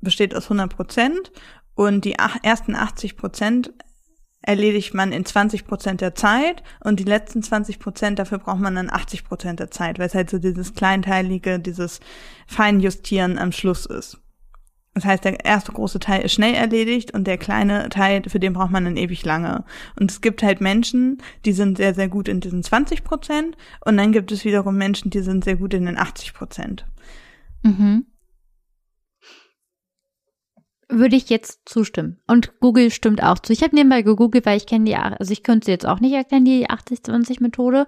besteht 0.00 0.34
aus 0.34 0.44
100 0.44 0.74
Prozent 0.74 1.32
und 1.74 2.04
die 2.04 2.16
ersten 2.42 2.74
80 2.74 3.16
Prozent 3.16 3.72
erledigt 4.42 4.94
man 4.94 5.12
in 5.12 5.24
20 5.24 5.66
Prozent 5.66 6.00
der 6.00 6.14
Zeit 6.14 6.62
und 6.82 6.98
die 6.98 7.04
letzten 7.04 7.42
20 7.42 7.78
Prozent, 7.78 8.18
dafür 8.18 8.38
braucht 8.38 8.60
man 8.60 8.74
dann 8.74 8.90
80 8.90 9.24
Prozent 9.24 9.60
der 9.60 9.70
Zeit, 9.70 9.98
weil 9.98 10.06
es 10.06 10.14
halt 10.14 10.30
so 10.30 10.38
dieses 10.38 10.74
kleinteilige, 10.74 11.58
dieses 11.58 12.00
Feinjustieren 12.46 13.38
am 13.38 13.52
Schluss 13.52 13.84
ist. 13.84 14.18
Das 14.94 15.04
heißt, 15.04 15.24
der 15.24 15.44
erste 15.44 15.72
große 15.72 16.00
Teil 16.00 16.22
ist 16.22 16.32
schnell 16.32 16.54
erledigt 16.54 17.14
und 17.14 17.26
der 17.26 17.38
kleine 17.38 17.88
Teil, 17.90 18.22
für 18.26 18.40
den 18.40 18.52
braucht 18.52 18.72
man 18.72 18.84
dann 18.84 18.96
ewig 18.96 19.24
lange. 19.24 19.64
Und 19.98 20.10
es 20.10 20.20
gibt 20.20 20.42
halt 20.42 20.60
Menschen, 20.60 21.22
die 21.44 21.52
sind 21.52 21.76
sehr, 21.76 21.94
sehr 21.94 22.08
gut 22.08 22.28
in 22.28 22.40
diesen 22.40 22.62
20 22.62 23.04
Prozent 23.04 23.56
und 23.84 23.96
dann 23.96 24.10
gibt 24.10 24.32
es 24.32 24.44
wiederum 24.44 24.76
Menschen, 24.76 25.10
die 25.10 25.20
sind 25.20 25.44
sehr 25.44 25.56
gut 25.56 25.74
in 25.74 25.86
den 25.86 25.96
80 25.96 26.34
Prozent. 26.34 26.86
Mhm. 27.62 28.06
Würde 30.88 31.14
ich 31.14 31.30
jetzt 31.30 31.60
zustimmen. 31.66 32.20
Und 32.26 32.58
Google 32.58 32.90
stimmt 32.90 33.22
auch 33.22 33.38
zu. 33.38 33.52
Ich 33.52 33.62
habe 33.62 33.76
nebenbei 33.76 34.02
gegoogelt, 34.02 34.44
weil 34.44 34.56
ich 34.56 34.66
kenne 34.66 34.86
die, 34.86 34.96
also 34.96 35.32
ich 35.32 35.44
könnte 35.44 35.66
sie 35.66 35.70
jetzt 35.70 35.86
auch 35.86 36.00
nicht 36.00 36.14
erklären, 36.14 36.44
die 36.44 36.68
80-20-Methode. 36.68 37.86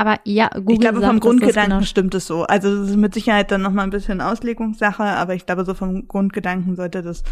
Aber 0.00 0.20
ja, 0.24 0.48
Google 0.54 0.74
ich 0.74 0.80
glaube, 0.80 1.00
sagt, 1.00 1.10
vom 1.10 1.20
Grundgedanken 1.20 1.72
genau 1.72 1.82
stimmt 1.82 2.14
es 2.14 2.26
so. 2.26 2.44
Also 2.44 2.68
es 2.68 2.90
ist 2.90 2.96
mit 2.96 3.14
Sicherheit 3.14 3.50
dann 3.50 3.62
nochmal 3.62 3.84
ein 3.84 3.90
bisschen 3.90 4.20
Auslegungssache, 4.20 5.02
aber 5.02 5.34
ich 5.34 5.44
glaube, 5.44 5.64
so 5.64 5.74
vom 5.74 6.06
Grundgedanken 6.06 6.76
sollte 6.76 7.02
das 7.02 7.24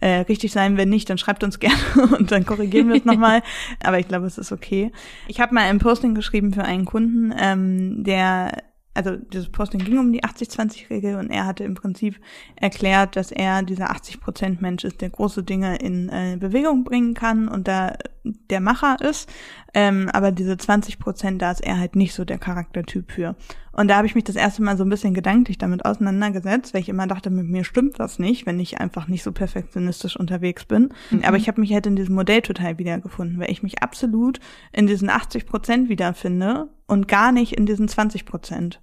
äh, 0.00 0.20
richtig 0.20 0.52
sein. 0.52 0.76
Wenn 0.76 0.90
nicht, 0.90 1.08
dann 1.08 1.16
schreibt 1.16 1.42
uns 1.42 1.58
gerne 1.60 1.78
und 2.18 2.30
dann 2.30 2.44
korrigieren 2.44 2.88
wir 2.88 2.96
es 2.96 3.06
nochmal. 3.06 3.42
Aber 3.82 3.98
ich 3.98 4.06
glaube, 4.06 4.26
es 4.26 4.36
ist 4.36 4.52
okay. 4.52 4.92
Ich 5.28 5.40
habe 5.40 5.54
mal 5.54 5.62
ein 5.62 5.78
Posting 5.78 6.14
geschrieben 6.14 6.52
für 6.52 6.62
einen 6.62 6.84
Kunden, 6.84 7.32
ähm, 7.38 8.04
der 8.04 8.52
also 8.92 9.16
dieses 9.16 9.48
Posting 9.48 9.84
ging 9.84 9.98
um 9.98 10.12
die 10.12 10.24
80-20-Regel 10.24 11.14
und 11.16 11.30
er 11.30 11.46
hatte 11.46 11.64
im 11.64 11.74
Prinzip 11.74 12.16
erklärt, 12.56 13.16
dass 13.16 13.30
er 13.30 13.62
dieser 13.62 13.92
80%-Mensch 13.92 14.84
ist, 14.84 15.00
der 15.00 15.10
große 15.10 15.42
Dinge 15.44 15.76
in 15.76 16.08
äh, 16.08 16.36
Bewegung 16.38 16.84
bringen 16.84 17.14
kann 17.14 17.48
und 17.48 17.68
da 17.68 17.96
der 18.24 18.60
Macher 18.60 18.96
ist. 19.00 19.30
Ähm, 19.72 20.10
aber 20.12 20.32
diese 20.32 20.54
20%, 20.54 21.38
da 21.38 21.52
ist 21.52 21.60
er 21.60 21.78
halt 21.78 21.96
nicht 21.96 22.12
so 22.12 22.24
der 22.24 22.38
Charaktertyp 22.38 23.12
für. 23.12 23.36
Und 23.72 23.88
da 23.88 23.96
habe 23.96 24.06
ich 24.06 24.14
mich 24.14 24.24
das 24.24 24.36
erste 24.36 24.62
Mal 24.62 24.76
so 24.76 24.84
ein 24.84 24.90
bisschen 24.90 25.14
gedanklich 25.14 25.58
damit 25.58 25.84
auseinandergesetzt, 25.84 26.74
weil 26.74 26.80
ich 26.80 26.88
immer 26.88 27.06
dachte, 27.06 27.30
mit 27.30 27.46
mir 27.46 27.64
stimmt 27.64 27.98
was 27.98 28.18
nicht, 28.18 28.46
wenn 28.46 28.58
ich 28.58 28.80
einfach 28.80 29.06
nicht 29.06 29.22
so 29.22 29.32
perfektionistisch 29.32 30.16
unterwegs 30.16 30.64
bin. 30.64 30.92
Mhm. 31.10 31.24
Aber 31.24 31.36
ich 31.36 31.48
habe 31.48 31.60
mich 31.60 31.72
halt 31.72 31.86
in 31.86 31.96
diesem 31.96 32.14
Modell 32.14 32.42
total 32.42 32.78
wiedergefunden, 32.78 33.38
weil 33.38 33.50
ich 33.50 33.62
mich 33.62 33.82
absolut 33.82 34.40
in 34.72 34.86
diesen 34.86 35.08
80 35.08 35.46
Prozent 35.46 35.88
wiederfinde 35.88 36.68
und 36.86 37.08
gar 37.08 37.30
nicht 37.32 37.52
in 37.52 37.64
diesen 37.64 37.86
20 37.86 38.26
Prozent. 38.26 38.80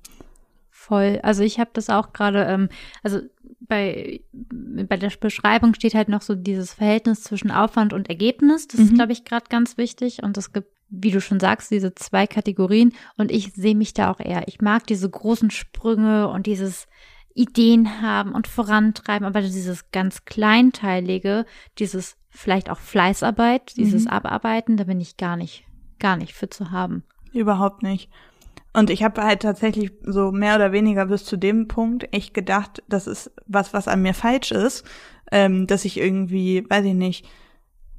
Voll. 0.88 1.19
Also 1.21 1.43
ich 1.43 1.60
habe 1.60 1.71
das 1.73 1.89
auch 1.89 2.13
gerade, 2.13 2.45
ähm, 2.45 2.69
also 3.04 3.19
bei, 3.67 4.21
bei 4.32 4.97
der 4.97 5.12
Beschreibung 5.19 5.73
steht 5.73 5.93
halt 5.93 6.10
noch 6.10 6.21
so 6.21 6.36
dieses 6.36 6.73
Verhältnis 6.73 7.23
zwischen 7.23 7.51
Aufwand 7.51 7.93
und 7.93 8.10
Ergebnis. 8.10 8.67
Das 8.67 8.80
mhm. 8.80 8.86
ist, 8.86 8.95
glaube 8.95 9.12
ich, 9.12 9.25
gerade 9.25 9.45
ganz 9.49 9.77
wichtig. 9.77 10.23
Und 10.23 10.38
es 10.38 10.53
gibt 10.53 10.69
wie 10.89 11.12
du 11.12 11.19
schon 11.19 11.39
sagst, 11.39 11.71
diese 11.71 11.93
zwei 11.95 12.27
Kategorien 12.27 12.93
und 13.17 13.32
ich 13.32 13.53
sehe 13.53 13.75
mich 13.75 13.93
da 13.93 14.12
auch 14.12 14.19
eher. 14.19 14.47
Ich 14.47 14.62
mag 14.62 14.88
diese 14.88 15.10
großen 15.10 15.51
Sprünge 15.51 16.30
und 16.30 16.45
dieses 16.45 16.88
Ideen 17.34 18.01
haben 18.01 18.34
und 18.34 18.47
vorantreiben, 18.47 19.27
aber 19.27 19.41
dieses 19.41 19.91
ganz 19.91 20.25
kleinteilige, 20.25 21.45
dieses 21.77 22.17
vielleicht 22.30 22.69
auch 22.69 22.80
Fleißarbeit, 22.80 23.75
dieses 23.77 24.06
mhm. 24.06 24.12
Abarbeiten, 24.12 24.77
da 24.77 24.86
bin 24.86 24.99
ich 24.99 25.17
gar 25.17 25.36
nicht, 25.36 25.65
gar 25.99 26.17
nicht 26.17 26.34
für 26.34 26.49
zu 26.49 26.71
haben. 26.71 27.03
Überhaupt 27.34 27.84
nicht. 27.84 28.10
Und 28.78 28.92
ich 28.92 29.02
habe 29.02 29.24
halt 29.24 29.42
tatsächlich 29.42 29.92
so 30.04 30.32
mehr 30.32 30.56
oder 30.56 30.72
weniger 30.72 31.08
bis 31.08 31.26
zu 31.26 31.36
dem 31.36 31.68
Punkt 31.68 32.13
echt 32.13 32.36
gedacht, 32.36 32.84
das 32.88 33.08
ist 33.08 33.32
was, 33.48 33.74
was 33.74 33.88
an 33.88 34.04
mir 34.04 34.13
falsch 34.13 34.52
ist, 34.52 34.86
ähm, 35.32 35.66
dass 35.66 35.84
ich 35.84 35.98
irgendwie, 35.98 36.63
weiß 36.70 36.86
ich 36.86 36.94
nicht, 36.94 37.28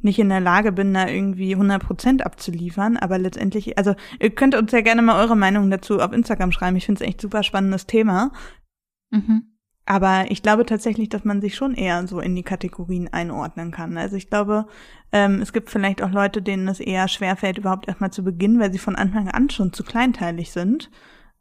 nicht 0.02 0.20
in 0.20 0.28
der 0.28 0.38
Lage 0.38 0.70
bin, 0.70 0.94
da 0.94 1.08
irgendwie 1.08 1.52
100 1.52 1.82
Prozent 1.82 2.24
abzuliefern. 2.24 2.96
Aber 2.96 3.18
letztendlich, 3.18 3.76
also 3.76 3.96
ihr 4.20 4.30
könnt 4.30 4.54
uns 4.54 4.70
ja 4.70 4.80
gerne 4.80 5.02
mal 5.02 5.20
eure 5.20 5.34
Meinung 5.34 5.68
dazu 5.68 5.98
auf 5.98 6.12
Instagram 6.12 6.52
schreiben. 6.52 6.76
Ich 6.76 6.86
finde 6.86 7.02
es 7.02 7.08
echt 7.08 7.20
super 7.20 7.42
spannendes 7.42 7.86
Thema. 7.86 8.30
Mhm. 9.10 9.57
Aber 9.90 10.26
ich 10.30 10.42
glaube 10.42 10.66
tatsächlich, 10.66 11.08
dass 11.08 11.24
man 11.24 11.40
sich 11.40 11.54
schon 11.54 11.74
eher 11.74 12.06
so 12.06 12.20
in 12.20 12.36
die 12.36 12.42
Kategorien 12.42 13.10
einordnen 13.10 13.70
kann. 13.70 13.96
Also 13.96 14.16
ich 14.16 14.28
glaube, 14.28 14.66
ähm, 15.12 15.40
es 15.40 15.54
gibt 15.54 15.70
vielleicht 15.70 16.02
auch 16.02 16.10
Leute, 16.10 16.42
denen 16.42 16.68
es 16.68 16.78
eher 16.78 17.08
schwerfällt, 17.08 17.56
überhaupt 17.56 17.88
erstmal 17.88 18.10
zu 18.10 18.22
beginnen, 18.22 18.60
weil 18.60 18.70
sie 18.70 18.78
von 18.78 18.96
Anfang 18.96 19.28
an 19.28 19.48
schon 19.48 19.72
zu 19.72 19.84
kleinteilig 19.84 20.52
sind 20.52 20.90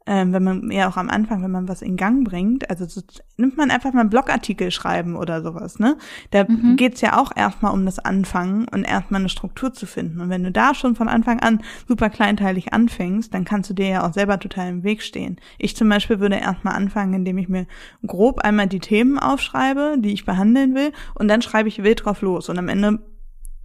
ähm, 0.08 0.32
wenn 0.32 0.42
man 0.42 0.70
ja 0.70 0.88
auch 0.88 0.96
am 0.96 1.10
Anfang, 1.10 1.42
wenn 1.42 1.50
man 1.50 1.68
was 1.68 1.82
in 1.82 1.96
Gang 1.98 2.24
bringt, 2.26 2.70
also 2.70 2.86
so, 2.86 3.02
nimmt 3.36 3.58
man 3.58 3.70
einfach 3.70 3.92
mal 3.92 4.00
einen 4.00 4.10
Blogartikel 4.10 4.70
schreiben 4.70 5.16
oder 5.16 5.42
sowas, 5.42 5.78
ne? 5.78 5.98
Da 6.30 6.44
mhm. 6.48 6.76
geht's 6.76 7.02
ja 7.02 7.20
auch 7.20 7.30
erstmal 7.36 7.74
um 7.74 7.84
das 7.84 7.98
Anfangen 7.98 8.66
und 8.68 8.84
erstmal 8.84 9.20
eine 9.20 9.28
Struktur 9.28 9.74
zu 9.74 9.84
finden. 9.84 10.22
Und 10.22 10.30
wenn 10.30 10.42
du 10.42 10.50
da 10.50 10.74
schon 10.74 10.96
von 10.96 11.08
Anfang 11.08 11.40
an 11.40 11.60
super 11.86 12.08
kleinteilig 12.08 12.72
anfängst, 12.72 13.34
dann 13.34 13.44
kannst 13.44 13.68
du 13.68 13.74
dir 13.74 13.88
ja 13.88 14.08
auch 14.08 14.14
selber 14.14 14.38
total 14.38 14.68
im 14.70 14.82
Weg 14.82 15.02
stehen. 15.02 15.36
Ich 15.58 15.76
zum 15.76 15.90
Beispiel 15.90 16.20
würde 16.20 16.36
erstmal 16.36 16.74
anfangen, 16.74 17.12
indem 17.12 17.36
ich 17.36 17.50
mir 17.50 17.66
grob 18.06 18.40
einmal 18.40 18.66
die 18.66 18.80
Themen 18.80 19.18
aufschreibe, 19.18 19.96
die 19.98 20.14
ich 20.14 20.24
behandeln 20.24 20.74
will, 20.74 20.92
und 21.14 21.28
dann 21.28 21.42
schreibe 21.42 21.68
ich 21.68 21.82
wild 21.82 22.06
drauf 22.06 22.22
los. 22.22 22.48
Und 22.48 22.58
am 22.58 22.68
Ende 22.68 22.98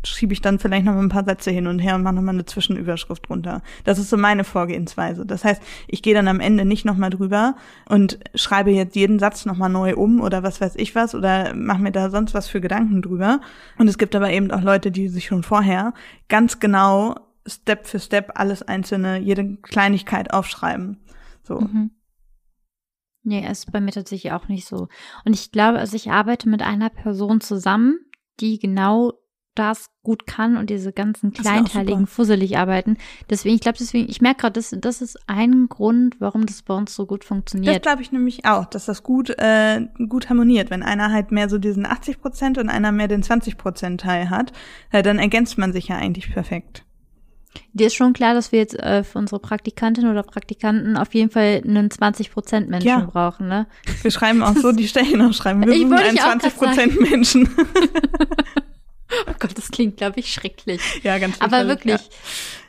schiebe 0.04 0.34
ich 0.34 0.42
dann 0.42 0.60
vielleicht 0.60 0.86
noch 0.86 0.96
ein 0.96 1.10
paar 1.10 1.26
Sätze 1.26 1.52
hin 1.52 1.68
und 1.68 1.80
her 1.80 1.96
und 1.96 2.04
mache 2.04 2.16
nochmal 2.16 2.36
eine 2.36 2.46
Zwischenüberschrift 2.46 3.28
drunter. 3.28 3.62
Das 3.84 4.00
ist 4.00 4.10
so 4.10 4.18
meine 4.18 4.44
Vorgehensweise. 4.44 5.26
Das 5.26 5.44
heißt, 5.44 5.62
ich 5.88 6.02
gehe 6.02 6.14
dann 6.14 6.28
am 6.28 6.40
Ende 6.40 6.66
nicht 6.66 6.86
nochmal 6.86 7.10
drüber 7.10 7.56
und 7.88 8.20
schreibe 8.36 8.72
jetzt 8.72 8.96
jeden 8.96 9.20
Satz 9.20 9.46
nochmal 9.46 9.70
neu 9.70 9.96
um 9.96 10.22
oder 10.22 10.44
was 10.44 10.62
weiß 10.62 10.76
ich 10.76 10.96
was 10.96 11.16
oder 11.16 11.54
mache 11.54 11.82
mir 11.82 11.92
da 11.92 12.10
sonst 12.10 12.34
was 12.34 12.48
für 12.48 12.62
Gedanken 12.62 13.02
drüber. 13.02 13.42
Und 13.78 13.88
es 13.88 13.98
gibt 13.98 14.16
aber 14.16 14.32
eben 14.32 14.52
auch 14.52 14.62
Leute, 14.62 14.92
die 14.92 15.08
sich 15.08 15.26
schon 15.26 15.44
vorher 15.44 15.94
ganz 16.30 16.60
genau 16.60 17.16
Step 17.46 17.88
für 17.88 18.00
Step 18.00 18.32
alles 18.36 18.62
einzelne, 18.62 19.20
jede 19.20 19.58
Kleinigkeit 19.58 20.34
aufschreiben. 20.34 21.04
So. 21.44 21.60
Mhm. 21.60 21.92
Nee, 23.24 23.50
ist 23.50 23.72
bei 23.72 23.80
mir 23.80 23.92
tatsächlich 23.92 24.34
auch 24.34 24.50
nicht 24.50 24.68
so. 24.68 24.88
Und 25.24 25.34
ich 25.34 25.52
glaube, 25.52 25.80
also 25.80 25.96
ich 25.96 26.12
arbeite 26.12 26.50
mit 26.50 26.62
einer 26.62 26.90
Person 26.90 27.40
zusammen, 27.40 28.00
die 28.40 28.60
genau 28.60 29.14
das 29.56 29.90
gut 30.02 30.26
kann 30.28 30.58
und 30.58 30.70
diese 30.70 30.92
ganzen 30.92 31.32
kleinteiligen 31.32 32.08
fusselig 32.08 32.58
arbeiten. 32.58 32.98
Deswegen, 33.30 33.56
ich 33.56 33.62
glaube, 33.62 33.78
deswegen, 33.80 34.10
ich 34.10 34.22
merke 34.22 34.42
gerade, 34.42 34.54
das, 34.54 34.76
das 34.78 35.02
ist 35.02 35.18
ein 35.28 35.68
Grund, 35.70 36.16
warum 36.20 36.46
das 36.46 36.62
bei 36.62 36.74
uns 36.74 36.96
so 36.96 37.06
gut 37.06 37.24
funktioniert. 37.24 37.76
Das 37.76 37.82
glaube 37.82 38.02
ich 38.02 38.12
nämlich 38.12 38.46
auch, 38.46 38.66
dass 38.66 38.86
das 38.86 39.04
gut, 39.04 39.30
äh, 39.38 39.88
gut 40.10 40.30
harmoniert. 40.30 40.70
Wenn 40.70 40.84
einer 40.84 41.12
halt 41.12 41.32
mehr 41.32 41.50
so 41.50 41.58
diesen 41.58 41.86
80 41.86 42.20
Prozent 42.20 42.58
und 42.58 42.70
einer 42.70 42.92
mehr 42.92 43.08
den 43.08 43.24
20 43.24 43.58
Prozent 43.58 44.02
Teil 44.02 44.30
hat, 44.30 44.52
äh, 44.92 45.04
dann 45.04 45.20
ergänzt 45.20 45.58
man 45.58 45.72
sich 45.72 45.88
ja 45.88 45.98
eigentlich 45.98 46.32
perfekt. 46.32 46.84
Dir 47.74 47.88
ist 47.88 47.96
schon 47.96 48.14
klar, 48.14 48.34
dass 48.34 48.52
wir 48.52 48.60
jetzt 48.60 48.78
äh, 48.80 49.04
für 49.04 49.20
unsere 49.20 49.40
Praktikantin 49.40 50.08
oder 50.08 50.24
Praktikanten 50.24 50.98
auf 50.98 51.14
jeden 51.14 51.30
Fall 51.30 51.62
einen 51.64 51.90
20% 51.90 52.68
Menschen 52.68 52.88
ja. 52.88 53.00
brauchen, 53.00 53.48
ne? 53.48 53.68
Wir 54.02 54.12
schreiben 54.12 54.44
auch 54.44 54.56
so 54.56 54.72
die 54.72 54.88
Stellenausschreibung. 54.88 55.64
Wir 55.68 55.76
suchen 55.76 55.94
einen 55.94 56.18
20% 56.18 57.02
Menschen. 57.02 57.50
Oh 59.28 59.34
Gott, 59.40 59.58
das 59.58 59.70
klingt, 59.72 59.98
glaube 59.98 60.20
ich, 60.20 60.32
schrecklich. 60.32 60.82
Ja, 61.04 61.18
ganz 61.18 61.40
Aber 61.40 61.68
wirklich. 61.68 62.02
Ja. 62.02 62.08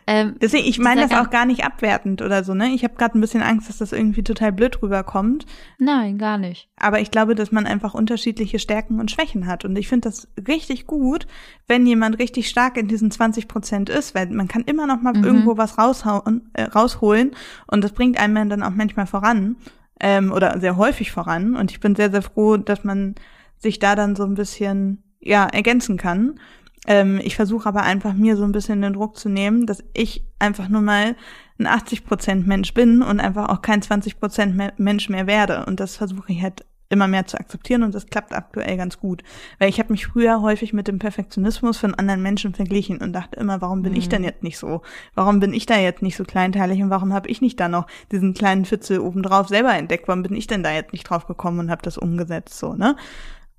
Ähm, 0.06 0.36
Deswegen, 0.40 0.66
ich 0.66 0.78
meine 0.78 1.06
das 1.06 1.18
auch 1.18 1.30
gar 1.30 1.46
nicht 1.46 1.64
abwertend 1.64 2.20
oder 2.20 2.44
so, 2.44 2.52
ne? 2.52 2.68
Ich 2.74 2.84
habe 2.84 2.94
gerade 2.94 3.16
ein 3.16 3.22
bisschen 3.22 3.42
Angst, 3.42 3.70
dass 3.70 3.78
das 3.78 3.92
irgendwie 3.92 4.22
total 4.22 4.52
blöd 4.52 4.82
rüberkommt. 4.82 5.46
Nein, 5.78 6.18
gar 6.18 6.36
nicht. 6.36 6.68
Aber 6.76 7.00
ich 7.00 7.10
glaube, 7.10 7.34
dass 7.34 7.52
man 7.52 7.66
einfach 7.66 7.94
unterschiedliche 7.94 8.58
Stärken 8.58 9.00
und 9.00 9.10
Schwächen 9.10 9.46
hat. 9.46 9.64
Und 9.64 9.76
ich 9.76 9.88
finde 9.88 10.08
das 10.08 10.28
richtig 10.46 10.86
gut, 10.86 11.26
wenn 11.68 11.86
jemand 11.86 12.18
richtig 12.18 12.50
stark 12.50 12.76
in 12.76 12.86
diesen 12.86 13.10
20 13.10 13.48
Prozent 13.48 13.88
ist, 13.88 14.14
weil 14.14 14.26
man 14.26 14.48
kann 14.48 14.64
immer 14.64 14.86
noch 14.86 15.00
mal 15.00 15.14
mhm. 15.14 15.24
irgendwo 15.24 15.56
was 15.56 15.78
raushauen, 15.78 16.50
äh, 16.52 16.64
rausholen 16.64 17.30
und 17.66 17.82
das 17.82 17.92
bringt 17.92 18.18
einem 18.18 18.50
dann 18.50 18.62
auch 18.62 18.70
manchmal 18.70 19.06
voran 19.06 19.56
ähm, 20.00 20.32
oder 20.32 20.60
sehr 20.60 20.76
häufig 20.76 21.12
voran. 21.12 21.56
Und 21.56 21.70
ich 21.70 21.80
bin 21.80 21.94
sehr, 21.94 22.10
sehr 22.10 22.22
froh, 22.22 22.58
dass 22.58 22.84
man 22.84 23.14
sich 23.56 23.78
da 23.78 23.94
dann 23.94 24.16
so 24.16 24.24
ein 24.24 24.34
bisschen 24.34 25.03
ja 25.24 25.46
ergänzen 25.46 25.96
kann. 25.96 26.38
Ähm, 26.86 27.20
ich 27.22 27.36
versuche 27.36 27.68
aber 27.68 27.82
einfach 27.82 28.12
mir 28.12 28.36
so 28.36 28.44
ein 28.44 28.52
bisschen 28.52 28.82
den 28.82 28.92
Druck 28.92 29.16
zu 29.16 29.28
nehmen, 29.28 29.66
dass 29.66 29.82
ich 29.94 30.24
einfach 30.38 30.68
nur 30.68 30.82
mal 30.82 31.16
ein 31.58 31.66
80% 31.66 32.46
Mensch 32.46 32.74
bin 32.74 33.02
und 33.02 33.20
einfach 33.20 33.48
auch 33.48 33.62
kein 33.62 33.80
20% 33.80 34.72
Mensch 34.76 35.08
mehr 35.08 35.26
werde. 35.26 35.64
Und 35.66 35.80
das 35.80 35.96
versuche 35.96 36.32
ich 36.32 36.42
halt 36.42 36.64
immer 36.90 37.08
mehr 37.08 37.26
zu 37.26 37.38
akzeptieren 37.38 37.82
und 37.82 37.94
das 37.94 38.06
klappt 38.06 38.34
aktuell 38.34 38.76
ganz 38.76 38.98
gut. 38.98 39.22
Weil 39.58 39.68
ich 39.68 39.78
habe 39.78 39.92
mich 39.92 40.06
früher 40.06 40.42
häufig 40.42 40.72
mit 40.72 40.86
dem 40.86 40.98
Perfektionismus 40.98 41.78
von 41.78 41.94
anderen 41.94 42.22
Menschen 42.22 42.54
verglichen 42.54 42.98
und 42.98 43.12
dachte 43.12 43.40
immer, 43.40 43.60
warum 43.60 43.82
bin 43.82 43.92
mhm. 43.92 43.98
ich 43.98 44.08
denn 44.08 44.22
jetzt 44.22 44.42
nicht 44.42 44.58
so? 44.58 44.82
Warum 45.14 45.40
bin 45.40 45.54
ich 45.54 45.66
da 45.66 45.78
jetzt 45.78 46.02
nicht 46.02 46.16
so 46.16 46.24
kleinteilig 46.24 46.82
und 46.82 46.90
warum 46.90 47.12
habe 47.12 47.28
ich 47.28 47.40
nicht 47.40 47.58
da 47.58 47.68
noch 47.68 47.86
diesen 48.12 48.34
kleinen 48.34 48.64
Fitzel 48.64 49.00
obendrauf 49.00 49.48
selber 49.48 49.74
entdeckt? 49.74 50.06
Warum 50.08 50.22
bin 50.22 50.36
ich 50.36 50.46
denn 50.46 50.62
da 50.62 50.72
jetzt 50.72 50.92
nicht 50.92 51.04
drauf 51.04 51.26
gekommen 51.26 51.58
und 51.60 51.70
habe 51.70 51.82
das 51.82 51.98
umgesetzt 51.98 52.58
so, 52.58 52.74
ne? 52.74 52.96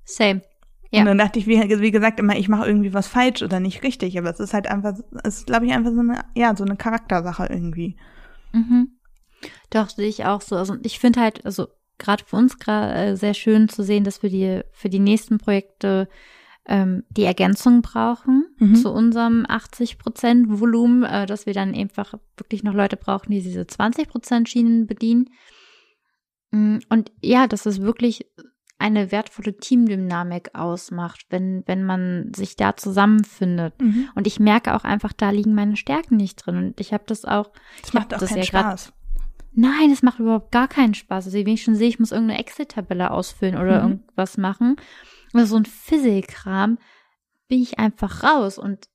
Same. 0.04 0.42
Ja. 0.90 1.00
Und 1.00 1.06
dann 1.06 1.18
dachte 1.18 1.38
ich, 1.38 1.46
wie, 1.46 1.58
wie 1.80 1.90
gesagt, 1.90 2.20
immer, 2.20 2.36
ich 2.36 2.48
mache 2.48 2.66
irgendwie 2.66 2.94
was 2.94 3.08
falsch 3.08 3.42
oder 3.42 3.60
nicht 3.60 3.82
richtig. 3.82 4.18
Aber 4.18 4.30
es 4.30 4.40
ist 4.40 4.54
halt 4.54 4.68
einfach, 4.68 4.94
es 5.24 5.38
ist, 5.38 5.46
glaube 5.46 5.66
ich, 5.66 5.72
einfach 5.72 5.92
so 5.92 6.00
eine, 6.00 6.24
ja, 6.34 6.54
so 6.56 6.64
eine 6.64 6.76
Charaktersache 6.76 7.46
irgendwie. 7.50 7.96
Mhm. 8.52 8.98
Doch, 9.70 9.88
sehe 9.88 10.08
ich 10.08 10.24
auch 10.24 10.40
so. 10.40 10.56
Also 10.56 10.76
ich 10.82 10.98
finde 10.98 11.20
halt, 11.20 11.44
also 11.44 11.68
gerade 11.98 12.24
für 12.24 12.36
uns 12.36 12.58
gerade 12.58 12.94
äh, 12.94 13.16
sehr 13.16 13.34
schön 13.34 13.68
zu 13.68 13.82
sehen, 13.82 14.04
dass 14.04 14.22
wir 14.22 14.30
die 14.30 14.60
für 14.72 14.88
die 14.88 14.98
nächsten 14.98 15.38
Projekte 15.38 16.08
ähm, 16.66 17.04
die 17.10 17.24
Ergänzung 17.24 17.82
brauchen 17.82 18.44
mhm. 18.58 18.74
zu 18.74 18.92
unserem 18.92 19.46
80 19.48 19.98
Prozent 19.98 20.60
Volumen, 20.60 21.04
äh, 21.04 21.26
dass 21.26 21.46
wir 21.46 21.54
dann 21.54 21.74
einfach 21.74 22.14
wirklich 22.36 22.64
noch 22.64 22.74
Leute 22.74 22.96
brauchen, 22.96 23.30
die 23.30 23.42
diese 23.42 23.66
20 23.66 24.08
Prozent 24.08 24.48
Schienen 24.48 24.86
bedienen. 24.86 25.30
Mm, 26.50 26.78
und 26.88 27.12
ja, 27.20 27.46
dass 27.46 27.66
es 27.66 27.80
wirklich 27.80 28.26
eine 28.78 29.10
wertvolle 29.10 29.56
Teamdynamik 29.56 30.54
ausmacht, 30.54 31.26
wenn, 31.30 31.62
wenn 31.66 31.84
man 31.84 32.32
sich 32.34 32.56
da 32.56 32.76
zusammenfindet. 32.76 33.80
Mhm. 33.80 34.08
Und 34.14 34.26
ich 34.26 34.38
merke 34.38 34.74
auch 34.74 34.84
einfach, 34.84 35.12
da 35.12 35.30
liegen 35.30 35.54
meine 35.54 35.76
Stärken 35.76 36.16
nicht 36.16 36.36
drin. 36.36 36.56
Und 36.58 36.80
ich 36.80 36.92
habe 36.92 37.04
das 37.06 37.24
auch. 37.24 37.50
Das 37.80 37.94
macht 37.94 38.14
auch 38.14 38.18
das 38.18 38.28
keinen 38.28 38.38
ja 38.38 38.44
Spaß. 38.44 38.92
Nein, 39.54 39.90
es 39.90 40.02
macht 40.02 40.18
überhaupt 40.18 40.52
gar 40.52 40.68
keinen 40.68 40.92
Spaß. 40.92 41.26
Also 41.26 41.38
wenn 41.38 41.46
ich 41.46 41.62
schon 41.62 41.76
sehe, 41.76 41.88
ich 41.88 41.98
muss 41.98 42.12
irgendeine 42.12 42.40
Excel-Tabelle 42.40 43.10
ausfüllen 43.10 43.56
oder 43.56 43.82
mhm. 43.82 43.92
irgendwas 43.92 44.36
machen, 44.36 44.76
oder 45.32 45.46
so 45.46 45.56
ein 45.56 45.64
Physikkram, 45.64 46.78
bin 47.48 47.62
ich 47.62 47.78
einfach 47.78 48.22
raus. 48.22 48.58
Und 48.58 48.88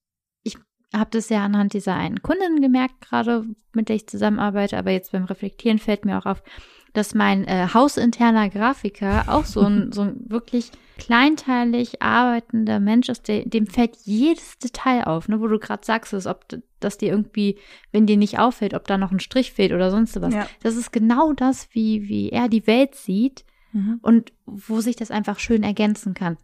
ich, 0.44 0.58
habe 0.94 1.10
das 1.12 1.30
ja 1.30 1.44
anhand 1.44 1.74
dieser 1.74 1.96
einen 1.96 2.22
Kundin 2.22 2.62
gemerkt, 2.62 3.02
gerade 3.02 3.46
mit 3.74 3.90
der 3.90 3.96
ich 3.96 4.08
zusammenarbeite, 4.08 4.78
aber 4.78 4.92
jetzt 4.92 5.12
beim 5.12 5.24
Reflektieren 5.24 5.80
fällt 5.80 6.06
mir 6.06 6.18
auch 6.18 6.26
auf, 6.26 6.44
dass 6.94 7.16
mein 7.16 7.46
äh, 7.46 7.68
hausinterner 7.74 8.50
Grafiker 8.50 9.26
auch 9.28 9.46
so 9.46 9.62
ein, 9.62 9.92
so 9.94 10.02
ein 10.02 10.30
wirklich 10.30 10.72
kleinteilig 10.98 12.02
arbeitender 12.02 12.80
Mensch 12.80 13.10
ist, 13.10 13.28
der, 13.28 13.46
dem 13.46 13.66
fällt 13.66 13.96
jedes 14.04 14.60
Detail 14.60 15.06
auf, 15.06 15.28
ne, 15.28 15.40
wo 15.40 15.48
du 15.48 15.58
gerade 15.58 15.84
sagst, 15.86 16.14
dass, 16.14 16.28
ob, 16.28 16.46
dass 16.80 16.98
dir 16.98 17.10
irgendwie, 17.10 17.58
wenn 17.92 18.06
dir 18.06 18.18
nicht 18.18 18.38
auffällt, 18.38 18.74
ob 18.74 18.86
da 18.86 18.98
noch 18.98 19.12
ein 19.12 19.20
Strich 19.20 19.52
fehlt 19.52 19.72
oder 19.72 19.90
sonst 19.90 20.22
was. 20.22 20.34
Ja. 20.34 20.48
Das 20.62 20.76
ist 20.76 20.92
genau 20.92 21.34
das, 21.34 21.70
wie, 21.72 22.08
wie 22.08 22.30
er 22.30 22.50
die 22.50 22.68
Welt 22.68 22.96
sieht 22.96 23.46
Mhm. 23.74 24.00
und 24.02 24.34
wo 24.46 24.82
sich 24.82 24.96
das 24.96 25.12
einfach 25.12 25.40
schön 25.40 25.64
ergänzen 25.64 26.14
kann. 26.14 26.38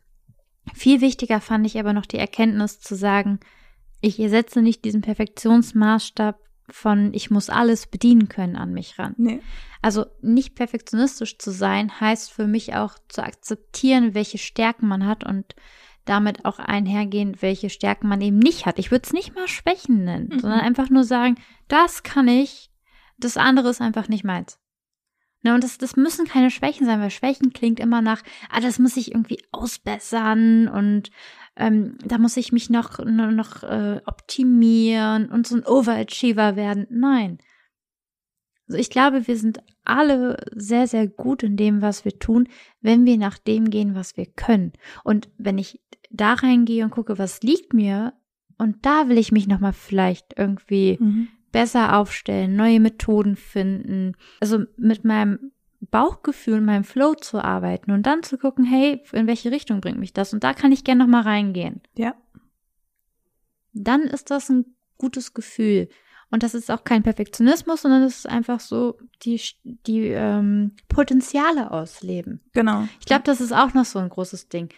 Viel 0.74 1.02
wichtiger 1.02 1.42
fand 1.42 1.66
ich 1.66 1.80
aber 1.80 1.94
noch 1.94 2.06
die 2.06 2.18
Erkenntnis 2.18 2.80
zu 2.80 2.96
sagen, 2.96 3.40
ich 4.02 4.16
setze 4.16 4.62
nicht 4.62 4.86
diesen 4.86 5.02
Perfektionsmaßstab 5.02 6.40
von 6.70 7.14
ich 7.14 7.30
muss 7.32 7.50
alles 7.50 7.88
bedienen 7.88 8.30
können 8.30 8.56
an 8.56 8.74
mich 8.74 9.00
ran. 9.00 9.16
Nee. 9.18 9.42
Also 9.82 10.06
nicht 10.22 10.56
perfektionistisch 10.56 11.38
zu 11.38 11.52
sein, 11.52 12.00
heißt 12.00 12.32
für 12.32 12.48
mich 12.48 12.76
auch 12.76 12.96
zu 13.08 13.24
akzeptieren, 13.24 14.14
welche 14.14 14.38
Stärken 14.38 14.88
man 14.88 15.06
hat 15.06 15.24
und 15.24 15.56
damit 16.06 16.46
auch 16.46 16.60
einhergehen, 16.60 17.42
welche 17.42 17.70
Stärken 17.70 18.08
man 18.08 18.22
eben 18.22 18.40
nicht 18.40 18.66
hat. 18.66 18.80
Ich 18.80 18.92
würde 18.92 19.04
es 19.06 19.14
nicht 19.14 19.36
mal 19.36 19.48
Schwächen 19.48 20.04
nennen, 20.06 20.30
Mhm. 20.32 20.40
sondern 20.40 20.60
einfach 20.62 20.90
nur 20.90 21.04
sagen, 21.04 21.36
das 21.68 22.04
kann 22.04 22.28
ich, 22.28 22.70
das 23.18 23.38
andere 23.38 23.70
ist 23.70 23.82
einfach 23.82 24.08
nicht 24.08 24.24
meins. 24.24 24.60
Ne, 25.44 25.54
und 25.54 25.64
das, 25.64 25.78
das 25.78 25.96
müssen 25.96 26.26
keine 26.26 26.50
Schwächen 26.50 26.86
sein, 26.86 27.00
weil 27.00 27.12
Schwächen 27.12 27.54
klingt 27.54 27.80
immer 27.80 28.02
nach, 28.02 28.24
ah, 28.50 28.60
das 28.60 28.80
muss 28.80 28.98
ich 28.98 29.12
irgendwie 29.12 29.40
ausbessern 29.52 30.68
und 30.68 31.12
ähm, 31.58 31.98
da 32.06 32.18
muss 32.18 32.38
ich 32.38 32.52
mich 32.52 32.70
noch, 32.70 33.04
noch, 33.06 33.64
äh, 33.64 34.02
optimieren 34.06 35.30
und 35.30 35.48
so 35.48 35.56
ein 35.56 35.66
Overachiever 35.66 36.56
werden. 36.56 36.88
Nein. 36.90 37.40
Also 38.68 38.80
ich 38.80 38.90
glaube, 38.90 39.28
wir 39.28 39.38
sind 39.38 39.60
alle 39.86 40.38
sehr, 40.54 40.88
sehr 40.88 41.08
gut 41.08 41.42
in 41.44 41.56
dem, 41.56 41.82
was 41.82 42.04
wir 42.06 42.20
tun, 42.20 42.48
wenn 42.82 43.06
wir 43.06 43.18
nach 43.18 43.38
dem 43.38 43.70
gehen, 43.70 43.96
was 43.96 44.18
wir 44.18 44.26
können. 44.26 44.74
Und 45.04 45.30
wenn 45.38 45.58
ich 45.58 45.82
da 46.10 46.34
reingehe 46.34 46.84
und 46.84 46.92
gucke, 46.92 47.18
was 47.18 47.42
liegt 47.42 47.74
mir, 47.74 48.14
und 48.58 48.86
da 48.86 49.08
will 49.08 49.18
ich 49.18 49.32
mich 49.32 49.48
nochmal 49.48 49.74
vielleicht 49.74 50.34
irgendwie 50.38 50.98
Mhm. 51.00 51.28
besser 51.52 51.98
aufstellen, 51.98 52.56
neue 52.56 52.80
Methoden 52.80 53.36
finden, 53.36 54.14
also 54.42 54.64
mit 54.78 55.06
meinem 55.06 55.52
Bauchgefühl, 55.92 56.62
meinem 56.62 56.84
Flow 56.84 57.16
zu 57.16 57.44
arbeiten 57.44 57.92
und 57.92 58.04
dann 58.04 58.24
zu 58.24 58.38
gucken, 58.38 58.66
hey, 58.66 59.02
in 59.12 59.28
welche 59.28 59.52
Richtung 59.52 59.82
bringt 59.82 60.00
mich 60.00 60.14
das? 60.14 60.34
Und 60.34 60.44
da 60.44 60.54
kann 60.54 60.72
ich 60.72 60.84
gerne 60.84 61.04
nochmal 61.04 61.24
reingehen. 61.24 61.82
Ja. 61.96 62.16
Dann 63.74 64.02
ist 64.02 64.32
das 64.32 64.50
ein 64.50 64.66
gutes 64.98 65.34
Gefühl. 65.34 65.90
Und 66.30 66.44
das 66.44 66.54
ist 66.54 66.70
auch 66.70 66.84
kein 66.84 67.04
Perfektionismus, 67.04 67.84
sondern 67.84 68.04
es 68.04 68.20
ist 68.20 68.30
einfach 68.30 68.60
so 68.60 68.98
die, 69.24 69.42
die 69.64 70.08
ähm, 70.08 70.76
Potenziale 70.90 71.72
ausleben. 71.72 72.42
Genau. 72.52 72.88
Ich 73.00 73.06
glaube, 73.06 73.24
das 73.24 73.40
ist 73.40 73.54
auch 73.54 73.74
noch 73.74 73.86
so 73.86 74.00
ein 74.00 74.10
großes 74.10 74.50
Ding. 74.50 74.70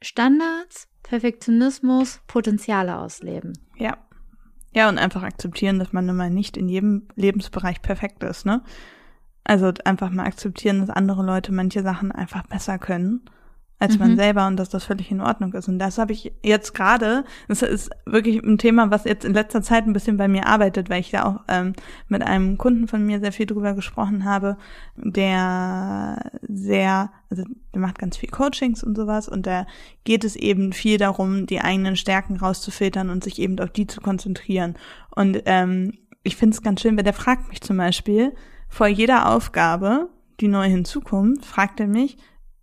Standards, 0.00 0.88
Perfektionismus, 1.02 2.20
Potenziale 2.26 2.98
ausleben. 2.98 3.58
Ja. 3.76 3.98
Ja, 4.72 4.88
und 4.88 4.98
einfach 4.98 5.24
akzeptieren, 5.24 5.80
dass 5.80 5.92
man 5.92 6.06
nun 6.06 6.16
mal 6.16 6.30
nicht 6.30 6.56
in 6.56 6.68
jedem 6.68 7.08
Lebensbereich 7.16 7.82
perfekt 7.82 8.22
ist, 8.22 8.46
ne? 8.46 8.62
Also 9.44 9.72
einfach 9.84 10.10
mal 10.10 10.26
akzeptieren, 10.26 10.80
dass 10.80 10.90
andere 10.90 11.24
Leute 11.24 11.52
manche 11.52 11.82
Sachen 11.82 12.12
einfach 12.12 12.46
besser 12.46 12.78
können 12.78 13.22
als 13.80 13.98
man 13.98 14.12
Mhm. 14.12 14.16
selber 14.16 14.46
und 14.46 14.58
dass 14.58 14.68
das 14.68 14.84
völlig 14.84 15.10
in 15.10 15.22
Ordnung 15.22 15.54
ist. 15.54 15.66
Und 15.66 15.78
das 15.78 15.96
habe 15.96 16.12
ich 16.12 16.32
jetzt 16.42 16.74
gerade, 16.74 17.24
das 17.48 17.62
ist 17.62 17.90
wirklich 18.04 18.42
ein 18.44 18.58
Thema, 18.58 18.90
was 18.90 19.04
jetzt 19.04 19.24
in 19.24 19.32
letzter 19.32 19.62
Zeit 19.62 19.86
ein 19.86 19.94
bisschen 19.94 20.18
bei 20.18 20.28
mir 20.28 20.46
arbeitet, 20.46 20.90
weil 20.90 21.00
ich 21.00 21.10
da 21.10 21.24
auch 21.24 21.40
ähm, 21.48 21.72
mit 22.06 22.22
einem 22.22 22.58
Kunden 22.58 22.88
von 22.88 23.04
mir 23.04 23.20
sehr 23.20 23.32
viel 23.32 23.46
drüber 23.46 23.72
gesprochen 23.72 24.26
habe, 24.26 24.58
der 24.96 26.30
sehr, 26.46 27.10
also 27.30 27.42
der 27.72 27.80
macht 27.80 27.98
ganz 27.98 28.18
viel 28.18 28.28
Coachings 28.28 28.84
und 28.84 28.96
sowas 28.96 29.30
und 29.30 29.46
da 29.46 29.66
geht 30.04 30.24
es 30.24 30.36
eben 30.36 30.74
viel 30.74 30.98
darum, 30.98 31.46
die 31.46 31.62
eigenen 31.62 31.96
Stärken 31.96 32.36
rauszufiltern 32.36 33.08
und 33.08 33.24
sich 33.24 33.38
eben 33.38 33.58
auf 33.60 33.70
die 33.70 33.86
zu 33.86 34.02
konzentrieren. 34.02 34.74
Und 35.16 35.42
ähm, 35.46 35.94
ich 36.22 36.36
finde 36.36 36.54
es 36.54 36.62
ganz 36.62 36.82
schön, 36.82 36.98
weil 36.98 37.04
der 37.04 37.14
fragt 37.14 37.48
mich 37.48 37.62
zum 37.62 37.78
Beispiel 37.78 38.34
vor 38.70 38.86
jeder 38.86 39.28
Aufgabe, 39.28 40.08
die 40.40 40.48
neu 40.48 40.66
hinzukommt, 40.66 41.44
fragt 41.44 41.80
er 41.80 41.86
mich, 41.86 42.16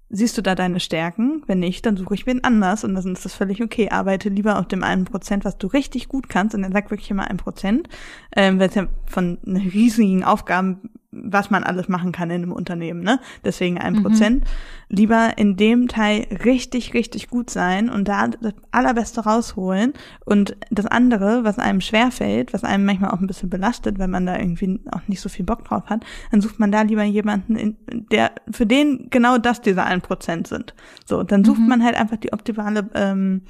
siehst 0.10 0.38
du 0.38 0.41
da 0.41 0.56
deine 0.56 0.80
Stärken? 0.80 1.43
Wenn 1.48 1.60
nicht, 1.60 1.86
dann 1.86 1.98
suche 1.98 2.15
ich 2.15 2.26
wen 2.26 2.43
anders 2.43 2.84
und 2.84 2.96
dann 2.96 3.13
ist 3.13 3.26
das 3.26 3.36
völlig 3.36 3.62
okay. 3.62 3.89
Arbeite 3.89 4.30
lieber 4.30 4.58
auf 4.58 4.67
dem 4.67 4.84
einen 4.84 5.06
Prozent, 5.06 5.46
was 5.46 5.58
du 5.58 5.67
richtig 5.67 6.08
gut 6.08 6.30
kannst. 6.30 6.56
Und 6.56 6.63
er 6.63 6.72
sagt 6.72 6.89
wirklich 6.89 7.12
immer 7.12 7.30
ein 7.30 7.38
Prozent, 7.38 7.89
ähm, 8.36 8.60
weil 8.60 8.70
es 8.70 8.76
ja 8.76 8.88
von 9.06 9.38
riesigen 9.46 10.24
Aufgaben, 10.24 10.89
was 11.23 11.49
man 11.49 11.63
alles 11.63 11.88
machen 11.88 12.12
kann 12.12 12.30
in 12.30 12.43
einem 12.43 12.51
Unternehmen, 12.51 13.01
ne? 13.01 13.19
Deswegen 13.43 13.77
ein 13.77 13.93
Mhm. 13.93 14.03
Prozent. 14.03 14.45
Lieber 14.89 15.38
in 15.38 15.58
dem 15.58 15.88
Teil 15.89 16.25
richtig, 16.45 16.93
richtig 16.93 17.27
gut 17.30 17.49
sein 17.49 17.89
und 17.89 18.08
da 18.08 18.27
das 18.30 18.53
Allerbeste 18.71 19.21
rausholen 19.21 19.93
und 20.25 20.56
das 20.71 20.86
andere, 20.86 21.43
was 21.43 21.60
einem 21.60 21.82
schwerfällt, 21.82 22.53
was 22.53 22.63
einem 22.63 22.86
manchmal 22.86 23.12
auch 23.12 23.19
ein 23.19 23.27
bisschen 23.27 23.49
belastet, 23.49 23.99
wenn 23.99 24.10
man 24.10 24.25
da 24.25 24.38
irgendwie 24.38 24.80
auch 24.91 25.06
nicht 25.08 25.19
so 25.19 25.27
viel 25.30 25.43
Bock 25.45 25.65
drauf 25.65 25.84
hat, 25.88 26.06
dann 26.32 26.39
sucht 26.41 26.60
man 26.60 26.71
da 26.71 26.84
lieber 26.84 27.03
jemanden, 27.03 27.56
in, 27.58 27.77
der 28.12 28.32
für 28.49 28.65
den 28.65 29.08
genau 29.10 29.38
das 29.38 29.62
diese 29.62 29.84
ein 29.84 30.01
Prozent 30.01 30.47
sind. 30.47 30.73
So, 31.06 31.23
dann 31.23 31.43
sucht 31.43 31.60
Mhm. 31.60 31.67
man 31.67 31.84
halt 31.84 31.95
einfach 31.95 32.17
die 32.17 32.32
optimale 32.32 32.89
ähm, 32.93 33.41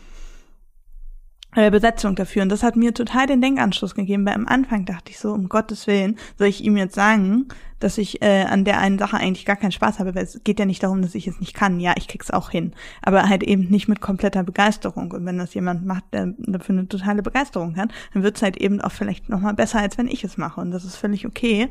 äh, 1.57 1.71
Besetzung 1.71 2.15
dafür. 2.15 2.43
Und 2.43 2.49
das 2.49 2.61
hat 2.61 2.75
mir 2.75 2.93
total 2.93 3.25
den 3.25 3.41
Denkanschluss 3.41 3.95
gegeben, 3.95 4.25
weil 4.27 4.35
am 4.35 4.47
Anfang 4.47 4.85
dachte 4.85 5.09
ich 5.09 5.17
so, 5.17 5.33
um 5.33 5.49
Gottes 5.49 5.87
Willen, 5.87 6.15
soll 6.37 6.47
ich 6.47 6.63
ihm 6.63 6.77
jetzt 6.77 6.93
sagen, 6.93 7.47
dass 7.79 7.97
ich 7.97 8.21
äh, 8.21 8.43
an 8.43 8.63
der 8.63 8.79
einen 8.79 8.99
Sache 8.99 9.17
eigentlich 9.17 9.45
gar 9.45 9.55
keinen 9.55 9.71
Spaß 9.71 9.97
habe, 9.97 10.13
weil 10.13 10.23
es 10.23 10.39
geht 10.43 10.59
ja 10.59 10.65
nicht 10.65 10.83
darum, 10.83 11.01
dass 11.01 11.15
ich 11.15 11.27
es 11.27 11.39
nicht 11.39 11.55
kann. 11.55 11.79
Ja, 11.79 11.95
ich 11.97 12.07
krieg's 12.07 12.29
auch 12.29 12.51
hin. 12.51 12.73
Aber 13.01 13.27
halt 13.27 13.41
eben 13.41 13.69
nicht 13.69 13.87
mit 13.87 14.01
kompletter 14.01 14.43
Begeisterung. 14.43 15.11
Und 15.11 15.25
wenn 15.25 15.39
das 15.39 15.55
jemand 15.55 15.83
macht, 15.83 16.03
der 16.13 16.33
dafür 16.37 16.75
eine 16.77 16.87
totale 16.87 17.23
Begeisterung 17.23 17.75
hat, 17.75 17.89
dann 18.13 18.21
wird's 18.21 18.43
halt 18.43 18.57
eben 18.57 18.79
auch 18.79 18.91
vielleicht 18.91 19.27
nochmal 19.27 19.55
besser, 19.55 19.79
als 19.79 19.97
wenn 19.97 20.07
ich 20.07 20.23
es 20.23 20.37
mache. 20.37 20.61
Und 20.61 20.69
das 20.69 20.85
ist 20.85 20.95
völlig 20.95 21.25
okay. 21.25 21.69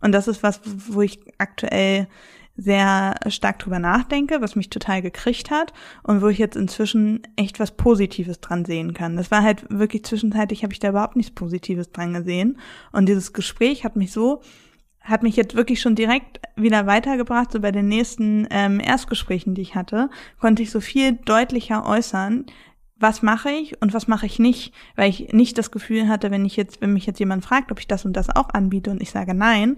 Und 0.00 0.12
das 0.12 0.28
ist 0.28 0.42
was, 0.42 0.62
wo 0.64 1.02
ich 1.02 1.20
aktuell 1.36 2.06
sehr 2.56 3.14
stark 3.28 3.58
drüber 3.58 3.78
nachdenke, 3.78 4.40
was 4.40 4.56
mich 4.56 4.70
total 4.70 5.02
gekriegt 5.02 5.50
hat 5.50 5.72
und 6.02 6.22
wo 6.22 6.28
ich 6.28 6.38
jetzt 6.38 6.56
inzwischen 6.56 7.22
echt 7.36 7.60
was 7.60 7.76
Positives 7.76 8.40
dran 8.40 8.64
sehen 8.64 8.94
kann. 8.94 9.16
Das 9.16 9.30
war 9.30 9.42
halt 9.42 9.66
wirklich 9.68 10.04
zwischenzeitlich, 10.04 10.62
habe 10.62 10.72
ich 10.72 10.80
da 10.80 10.88
überhaupt 10.88 11.16
nichts 11.16 11.34
Positives 11.34 11.92
dran 11.92 12.14
gesehen. 12.14 12.58
Und 12.92 13.08
dieses 13.08 13.32
Gespräch 13.32 13.84
hat 13.84 13.96
mich 13.96 14.12
so, 14.12 14.40
hat 15.00 15.22
mich 15.22 15.36
jetzt 15.36 15.54
wirklich 15.54 15.80
schon 15.80 15.94
direkt 15.94 16.40
wieder 16.56 16.86
weitergebracht. 16.86 17.52
So 17.52 17.60
bei 17.60 17.72
den 17.72 17.88
nächsten 17.88 18.46
ähm, 18.50 18.80
Erstgesprächen, 18.80 19.54
die 19.54 19.62
ich 19.62 19.74
hatte, 19.74 20.10
konnte 20.40 20.62
ich 20.62 20.70
so 20.70 20.80
viel 20.80 21.12
deutlicher 21.12 21.86
äußern, 21.86 22.46
was 22.98 23.22
mache 23.22 23.50
ich 23.50 23.80
und 23.82 23.92
was 23.92 24.08
mache 24.08 24.24
ich 24.24 24.38
nicht, 24.38 24.72
weil 24.96 25.10
ich 25.10 25.32
nicht 25.32 25.58
das 25.58 25.70
Gefühl 25.70 26.08
hatte, 26.08 26.30
wenn 26.30 26.46
ich 26.46 26.56
jetzt, 26.56 26.80
wenn 26.80 26.94
mich 26.94 27.04
jetzt 27.04 27.20
jemand 27.20 27.44
fragt, 27.44 27.70
ob 27.70 27.78
ich 27.78 27.86
das 27.86 28.04
und 28.06 28.14
das 28.14 28.34
auch 28.34 28.50
anbiete 28.50 28.90
und 28.90 29.02
ich 29.02 29.10
sage 29.10 29.34
nein, 29.34 29.76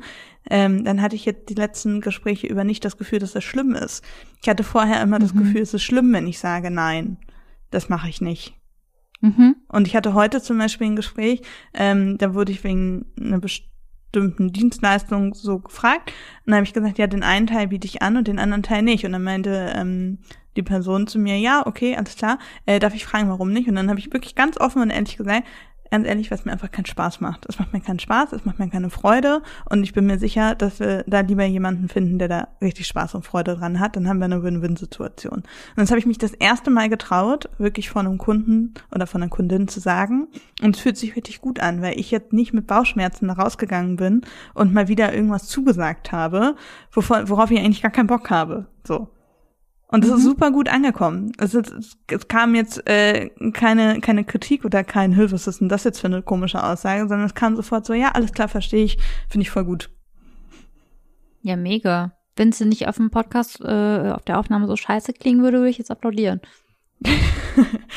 ähm, 0.48 0.84
dann 0.84 1.02
hatte 1.02 1.16
ich 1.16 1.24
jetzt 1.24 1.48
die 1.48 1.54
letzten 1.54 2.00
Gespräche 2.00 2.46
über 2.46 2.62
nicht 2.62 2.84
das 2.84 2.96
Gefühl, 2.96 3.18
dass 3.18 3.32
das 3.32 3.42
schlimm 3.42 3.74
ist. 3.74 4.04
Ich 4.40 4.48
hatte 4.48 4.62
vorher 4.62 5.02
immer 5.02 5.18
das 5.18 5.34
Mhm. 5.34 5.38
Gefühl, 5.40 5.62
es 5.62 5.74
ist 5.74 5.82
schlimm, 5.82 6.12
wenn 6.12 6.28
ich 6.28 6.38
sage 6.38 6.70
nein, 6.70 7.18
das 7.70 7.88
mache 7.88 8.08
ich 8.08 8.20
nicht. 8.20 8.54
Mhm. 9.20 9.56
Und 9.66 9.88
ich 9.88 9.96
hatte 9.96 10.14
heute 10.14 10.40
zum 10.40 10.58
Beispiel 10.58 10.86
ein 10.86 10.96
Gespräch, 10.96 11.42
ähm, 11.74 12.18
da 12.18 12.34
wurde 12.34 12.52
ich 12.52 12.62
wegen 12.62 13.06
einer 13.20 13.40
bestimmten 13.40 14.52
Dienstleistung 14.52 15.34
so 15.34 15.58
gefragt. 15.58 16.12
Und 16.46 16.52
dann 16.52 16.56
habe 16.56 16.66
ich 16.66 16.72
gesagt, 16.72 16.98
ja, 16.98 17.08
den 17.08 17.24
einen 17.24 17.48
Teil 17.48 17.66
biete 17.66 17.86
ich 17.86 18.00
an 18.00 18.16
und 18.16 18.28
den 18.28 18.38
anderen 18.38 18.62
Teil 18.62 18.82
nicht. 18.82 19.04
Und 19.04 19.10
dann 19.12 19.24
meinte 19.24 19.72
ähm, 19.76 20.18
die 20.58 20.62
Person 20.62 21.06
zu 21.06 21.18
mir, 21.18 21.38
ja, 21.38 21.66
okay, 21.66 21.96
alles 21.96 22.16
klar, 22.16 22.38
äh, 22.66 22.78
darf 22.78 22.94
ich 22.94 23.06
fragen, 23.06 23.30
warum 23.30 23.52
nicht? 23.52 23.68
Und 23.68 23.76
dann 23.76 23.88
habe 23.88 23.98
ich 23.98 24.12
wirklich 24.12 24.34
ganz 24.34 24.58
offen 24.58 24.82
und 24.82 24.90
ehrlich 24.90 25.16
gesagt, 25.16 25.44
ganz 25.90 26.06
ehrlich, 26.06 26.30
was 26.30 26.44
mir 26.44 26.52
einfach 26.52 26.70
keinen 26.70 26.86
Spaß 26.86 27.20
macht. 27.20 27.46
Es 27.48 27.58
macht 27.58 27.72
mir 27.72 27.80
keinen 27.80 27.98
Spaß, 27.98 28.32
es 28.32 28.44
macht 28.44 28.58
mir 28.58 28.68
keine 28.68 28.90
Freude 28.90 29.42
und 29.70 29.82
ich 29.82 29.92
bin 29.92 30.06
mir 30.06 30.18
sicher, 30.18 30.54
dass 30.54 30.80
wir 30.80 31.04
da 31.06 31.20
lieber 31.20 31.44
jemanden 31.44 31.88
finden, 31.88 32.18
der 32.18 32.28
da 32.28 32.48
richtig 32.60 32.86
Spaß 32.86 33.14
und 33.14 33.24
Freude 33.24 33.56
dran 33.56 33.80
hat. 33.80 33.96
Dann 33.96 34.08
haben 34.08 34.18
wir 34.18 34.26
eine 34.26 34.42
Win-Win-Situation. 34.42 35.38
Und 35.38 35.44
das 35.76 35.90
habe 35.90 35.98
ich 35.98 36.06
mich 36.06 36.18
das 36.18 36.32
erste 36.32 36.70
Mal 36.70 36.88
getraut, 36.88 37.48
wirklich 37.58 37.90
von 37.90 38.06
einem 38.06 38.18
Kunden 38.18 38.74
oder 38.94 39.06
von 39.06 39.22
einer 39.22 39.30
Kundin 39.30 39.68
zu 39.68 39.80
sagen. 39.80 40.28
Und 40.62 40.76
es 40.76 40.82
fühlt 40.82 40.96
sich 40.96 41.16
richtig 41.16 41.40
gut 41.40 41.60
an, 41.60 41.82
weil 41.82 41.98
ich 41.98 42.10
jetzt 42.10 42.32
nicht 42.32 42.52
mit 42.52 42.66
Bauchschmerzen 42.66 43.28
da 43.28 43.34
rausgegangen 43.34 43.96
bin 43.96 44.22
und 44.54 44.74
mal 44.74 44.88
wieder 44.88 45.14
irgendwas 45.14 45.46
zugesagt 45.46 46.12
habe, 46.12 46.56
worauf 46.92 47.50
ich 47.50 47.58
eigentlich 47.58 47.82
gar 47.82 47.90
keinen 47.90 48.08
Bock 48.08 48.30
habe. 48.30 48.66
So. 48.86 49.08
Und 49.90 50.04
es 50.04 50.10
Mhm. 50.10 50.16
ist 50.16 50.24
super 50.24 50.50
gut 50.50 50.68
angekommen. 50.68 51.32
Es, 51.38 51.54
es, 51.54 51.96
es 52.08 52.28
kam 52.28 52.54
jetzt 52.54 52.86
äh, 52.86 53.30
keine, 53.52 54.00
keine 54.00 54.24
Kritik 54.24 54.64
oder 54.64 54.84
kein 54.84 55.12
Hilfe, 55.12 55.34
was 55.34 55.46
ist 55.46 55.60
denn 55.60 55.70
das 55.70 55.84
jetzt 55.84 56.00
für 56.00 56.08
eine 56.08 56.22
komische 56.22 56.62
Aussage, 56.62 57.00
sondern 57.08 57.24
es 57.24 57.34
kam 57.34 57.56
sofort 57.56 57.86
so, 57.86 57.94
ja, 57.94 58.10
alles 58.12 58.32
klar, 58.32 58.48
verstehe 58.48 58.84
ich, 58.84 58.98
finde 59.28 59.42
ich 59.42 59.50
voll 59.50 59.64
gut. 59.64 59.88
Ja, 61.42 61.56
mega. 61.56 62.12
Wenn 62.36 62.52
sie 62.52 62.66
nicht 62.66 62.86
auf 62.86 62.96
dem 62.96 63.10
Podcast, 63.10 63.60
äh, 63.62 64.10
auf 64.12 64.24
der 64.24 64.38
Aufnahme 64.38 64.66
so 64.66 64.76
scheiße 64.76 65.14
klingen 65.14 65.42
würde, 65.42 65.58
würde 65.58 65.70
ich 65.70 65.78
jetzt 65.78 65.90
applaudieren. 65.90 66.40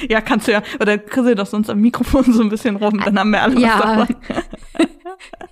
ja, 0.10 0.22
kannst 0.22 0.48
du 0.48 0.54
ja. 0.54 0.64
Oder 0.80 0.98
kriegst 0.98 1.38
doch 1.38 1.46
sonst 1.46 1.70
am 1.70 1.80
Mikrofon 1.80 2.24
so 2.32 2.42
ein 2.42 2.50
bisschen 2.50 2.78
rum, 2.78 3.02
dann 3.04 3.20
haben 3.20 3.32
wir 3.32 3.42
alle 3.42 3.60
ja. 3.60 3.80
was 3.80 4.08
davon. 4.08 4.16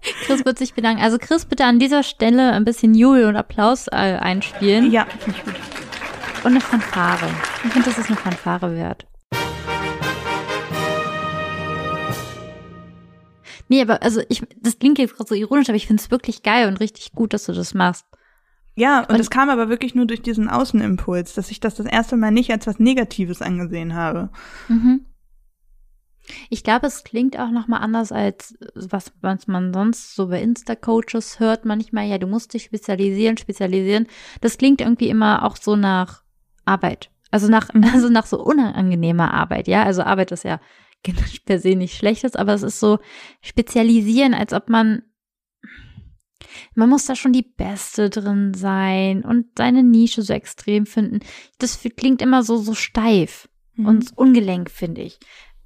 Chris 0.26 0.46
wird 0.46 0.58
sich 0.58 0.74
bedanken. 0.74 1.02
Also 1.02 1.18
Chris, 1.20 1.46
bitte 1.46 1.66
an 1.66 1.80
dieser 1.80 2.04
Stelle 2.04 2.52
ein 2.54 2.64
bisschen 2.64 2.94
Jubel 2.94 3.26
und 3.26 3.36
Applaus 3.36 3.88
äh, 3.88 3.96
einspielen. 3.96 4.92
Ja, 4.92 5.06
finde 5.20 5.38
ich 5.38 5.46
gut. 5.46 5.56
Und 6.44 6.52
eine 6.52 6.62
Fanfare. 6.62 7.30
Ich 7.66 7.72
finde, 7.74 7.90
das 7.90 7.98
ist 7.98 8.08
eine 8.08 8.16
Fanfare 8.16 8.74
wert. 8.74 9.06
Nee, 13.68 13.82
aber 13.82 14.02
also 14.02 14.22
ich, 14.30 14.42
das 14.60 14.80
klingt 14.80 14.98
jetzt 14.98 15.16
gerade 15.16 15.28
so 15.28 15.36
ironisch, 15.36 15.70
aber 15.70 15.76
ich 15.76 15.86
finde 15.86 16.02
es 16.02 16.12
wirklich 16.12 16.42
geil 16.42 16.68
und 16.68 16.80
richtig 16.80 17.12
gut, 17.12 17.34
dass 17.34 17.46
du 17.46 17.54
das 17.54 17.74
machst. 17.74 18.06
Ja, 18.76 19.06
und 19.06 19.20
es 19.20 19.30
kam 19.30 19.50
aber 19.50 19.68
wirklich 19.68 19.94
nur 19.94 20.06
durch 20.06 20.22
diesen 20.22 20.50
Außenimpuls, 20.50 21.34
dass 21.34 21.52
ich 21.52 21.60
das 21.60 21.76
das 21.76 21.86
erste 21.86 22.16
Mal 22.16 22.32
nicht 22.32 22.52
als 22.52 22.66
was 22.66 22.80
Negatives 22.80 23.42
angesehen 23.42 23.94
habe. 23.94 24.30
Mhm. 24.70 25.06
Ich 26.50 26.64
glaube, 26.64 26.88
es 26.88 27.04
klingt 27.04 27.38
auch 27.38 27.52
noch 27.52 27.68
mal 27.68 27.80
anders 27.80 28.12
als 28.12 28.58
was, 28.76 29.12
was 29.22 29.48
man 29.48 29.74
sonst 29.74 30.16
so 30.16 30.28
bei 30.28 30.42
Insta-Coaches 30.42 31.40
hört 31.40 31.66
manchmal. 31.66 32.08
Ja, 32.08 32.18
du 32.18 32.28
musst 32.28 32.54
dich 32.54 32.64
spezialisieren, 32.64 33.38
spezialisieren. 33.38 34.08
Das 34.42 34.58
klingt 34.58 34.82
irgendwie 34.82 35.10
immer 35.10 35.44
auch 35.44 35.58
so 35.58 35.76
nach 35.76 36.24
Arbeit. 36.70 37.10
Also 37.32 37.48
nach, 37.50 37.74
Mhm. 37.74 37.84
also 37.94 38.10
nach 38.10 38.26
so 38.26 38.42
unangenehmer 38.44 39.34
Arbeit, 39.34 39.68
ja. 39.68 39.84
Also 39.84 40.04
Arbeit 40.04 40.32
ist 40.32 40.44
ja 40.44 40.60
per 41.46 41.60
se 41.60 41.76
nicht 41.76 41.96
schlechtes, 41.98 42.36
aber 42.36 42.54
es 42.54 42.64
ist 42.64 42.80
so 42.80 43.00
spezialisieren, 43.42 44.34
als 44.34 44.54
ob 44.54 44.70
man 44.70 45.04
man 46.74 46.90
muss 46.90 47.06
da 47.06 47.16
schon 47.16 47.34
die 47.34 47.44
Beste 47.44 48.10
drin 48.10 48.54
sein 48.54 49.24
und 49.24 49.48
seine 49.58 49.84
Nische 49.84 50.22
so 50.22 50.34
extrem 50.34 50.86
finden. 50.86 51.20
Das 51.58 51.80
klingt 51.98 52.22
immer 52.22 52.44
so, 52.44 52.58
so 52.58 52.74
steif 52.74 53.50
Mhm. 53.76 53.86
und 53.86 54.18
ungelenk, 54.18 54.70
finde 54.72 55.02
ich. 55.02 55.20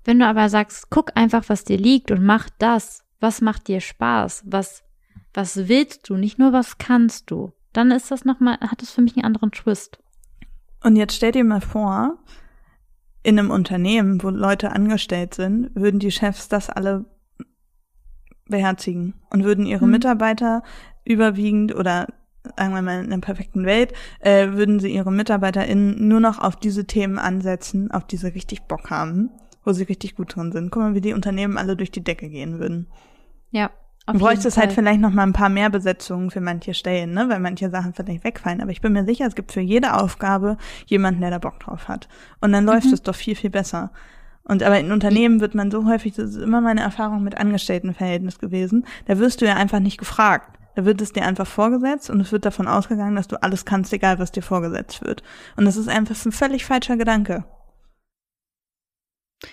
Wenn 0.04 0.20
du 0.20 0.26
aber 0.28 0.50
sagst, 0.50 0.90
guck 0.90 1.16
einfach, 1.16 1.46
was 1.48 1.64
dir 1.64 1.78
liegt 1.78 2.12
und 2.12 2.24
mach 2.24 2.50
das, 2.60 3.04
was 3.20 3.40
macht 3.42 3.68
dir 3.68 3.80
Spaß, 3.80 4.44
was, 4.48 4.84
was 5.34 5.68
willst 5.70 6.10
du, 6.10 6.16
nicht 6.18 6.38
nur 6.40 6.52
was 6.54 6.78
kannst 6.78 7.32
du, 7.32 7.54
dann 7.72 7.92
ist 7.92 8.12
das 8.12 8.26
nochmal, 8.26 8.60
hat 8.60 8.82
das 8.82 8.92
für 8.92 9.02
mich 9.02 9.16
einen 9.16 9.26
anderen 9.26 9.52
Twist. 9.52 10.00
Und 10.84 10.96
jetzt 10.96 11.16
stell 11.16 11.32
dir 11.32 11.44
mal 11.44 11.62
vor, 11.62 12.18
in 13.24 13.40
einem 13.40 13.52
Unternehmen, 13.52 14.22
wo 14.22 14.30
Leute 14.30 14.72
angestellt 14.72 15.34
sind, 15.34 15.72
würden 15.76 16.00
die 16.00 16.12
Chefs 16.12 16.50
das 16.50 16.70
alle 16.70 17.06
beherzigen 18.48 19.14
und 19.30 19.46
würden 19.46 19.66
ihre 19.66 19.86
Mhm. 19.86 19.92
Mitarbeiter 19.92 20.64
überwiegend 21.06 21.74
oder 21.74 22.08
sagen 22.58 22.74
wir 22.74 22.82
mal 22.82 23.00
in 23.02 23.14
einer 23.14 23.22
perfekten 23.22 23.66
Welt, 23.66 23.94
äh, 24.20 24.52
würden 24.52 24.82
sie 24.82 24.94
ihre 24.94 25.14
MitarbeiterInnen 25.14 26.06
nur 26.10 26.20
noch 26.20 26.40
auf 26.40 26.58
diese 26.58 26.86
Themen 26.86 27.18
ansetzen, 27.18 27.90
auf 27.92 28.06
die 28.06 28.18
sie 28.18 28.28
richtig 28.34 28.64
Bock 28.64 28.90
haben, 28.90 29.30
wo 29.64 29.72
sie 29.72 29.84
richtig 29.84 30.16
gut 30.16 30.36
drin 30.36 30.52
sind. 30.52 30.70
Guck 30.70 30.84
mal, 30.84 30.94
wie 30.94 31.00
die 31.00 31.14
Unternehmen 31.14 31.58
alle 31.58 31.78
durch 31.78 31.92
die 31.92 32.04
Decke 32.04 32.28
gehen 32.28 32.60
würden. 32.60 32.88
Ja. 33.52 33.72
Du 34.06 34.20
bräuchtest 34.20 34.58
halt 34.58 34.74
vielleicht 34.74 35.00
noch 35.00 35.12
mal 35.12 35.24
ein 35.24 35.32
paar 35.34 35.48
mehr 35.50 35.70
Besetzungen 35.70 36.30
für 36.30 36.42
manche 36.42 36.74
Stellen, 36.74 37.14
ne? 37.14 37.30
weil 37.30 37.40
manche 37.40 37.70
Sachen 37.70 37.94
vielleicht 37.94 38.26
wegfallen. 38.26 38.62
Aber 38.62 38.72
ich 38.72 38.82
bin 38.82 38.92
mir 38.92 39.06
sicher, 39.06 39.26
es 39.26 39.36
gibt 39.36 39.54
für 39.54 39.62
jede 39.62 39.94
Aufgabe 39.94 40.58
jemanden, 40.88 41.22
der 41.22 41.32
da 41.32 41.38
Bock 41.38 41.60
drauf 41.62 41.88
hat. 41.88 42.10
Und 42.42 42.52
dann 42.52 42.66
läuft 42.66 42.88
Mhm. 42.88 42.94
es 42.94 43.02
doch 43.02 43.16
viel, 43.16 43.36
viel 43.36 43.50
besser. 43.50 43.92
Und 44.44 44.62
aber 44.62 44.78
in 44.78 44.92
Unternehmen 44.92 45.40
wird 45.40 45.56
man 45.56 45.72
so 45.72 45.86
häufig, 45.86 46.16
das 46.16 46.32
ist 46.32 46.36
immer 46.42 46.60
meine 46.60 46.82
Erfahrung 46.82 47.24
mit 47.24 47.38
Angestelltenverhältnis 47.38 48.40
gewesen, 48.40 48.86
da 49.06 49.18
wirst 49.20 49.40
du 49.42 49.46
ja 49.46 49.56
einfach 49.56 49.80
nicht 49.80 49.98
gefragt. 49.98 50.60
Da 50.76 50.84
wird 50.84 51.02
es 51.02 51.14
dir 51.14 51.24
einfach 51.24 51.48
vorgesetzt 51.48 52.10
und 52.10 52.20
es 52.20 52.32
wird 52.34 52.44
davon 52.46 52.68
ausgegangen, 52.68 53.16
dass 53.16 53.28
du 53.30 53.42
alles 53.42 53.64
kannst, 53.64 53.94
egal 53.94 54.20
was 54.20 54.32
dir 54.34 54.42
vorgesetzt 54.42 55.02
wird. 55.02 55.24
Und 55.56 55.64
das 55.64 55.78
ist 55.78 55.88
einfach 55.88 56.16
ein 56.26 56.32
völlig 56.34 56.66
falscher 56.66 56.98
Gedanke. 56.98 57.46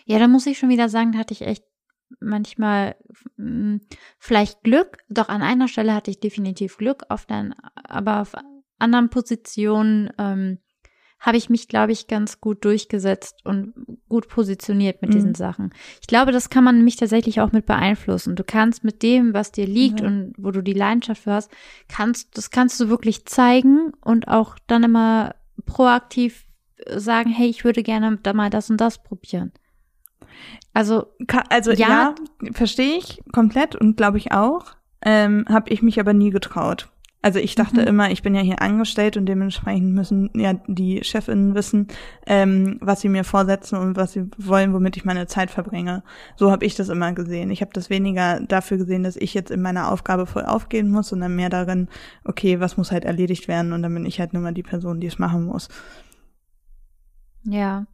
Ja, 0.06 0.18
da 0.18 0.28
muss 0.28 0.46
ich 0.46 0.58
schon 0.58 0.70
wieder 0.70 0.88
sagen, 0.88 1.12
da 1.12 1.18
hatte 1.18 1.34
ich 1.34 1.42
echt 1.42 1.64
manchmal 2.18 2.96
mh, 3.36 3.80
vielleicht 4.18 4.62
Glück. 4.62 4.98
Doch 5.08 5.28
an 5.28 5.42
einer 5.42 5.68
Stelle 5.68 5.94
hatte 5.94 6.10
ich 6.10 6.20
definitiv 6.20 6.76
Glück, 6.78 7.04
auf 7.08 7.26
den, 7.26 7.54
aber 7.74 8.20
auf 8.20 8.34
anderen 8.78 9.10
Positionen 9.10 10.10
ähm, 10.18 10.58
habe 11.20 11.36
ich 11.36 11.50
mich, 11.50 11.68
glaube 11.68 11.92
ich, 11.92 12.06
ganz 12.06 12.40
gut 12.40 12.64
durchgesetzt 12.64 13.44
und 13.44 13.74
gut 14.08 14.26
positioniert 14.28 15.02
mit 15.02 15.10
Mhm. 15.10 15.14
diesen 15.14 15.34
Sachen. 15.34 15.70
Ich 16.00 16.06
glaube, 16.06 16.32
das 16.32 16.48
kann 16.48 16.64
man 16.64 16.76
nämlich 16.76 16.96
tatsächlich 16.96 17.42
auch 17.42 17.52
mit 17.52 17.66
beeinflussen. 17.66 18.36
Du 18.36 18.42
kannst 18.44 18.84
mit 18.84 19.02
dem, 19.02 19.34
was 19.34 19.52
dir 19.52 19.66
liegt 19.66 20.00
Ja. 20.00 20.06
und 20.06 20.32
wo 20.38 20.50
du 20.50 20.62
die 20.62 20.72
Leidenschaft 20.72 21.22
für 21.24 21.32
hast, 21.32 21.50
kannst, 21.88 22.38
das 22.38 22.50
kannst 22.50 22.80
du 22.80 22.88
wirklich 22.88 23.26
zeigen 23.26 23.92
und 24.02 24.28
auch 24.28 24.56
dann 24.66 24.82
immer 24.82 25.34
proaktiv 25.66 26.46
sagen, 26.96 27.28
hey, 27.28 27.48
ich 27.50 27.64
würde 27.66 27.82
gerne 27.82 28.18
da 28.22 28.32
mal 28.32 28.48
das 28.48 28.70
und 28.70 28.78
das 28.80 29.02
probieren. 29.02 29.52
Also, 30.72 31.06
also 31.48 31.72
Ja. 31.72 31.88
ja, 31.88 32.14
verstehe 32.52 32.96
ich 32.96 33.22
komplett 33.32 33.74
und 33.76 33.96
glaube 33.96 34.18
ich 34.18 34.32
auch. 34.32 34.76
Ähm, 35.02 35.46
habe 35.48 35.70
ich 35.70 35.82
mich 35.82 35.98
aber 35.98 36.12
nie 36.12 36.30
getraut. 36.30 36.88
Also 37.22 37.38
ich 37.38 37.54
dachte 37.54 37.82
Mhm. 37.82 37.86
immer, 37.86 38.10
ich 38.10 38.22
bin 38.22 38.34
ja 38.34 38.40
hier 38.40 38.62
angestellt 38.62 39.18
und 39.18 39.26
dementsprechend 39.26 39.92
müssen 39.92 40.30
ja 40.34 40.54
die 40.68 41.02
Chefinnen 41.04 41.54
wissen, 41.54 41.88
ähm, 42.26 42.78
was 42.80 43.02
sie 43.02 43.10
mir 43.10 43.24
vorsetzen 43.24 43.76
und 43.78 43.96
was 43.96 44.12
sie 44.12 44.30
wollen, 44.38 44.72
womit 44.72 44.96
ich 44.96 45.04
meine 45.04 45.26
Zeit 45.26 45.50
verbringe. 45.50 46.02
So 46.36 46.50
habe 46.50 46.64
ich 46.64 46.76
das 46.76 46.88
immer 46.88 47.12
gesehen. 47.12 47.50
Ich 47.50 47.60
habe 47.60 47.72
das 47.74 47.90
weniger 47.90 48.40
dafür 48.40 48.78
gesehen, 48.78 49.02
dass 49.02 49.16
ich 49.16 49.34
jetzt 49.34 49.50
in 49.50 49.60
meiner 49.60 49.92
Aufgabe 49.92 50.24
voll 50.24 50.46
aufgehen 50.46 50.90
muss, 50.90 51.08
sondern 51.08 51.36
mehr 51.36 51.50
darin, 51.50 51.88
okay, 52.24 52.58
was 52.60 52.78
muss 52.78 52.90
halt 52.90 53.04
erledigt 53.04 53.48
werden 53.48 53.74
und 53.74 53.82
dann 53.82 53.92
bin 53.92 54.06
ich 54.06 54.18
halt 54.18 54.32
nur 54.32 54.42
mal 54.42 54.54
die 54.54 54.62
Person, 54.62 55.00
die 55.00 55.06
es 55.08 55.18
machen 55.18 55.44
muss. 55.44 55.68
ja. 57.44 57.86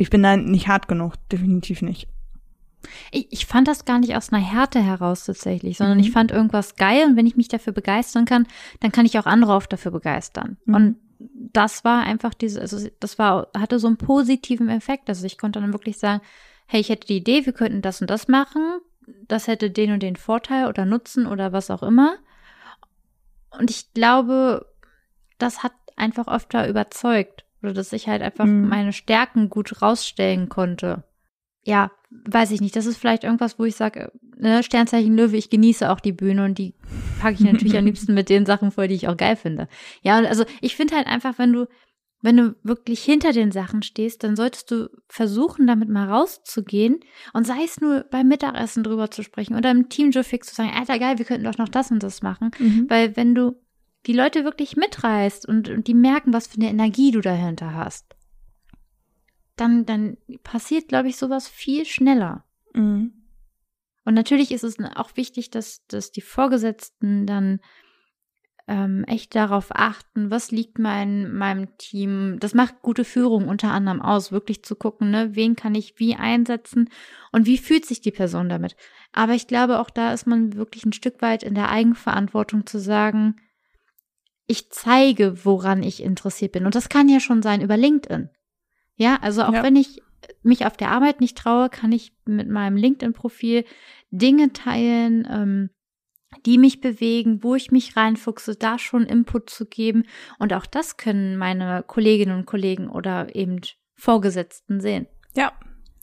Ich 0.00 0.08
bin 0.08 0.22
da 0.22 0.36
nicht 0.36 0.66
hart 0.66 0.88
genug, 0.88 1.14
definitiv 1.30 1.82
nicht. 1.82 2.08
Ich, 3.10 3.30
ich 3.30 3.44
fand 3.44 3.68
das 3.68 3.84
gar 3.84 3.98
nicht 3.98 4.16
aus 4.16 4.32
einer 4.32 4.42
Härte 4.42 4.80
heraus 4.82 5.26
tatsächlich, 5.26 5.76
sondern 5.76 5.98
Mhm. 5.98 6.04
ich 6.04 6.10
fand 6.10 6.30
irgendwas 6.30 6.76
geil 6.76 7.04
und 7.06 7.16
wenn 7.16 7.26
ich 7.26 7.36
mich 7.36 7.48
dafür 7.48 7.74
begeistern 7.74 8.24
kann, 8.24 8.46
dann 8.80 8.92
kann 8.92 9.04
ich 9.04 9.18
auch 9.18 9.26
andere 9.26 9.52
oft 9.52 9.70
dafür 9.70 9.90
begeistern. 9.90 10.56
Mhm. 10.64 10.74
Und 10.74 10.96
das 11.52 11.84
war 11.84 12.02
einfach 12.02 12.32
diese, 12.32 12.62
also 12.62 12.88
das 12.98 13.18
war, 13.18 13.48
hatte 13.54 13.78
so 13.78 13.88
einen 13.88 13.98
positiven 13.98 14.70
Effekt. 14.70 15.10
Also 15.10 15.26
ich 15.26 15.36
konnte 15.36 15.60
dann 15.60 15.74
wirklich 15.74 15.98
sagen, 15.98 16.22
hey, 16.66 16.80
ich 16.80 16.88
hätte 16.88 17.06
die 17.06 17.18
Idee, 17.18 17.44
wir 17.44 17.52
könnten 17.52 17.82
das 17.82 18.00
und 18.00 18.08
das 18.08 18.26
machen, 18.26 18.62
das 19.28 19.48
hätte 19.48 19.70
den 19.70 19.92
und 19.92 20.02
den 20.02 20.16
Vorteil 20.16 20.66
oder 20.66 20.86
Nutzen 20.86 21.26
oder 21.26 21.52
was 21.52 21.70
auch 21.70 21.82
immer. 21.82 22.16
Und 23.50 23.70
ich 23.70 23.92
glaube, 23.92 24.64
das 25.36 25.62
hat 25.62 25.72
einfach 25.96 26.26
öfter 26.26 26.66
überzeugt. 26.68 27.44
Oder 27.62 27.72
dass 27.72 27.92
ich 27.92 28.08
halt 28.08 28.22
einfach 28.22 28.46
Mhm. 28.46 28.68
meine 28.68 28.92
Stärken 28.92 29.50
gut 29.50 29.82
rausstellen 29.82 30.48
konnte. 30.48 31.04
Ja, 31.64 31.90
weiß 32.26 32.52
ich 32.52 32.60
nicht. 32.60 32.74
Das 32.74 32.86
ist 32.86 32.96
vielleicht 32.96 33.24
irgendwas, 33.24 33.58
wo 33.58 33.64
ich 33.64 33.76
sage, 33.76 34.10
ne, 34.36 34.62
Sternzeichen 34.62 35.14
Löwe, 35.14 35.36
ich 35.36 35.50
genieße 35.50 35.90
auch 35.90 36.00
die 36.00 36.12
Bühne 36.12 36.44
und 36.44 36.56
die 36.58 36.74
packe 37.20 37.34
ich 37.34 37.40
natürlich 37.40 37.76
am 37.76 37.84
liebsten 37.86 38.14
mit 38.14 38.30
den 38.30 38.46
Sachen 38.46 38.70
voll, 38.72 38.88
die 38.88 38.94
ich 38.94 39.08
auch 39.08 39.16
geil 39.16 39.36
finde. 39.36 39.68
Ja, 40.02 40.18
und 40.18 40.26
also 40.26 40.44
ich 40.62 40.74
finde 40.74 40.96
halt 40.96 41.06
einfach, 41.06 41.38
wenn 41.38 41.52
du, 41.52 41.68
wenn 42.22 42.36
du 42.38 42.56
wirklich 42.62 43.02
hinter 43.02 43.32
den 43.32 43.52
Sachen 43.52 43.82
stehst, 43.82 44.24
dann 44.24 44.36
solltest 44.36 44.70
du 44.70 44.88
versuchen, 45.08 45.66
damit 45.66 45.88
mal 45.90 46.08
rauszugehen 46.08 47.00
und 47.34 47.46
sei 47.46 47.62
es 47.64 47.80
nur 47.80 48.04
beim 48.10 48.28
Mittagessen 48.28 48.82
drüber 48.82 49.10
zu 49.10 49.22
sprechen 49.22 49.56
oder 49.56 49.70
im 49.70 49.88
Team 49.90 50.10
Joe 50.10 50.24
Fix 50.24 50.48
zu 50.48 50.54
sagen, 50.54 50.72
Alter, 50.74 50.98
geil, 50.98 51.18
wir 51.18 51.24
könnten 51.26 51.44
doch 51.44 51.58
noch 51.58 51.68
das 51.68 51.90
und 51.90 52.02
das 52.02 52.22
machen. 52.22 52.50
Weil 52.88 53.16
wenn 53.16 53.34
du 53.34 53.56
die 54.06 54.12
Leute 54.12 54.44
wirklich 54.44 54.76
mitreißt 54.76 55.46
und, 55.46 55.68
und 55.68 55.86
die 55.86 55.94
merken, 55.94 56.32
was 56.32 56.46
für 56.46 56.56
eine 56.56 56.70
Energie 56.70 57.10
du 57.10 57.20
dahinter 57.20 57.74
hast, 57.74 58.16
dann, 59.56 59.84
dann 59.84 60.16
passiert, 60.42 60.88
glaube 60.88 61.08
ich, 61.08 61.16
sowas 61.16 61.48
viel 61.48 61.84
schneller. 61.84 62.44
Mhm. 62.74 63.12
Und 64.04 64.14
natürlich 64.14 64.52
ist 64.52 64.64
es 64.64 64.76
auch 64.96 65.16
wichtig, 65.16 65.50
dass, 65.50 65.86
dass 65.86 66.12
die 66.12 66.22
Vorgesetzten 66.22 67.26
dann 67.26 67.60
ähm, 68.66 69.04
echt 69.04 69.34
darauf 69.34 69.66
achten, 69.70 70.30
was 70.30 70.50
liegt 70.50 70.78
mein, 70.78 71.34
meinem 71.34 71.76
Team. 71.76 72.38
Das 72.40 72.54
macht 72.54 72.82
gute 72.82 73.04
Führung 73.04 73.48
unter 73.48 73.72
anderem 73.72 74.00
aus, 74.00 74.32
wirklich 74.32 74.62
zu 74.64 74.76
gucken, 74.76 75.10
ne, 75.10 75.34
wen 75.34 75.56
kann 75.56 75.74
ich 75.74 75.98
wie 75.98 76.14
einsetzen 76.14 76.88
und 77.32 77.46
wie 77.46 77.58
fühlt 77.58 77.84
sich 77.84 78.00
die 78.00 78.12
Person 78.12 78.48
damit. 78.48 78.76
Aber 79.12 79.34
ich 79.34 79.46
glaube, 79.46 79.80
auch 79.80 79.90
da 79.90 80.12
ist 80.12 80.26
man 80.26 80.54
wirklich 80.54 80.86
ein 80.86 80.92
Stück 80.92 81.20
weit 81.20 81.42
in 81.42 81.54
der 81.54 81.68
Eigenverantwortung 81.68 82.64
zu 82.64 82.78
sagen, 82.78 83.36
ich 84.50 84.70
zeige, 84.70 85.44
woran 85.44 85.82
ich 85.82 86.02
interessiert 86.02 86.52
bin. 86.52 86.66
Und 86.66 86.74
das 86.74 86.88
kann 86.88 87.08
ja 87.08 87.20
schon 87.20 87.40
sein 87.42 87.60
über 87.60 87.76
LinkedIn. 87.76 88.28
Ja, 88.96 89.18
also 89.22 89.42
auch 89.44 89.52
Ja. 89.52 89.62
wenn 89.62 89.76
ich 89.76 90.02
mich 90.42 90.66
auf 90.66 90.76
der 90.76 90.90
Arbeit 90.90 91.20
nicht 91.20 91.38
traue, 91.38 91.70
kann 91.70 91.92
ich 91.92 92.12
mit 92.26 92.48
meinem 92.48 92.76
LinkedIn-Profil 92.76 93.64
Dinge 94.10 94.52
teilen, 94.52 95.26
ähm, 95.30 95.70
die 96.46 96.58
mich 96.58 96.80
bewegen, 96.80 97.42
wo 97.42 97.54
ich 97.54 97.70
mich 97.70 97.96
reinfuchse, 97.96 98.56
da 98.56 98.78
schon 98.78 99.06
Input 99.06 99.50
zu 99.50 99.66
geben. 99.66 100.04
Und 100.38 100.52
auch 100.52 100.66
das 100.66 100.96
können 100.96 101.36
meine 101.36 101.82
Kolleginnen 101.86 102.36
und 102.36 102.46
Kollegen 102.46 102.88
oder 102.90 103.34
eben 103.34 103.60
Vorgesetzten 103.94 104.80
sehen. 104.80 105.06
Ja, 105.34 105.52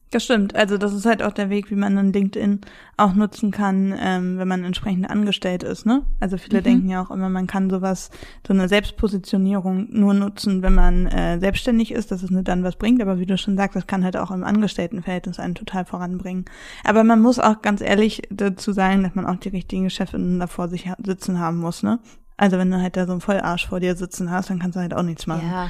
Das 0.10 0.24
stimmt. 0.24 0.55
Also 0.55 0.78
das 0.78 0.93
ist 0.93 1.05
halt 1.05 1.22
auch 1.22 1.34
der 1.34 1.49
Weg, 1.49 1.70
wie 1.70 1.76
man 1.76 1.97
dann 1.97 2.14
LinkedIn 2.14 2.62
auch 2.95 3.14
nutzen 3.14 3.51
kann, 3.51 3.93
ähm, 3.99 4.38
wenn 4.38 4.47
man 4.47 4.64
entsprechend 4.64 5.10
angestellt 5.10 5.64
ist. 5.64 5.86
Ne? 5.86 6.03
Also 6.22 6.38
viele 6.38 6.62
mhm. 6.62 6.64
denken 6.64 6.89
ja 6.89 7.03
auch 7.03 7.12
immer, 7.12 7.28
man 7.28 7.45
kann 7.45 7.70
sowas, 7.70 8.10
so 8.47 8.53
eine 8.53 8.70
Selbstpositionierung 8.70 9.88
nur 9.91 10.14
nutzen, 10.14 10.62
wenn 10.62 10.74
man 10.74 11.08
äh, 11.08 11.39
selbstständig 11.39 11.91
ist, 11.91 12.12
dass 12.12 12.24
es 12.24 12.32
nur 12.32 12.43
dann 12.43 12.64
was 12.64 12.78
bringt. 12.78 13.01
Aber 13.01 13.20
wie 13.20 13.26
du 13.26 13.38
schon 13.38 13.58
sagst, 13.58 13.76
das 13.76 13.86
kann 13.86 14.05
halt 14.05 14.16
auch 14.16 14.32
im 14.32 14.45
Angestelltenverhältnis 14.45 15.39
einen 15.39 15.55
total 15.55 15.84
voranbringen. 15.84 16.45
Aber 16.86 17.03
man 17.03 17.20
muss 17.20 17.38
auch 17.38 17.62
ganz 17.62 17.82
ehrlich 17.82 18.22
dazu 18.30 18.72
sagen, 18.72 19.03
dass 19.03 19.14
man 19.14 19.26
auch 19.26 19.36
die 19.36 19.49
richtigen 19.49 19.89
Chefinnen 19.89 20.39
da 20.39 20.47
vor 20.47 20.70
sich 20.70 20.89
sitzen 21.05 21.39
haben 21.39 21.58
muss. 21.58 21.84
Ne? 21.84 21.99
Also 22.38 22.58
wenn 22.58 22.72
du 22.72 22.82
halt 22.82 22.95
da 22.95 23.05
so 23.05 23.12
einen 23.12 23.22
Vollarsch 23.22 23.68
vor 23.68 23.82
dir 23.82 23.95
sitzen 23.97 24.32
hast, 24.32 24.49
dann 24.49 24.60
kannst 24.60 24.78
du 24.78 24.80
halt 24.80 24.93
auch 24.93 25.03
nichts 25.03 25.28
machen. 25.28 25.49
Ja. 25.51 25.70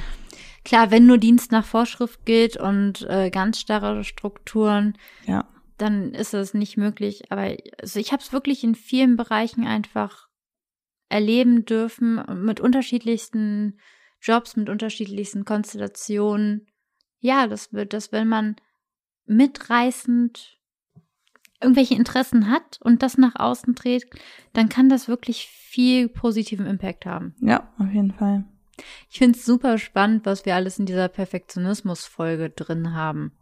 Klar, 0.64 0.90
wenn 0.90 1.06
nur 1.06 1.18
Dienst 1.18 1.52
nach 1.52 1.64
Vorschrift 1.64 2.24
gilt 2.24 2.56
und 2.56 3.02
äh, 3.08 3.30
ganz 3.30 3.58
starre 3.60 4.04
Strukturen, 4.04 4.96
ja. 5.26 5.48
dann 5.78 6.12
ist 6.12 6.34
das 6.34 6.54
nicht 6.54 6.76
möglich. 6.76 7.30
Aber 7.30 7.56
also 7.80 7.98
ich 7.98 8.12
habe 8.12 8.22
es 8.22 8.32
wirklich 8.32 8.64
in 8.64 8.74
vielen 8.74 9.16
Bereichen 9.16 9.66
einfach 9.66 10.28
erleben 11.08 11.64
dürfen, 11.64 12.22
mit 12.44 12.60
unterschiedlichsten 12.60 13.78
Jobs, 14.20 14.56
mit 14.56 14.68
unterschiedlichsten 14.68 15.44
Konstellationen. 15.44 16.66
Ja, 17.20 17.46
das 17.46 17.72
wird, 17.72 17.92
dass 17.92 18.12
wenn 18.12 18.28
man 18.28 18.56
mitreißend 19.26 20.58
irgendwelche 21.60 21.94
Interessen 21.94 22.50
hat 22.50 22.78
und 22.82 23.02
das 23.02 23.18
nach 23.18 23.34
außen 23.36 23.74
dreht, 23.74 24.06
dann 24.52 24.68
kann 24.68 24.88
das 24.88 25.08
wirklich 25.08 25.48
viel 25.48 26.08
positiven 26.08 26.66
Impact 26.66 27.06
haben. 27.06 27.34
Ja, 27.40 27.72
auf 27.78 27.90
jeden 27.92 28.12
Fall. 28.12 28.44
Ich 29.10 29.18
finde 29.18 29.38
es 29.38 29.44
super 29.44 29.78
spannend, 29.78 30.26
was 30.26 30.44
wir 30.46 30.54
alles 30.54 30.78
in 30.78 30.86
dieser 30.86 31.08
Perfektionismus-Folge 31.08 32.50
drin 32.50 32.94
haben. 32.94 33.32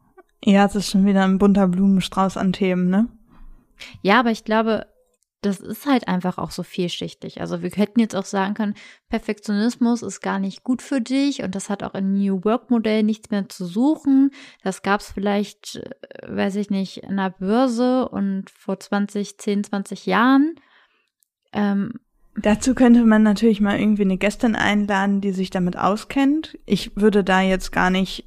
Ja, 0.44 0.66
es 0.66 0.74
ist 0.74 0.90
schon 0.90 1.06
wieder 1.06 1.24
ein 1.24 1.38
bunter 1.38 1.66
Blumenstrauß 1.68 2.36
an 2.36 2.52
Themen, 2.52 2.88
ne? 2.88 3.08
Ja, 4.02 4.20
aber 4.20 4.30
ich 4.30 4.44
glaube, 4.44 4.86
das 5.42 5.60
ist 5.60 5.86
halt 5.86 6.08
einfach 6.08 6.38
auch 6.38 6.50
so 6.50 6.62
vielschichtig. 6.62 7.40
Also 7.40 7.62
wir 7.62 7.70
hätten 7.70 8.00
jetzt 8.00 8.16
auch 8.16 8.24
sagen 8.24 8.54
können, 8.54 8.74
Perfektionismus 9.08 10.02
ist 10.02 10.20
gar 10.20 10.38
nicht 10.38 10.64
gut 10.64 10.82
für 10.82 11.00
dich 11.00 11.42
und 11.42 11.54
das 11.54 11.70
hat 11.70 11.82
auch 11.82 11.94
im 11.94 12.14
New 12.14 12.44
Work 12.44 12.70
Modell 12.70 13.02
nichts 13.02 13.30
mehr 13.30 13.48
zu 13.48 13.66
suchen. 13.66 14.30
Das 14.62 14.82
gab 14.82 15.00
es 15.00 15.12
vielleicht, 15.12 15.76
äh, 15.76 16.36
weiß 16.36 16.56
ich 16.56 16.70
nicht, 16.70 16.98
in 16.98 17.16
der 17.16 17.30
Börse 17.30 18.08
und 18.08 18.50
vor 18.50 18.80
20, 18.80 19.38
10, 19.38 19.64
20 19.64 20.06
Jahren. 20.06 20.54
Ähm, 21.52 21.92
Dazu 22.38 22.74
könnte 22.74 23.04
man 23.04 23.22
natürlich 23.22 23.60
mal 23.60 23.78
irgendwie 23.78 24.02
eine 24.02 24.18
Gästin 24.18 24.56
einladen, 24.56 25.20
die 25.20 25.32
sich 25.32 25.50
damit 25.50 25.78
auskennt. 25.78 26.58
Ich 26.66 26.94
würde 26.94 27.24
da 27.24 27.40
jetzt 27.40 27.72
gar 27.72 27.90
nicht 27.90 28.26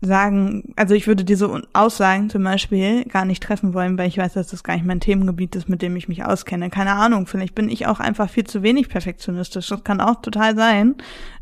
sagen, 0.00 0.72
also 0.76 0.94
ich 0.94 1.06
würde 1.06 1.24
diese 1.24 1.62
Aussagen 1.72 2.30
zum 2.30 2.44
Beispiel 2.44 3.04
gar 3.04 3.24
nicht 3.24 3.42
treffen 3.42 3.74
wollen, 3.74 3.98
weil 3.98 4.08
ich 4.08 4.18
weiß, 4.18 4.34
dass 4.34 4.48
das 4.48 4.62
gar 4.62 4.74
nicht 4.74 4.86
mein 4.86 5.00
Themengebiet 5.00 5.56
ist, 5.56 5.68
mit 5.68 5.82
dem 5.82 5.96
ich 5.96 6.08
mich 6.08 6.24
auskenne. 6.24 6.70
Keine 6.70 6.92
Ahnung, 6.92 7.26
vielleicht 7.26 7.54
bin 7.54 7.68
ich 7.68 7.86
auch 7.86 7.98
einfach 7.98 8.30
viel 8.30 8.44
zu 8.44 8.62
wenig 8.62 8.88
perfektionistisch. 8.88 9.68
Das 9.68 9.84
kann 9.84 10.00
auch 10.00 10.20
total 10.20 10.54
sein, 10.54 10.96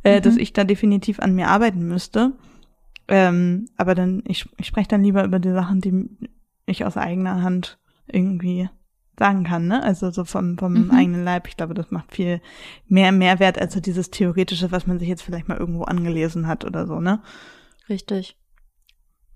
äh, 0.05 0.19
mhm. 0.19 0.23
dass 0.23 0.37
ich 0.37 0.53
da 0.53 0.65
definitiv 0.65 1.21
an 1.21 1.35
mir 1.35 1.49
arbeiten 1.49 1.87
müsste. 1.87 2.33
Ähm, 3.09 3.69
aber 3.77 3.95
dann, 3.95 4.23
ich, 4.27 4.49
ich 4.57 4.67
spreche 4.67 4.89
dann 4.89 5.03
lieber 5.03 5.25
über 5.25 5.39
die 5.39 5.53
Sachen, 5.53 5.81
die 5.81 6.09
ich 6.65 6.85
aus 6.85 6.97
eigener 6.97 7.43
Hand 7.43 7.79
irgendwie 8.07 8.69
sagen 9.19 9.45
kann, 9.45 9.67
ne? 9.67 9.83
Also 9.83 10.11
so 10.11 10.25
vom, 10.25 10.59
vom 10.59 10.87
mhm. 10.87 10.91
eigenen 10.91 11.25
Leib. 11.25 11.49
Ich 11.49 11.57
glaube, 11.57 11.75
das 11.75 11.91
macht 11.91 12.15
viel 12.15 12.41
mehr 12.87 13.13
Mehrwert 13.13 13.59
als 13.59 13.75
so 13.75 13.81
dieses 13.81 14.11
Theoretische, 14.11 14.73
was 14.73 14.87
man 14.87 14.99
sich 14.99 15.09
jetzt 15.09 15.23
vielleicht 15.23 15.49
mal 15.49 15.59
irgendwo 15.59 15.85
angelesen 15.85 16.47
hat 16.47 16.65
oder 16.65 16.87
so, 16.87 17.01
ne? 17.01 17.23
Richtig. 17.89 18.37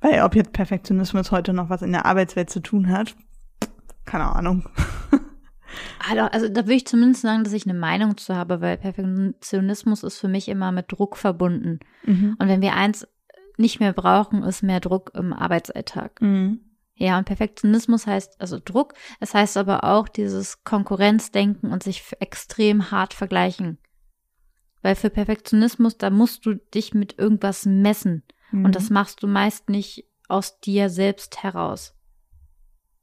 Weil 0.01 0.23
ob 0.23 0.35
jetzt 0.35 0.53
Perfektionismus 0.53 1.31
heute 1.31 1.53
noch 1.53 1.71
was 1.71 1.83
in 1.83 1.93
der 1.93 2.07
Arbeitswelt 2.07 2.51
zu 2.51 2.61
tun 2.61 2.89
hat, 2.89 3.15
keine 4.05 4.35
Ahnung. 4.35 4.69
Also, 6.33 6.49
da 6.49 6.63
würde 6.63 6.75
ich 6.75 6.87
zumindest 6.87 7.23
sagen, 7.23 7.45
dass 7.45 7.53
ich 7.53 7.65
eine 7.65 7.79
Meinung 7.79 8.17
zu 8.17 8.35
habe, 8.35 8.61
weil 8.61 8.77
Perfektionismus 8.77 10.03
ist 10.03 10.19
für 10.19 10.27
mich 10.27 10.49
immer 10.49 10.73
mit 10.73 10.91
Druck 10.91 11.17
verbunden. 11.17 11.79
Mhm. 12.05 12.37
Und 12.39 12.49
wenn 12.49 12.61
wir 12.61 12.75
eins 12.75 13.07
nicht 13.57 13.79
mehr 13.79 13.93
brauchen, 13.93 14.43
ist 14.43 14.63
mehr 14.63 14.81
Druck 14.81 15.13
im 15.15 15.33
Arbeitsalltag. 15.33 16.21
Mhm. 16.21 16.61
Ja, 17.01 17.17
und 17.17 17.25
Perfektionismus 17.25 18.07
heißt 18.07 18.39
also 18.43 18.61
Druck. 18.63 18.93
Es 19.21 19.33
heißt 19.33 19.57
aber 19.57 19.85
auch 19.85 20.07
dieses 20.07 20.65
Konkurrenzdenken 20.65 21.73
und 21.73 21.83
sich 21.83 22.05
extrem 22.21 22.91
hart 22.91 23.15
vergleichen. 23.15 23.79
Weil 24.83 24.95
für 24.95 25.09
Perfektionismus, 25.09 25.97
da 25.97 26.11
musst 26.11 26.45
du 26.45 26.55
dich 26.55 26.93
mit 26.93 27.19
irgendwas 27.19 27.65
messen. 27.65 28.23
Mhm. 28.51 28.67
Und 28.67 28.77
das 28.77 28.91
machst 28.91 29.23
du 29.23 29.29
meist 29.29 29.71
nicht 29.71 30.05
aus 30.29 30.61
dir 30.61 30.91
selbst 30.91 31.43
heraus. 31.43 31.95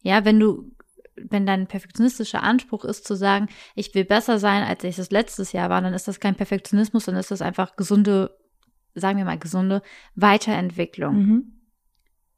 Ja, 0.03 0.25
wenn 0.25 0.39
du, 0.39 0.75
wenn 1.15 1.47
dein 1.47 1.65
perfektionistischer 1.65 2.43
Anspruch 2.43 2.85
ist 2.85 3.07
zu 3.07 3.15
sagen, 3.15 3.47
ich 3.73 3.95
will 3.95 4.05
besser 4.05 4.37
sein, 4.37 4.61
als 4.61 4.83
ich 4.83 4.97
das 4.97 5.09
letztes 5.09 5.53
Jahr 5.53 5.71
war, 5.71 5.81
dann 5.81 5.95
ist 5.95 6.07
das 6.07 6.19
kein 6.19 6.35
Perfektionismus, 6.35 7.05
dann 7.05 7.15
ist 7.15 7.31
das 7.31 7.41
einfach 7.41 7.75
gesunde, 7.75 8.37
sagen 8.93 9.17
wir 9.17 9.25
mal 9.25 9.39
gesunde 9.39 9.81
Weiterentwicklung. 10.13 11.15
Mhm. 11.15 11.56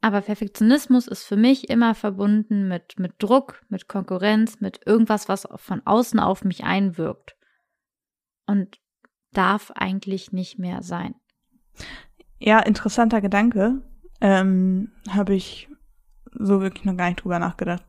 Aber 0.02 0.22
Perfektionismus 0.22 1.06
ist 1.06 1.24
für 1.24 1.36
mich 1.36 1.68
immer 1.68 1.94
verbunden 1.94 2.68
mit, 2.68 2.98
mit 2.98 3.14
Druck, 3.18 3.64
mit 3.68 3.86
Konkurrenz, 3.86 4.60
mit 4.60 4.80
irgendwas, 4.86 5.28
was 5.28 5.46
von 5.56 5.82
außen 5.84 6.18
auf 6.18 6.44
mich 6.44 6.64
einwirkt. 6.64 7.36
Und 8.46 8.78
darf 9.32 9.70
eigentlich 9.72 10.32
nicht 10.32 10.58
mehr 10.58 10.82
sein. 10.82 11.14
Ja, 12.38 12.60
interessanter 12.60 13.20
Gedanke. 13.20 13.82
Ähm, 14.20 14.92
Habe 15.10 15.34
ich 15.34 15.68
so 16.32 16.60
wirklich 16.60 16.84
noch 16.84 16.96
gar 16.96 17.08
nicht 17.08 17.22
drüber 17.22 17.38
nachgedacht. 17.38 17.84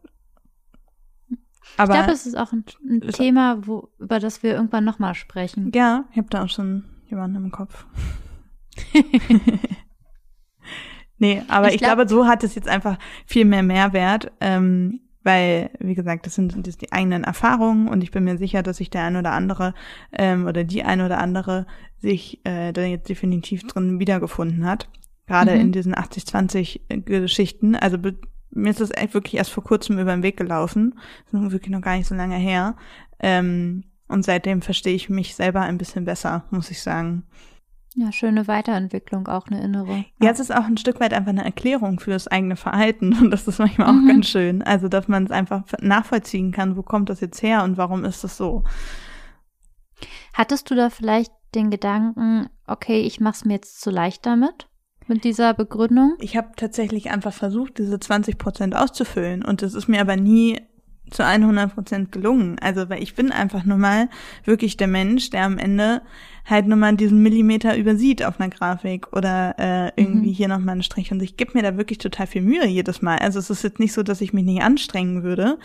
Aber 1.77 1.93
ich 1.93 1.99
glaube, 1.99 2.11
es 2.11 2.25
ist 2.25 2.37
auch 2.37 2.51
ein, 2.51 2.65
ein 2.83 3.01
Thema, 3.01 3.65
wo, 3.65 3.89
über 3.97 4.19
das 4.19 4.43
wir 4.43 4.53
irgendwann 4.53 4.83
nochmal 4.83 5.15
sprechen. 5.15 5.71
Ja, 5.73 6.05
ich 6.11 6.17
habe 6.17 6.29
da 6.29 6.43
auch 6.43 6.49
schon 6.49 6.83
jemanden 7.07 7.45
im 7.45 7.51
Kopf. 7.51 7.85
Nee, 11.21 11.43
aber 11.49 11.67
ich, 11.67 11.75
ich 11.75 11.81
glaub, 11.81 11.97
glaube, 11.97 12.09
so 12.09 12.25
hat 12.25 12.43
es 12.43 12.55
jetzt 12.55 12.67
einfach 12.67 12.97
viel 13.27 13.45
mehr 13.45 13.61
Mehrwert, 13.61 14.31
ähm, 14.41 15.01
weil, 15.21 15.69
wie 15.77 15.93
gesagt, 15.93 16.25
das 16.25 16.33
sind, 16.33 16.65
das 16.65 16.79
die 16.79 16.91
eigenen 16.91 17.23
Erfahrungen 17.23 17.87
und 17.87 18.01
ich 18.01 18.09
bin 18.09 18.23
mir 18.23 18.39
sicher, 18.39 18.63
dass 18.63 18.77
sich 18.77 18.89
der 18.89 19.03
ein 19.03 19.15
oder 19.15 19.31
andere 19.31 19.75
ähm, 20.13 20.47
oder 20.47 20.63
die 20.63 20.81
ein 20.83 20.99
oder 20.99 21.19
andere 21.19 21.67
sich 21.99 22.43
äh, 22.43 22.71
da 22.73 22.81
jetzt 22.81 23.07
definitiv 23.07 23.67
drin 23.67 23.99
wiedergefunden 23.99 24.65
hat. 24.65 24.89
Gerade 25.27 25.53
mhm. 25.53 25.61
in 25.61 25.71
diesen 25.71 25.93
80-20-Geschichten. 25.93 27.75
Also 27.75 27.99
mir 28.49 28.71
ist 28.71 28.81
das 28.81 28.89
echt 28.89 29.13
wirklich 29.13 29.35
erst 29.35 29.51
vor 29.51 29.63
kurzem 29.63 29.99
über 29.99 30.15
den 30.15 30.23
Weg 30.23 30.37
gelaufen. 30.37 30.97
Das 31.31 31.39
ist 31.39 31.51
wirklich 31.51 31.71
noch 31.71 31.81
gar 31.81 31.97
nicht 31.97 32.07
so 32.07 32.15
lange 32.15 32.37
her. 32.37 32.75
Ähm, 33.19 33.83
und 34.07 34.25
seitdem 34.25 34.63
verstehe 34.63 34.95
ich 34.95 35.07
mich 35.07 35.35
selber 35.35 35.61
ein 35.61 35.77
bisschen 35.77 36.03
besser, 36.03 36.45
muss 36.49 36.71
ich 36.71 36.81
sagen. 36.81 37.27
Ja, 37.95 38.11
schöne 38.13 38.47
Weiterentwicklung, 38.47 39.27
auch 39.27 39.47
eine 39.47 39.61
innere. 39.61 40.05
Ja, 40.21 40.29
es 40.29 40.39
ist 40.39 40.53
auch 40.55 40.63
ein 40.63 40.77
Stück 40.77 41.01
weit 41.01 41.13
einfach 41.13 41.31
eine 41.31 41.43
Erklärung 41.43 41.99
für 41.99 42.11
das 42.11 42.27
eigene 42.27 42.55
Verhalten 42.55 43.13
und 43.21 43.31
das 43.31 43.47
ist 43.47 43.59
manchmal 43.59 43.87
auch 43.87 43.93
mhm. 43.93 44.07
ganz 44.07 44.27
schön. 44.27 44.61
Also, 44.61 44.87
dass 44.87 45.07
man 45.07 45.25
es 45.25 45.31
einfach 45.31 45.63
nachvollziehen 45.81 46.51
kann, 46.51 46.77
wo 46.77 46.83
kommt 46.83 47.09
das 47.09 47.19
jetzt 47.19 47.41
her 47.43 47.63
und 47.63 47.77
warum 47.77 48.05
ist 48.05 48.23
das 48.23 48.37
so. 48.37 48.63
Hattest 50.33 50.71
du 50.71 50.75
da 50.75 50.89
vielleicht 50.89 51.31
den 51.53 51.69
Gedanken, 51.69 52.49
okay, 52.65 53.01
ich 53.01 53.19
mach's 53.19 53.43
mir 53.43 53.53
jetzt 53.55 53.81
zu 53.81 53.89
leicht 53.89 54.25
damit? 54.25 54.67
Mit 55.07 55.25
dieser 55.25 55.53
Begründung? 55.53 56.15
Ich 56.19 56.37
habe 56.37 56.51
tatsächlich 56.55 57.11
einfach 57.11 57.33
versucht, 57.33 57.77
diese 57.79 57.99
20 57.99 58.37
Prozent 58.37 58.75
auszufüllen 58.75 59.43
und 59.43 59.61
es 59.61 59.73
ist 59.73 59.89
mir 59.89 59.99
aber 59.99 60.15
nie 60.15 60.61
zu 61.11 61.25
100 61.25 61.73
Prozent 61.73 62.11
gelungen. 62.11 62.57
Also, 62.59 62.89
weil 62.89 63.03
ich 63.03 63.15
bin 63.15 63.31
einfach 63.31 63.65
nur 63.65 63.77
mal 63.77 64.09
wirklich 64.45 64.77
der 64.77 64.87
Mensch, 64.87 65.29
der 65.29 65.45
am 65.45 65.57
Ende 65.57 66.01
halt 66.45 66.67
nur 66.67 66.77
mal 66.77 66.95
diesen 66.95 67.21
Millimeter 67.21 67.77
übersieht 67.77 68.23
auf 68.23 68.39
einer 68.39 68.49
Grafik 68.49 69.15
oder 69.15 69.55
äh, 69.59 69.91
irgendwie 70.01 70.29
mhm. 70.29 70.35
hier 70.35 70.47
nochmal 70.47 70.73
einen 70.73 70.83
Strich. 70.83 71.11
Und 71.11 71.21
ich 71.21 71.37
gebe 71.37 71.51
mir 71.53 71.63
da 71.63 71.77
wirklich 71.77 71.99
total 71.99 72.27
viel 72.27 72.41
Mühe 72.41 72.65
jedes 72.65 73.01
Mal. 73.01 73.19
Also 73.19 73.39
es 73.39 73.49
ist 73.49 73.63
jetzt 73.63 73.79
nicht 73.79 73.93
so, 73.93 74.03
dass 74.03 74.21
ich 74.21 74.33
mich 74.33 74.45
nicht 74.45 74.63
anstrengen 74.63 75.23
würde, 75.23 75.59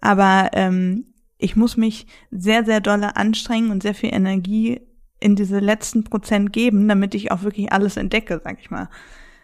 aber 0.00 0.50
ähm, 0.52 1.06
ich 1.38 1.56
muss 1.56 1.76
mich 1.76 2.06
sehr, 2.30 2.64
sehr 2.64 2.80
dolle 2.80 3.16
anstrengen 3.16 3.70
und 3.70 3.82
sehr 3.82 3.94
viel 3.94 4.12
Energie 4.12 4.80
in 5.20 5.36
diese 5.36 5.58
letzten 5.58 6.04
Prozent 6.04 6.52
geben, 6.52 6.88
damit 6.88 7.14
ich 7.14 7.30
auch 7.30 7.42
wirklich 7.42 7.72
alles 7.72 7.96
entdecke, 7.96 8.40
sag 8.42 8.58
ich 8.60 8.70
mal. 8.70 8.88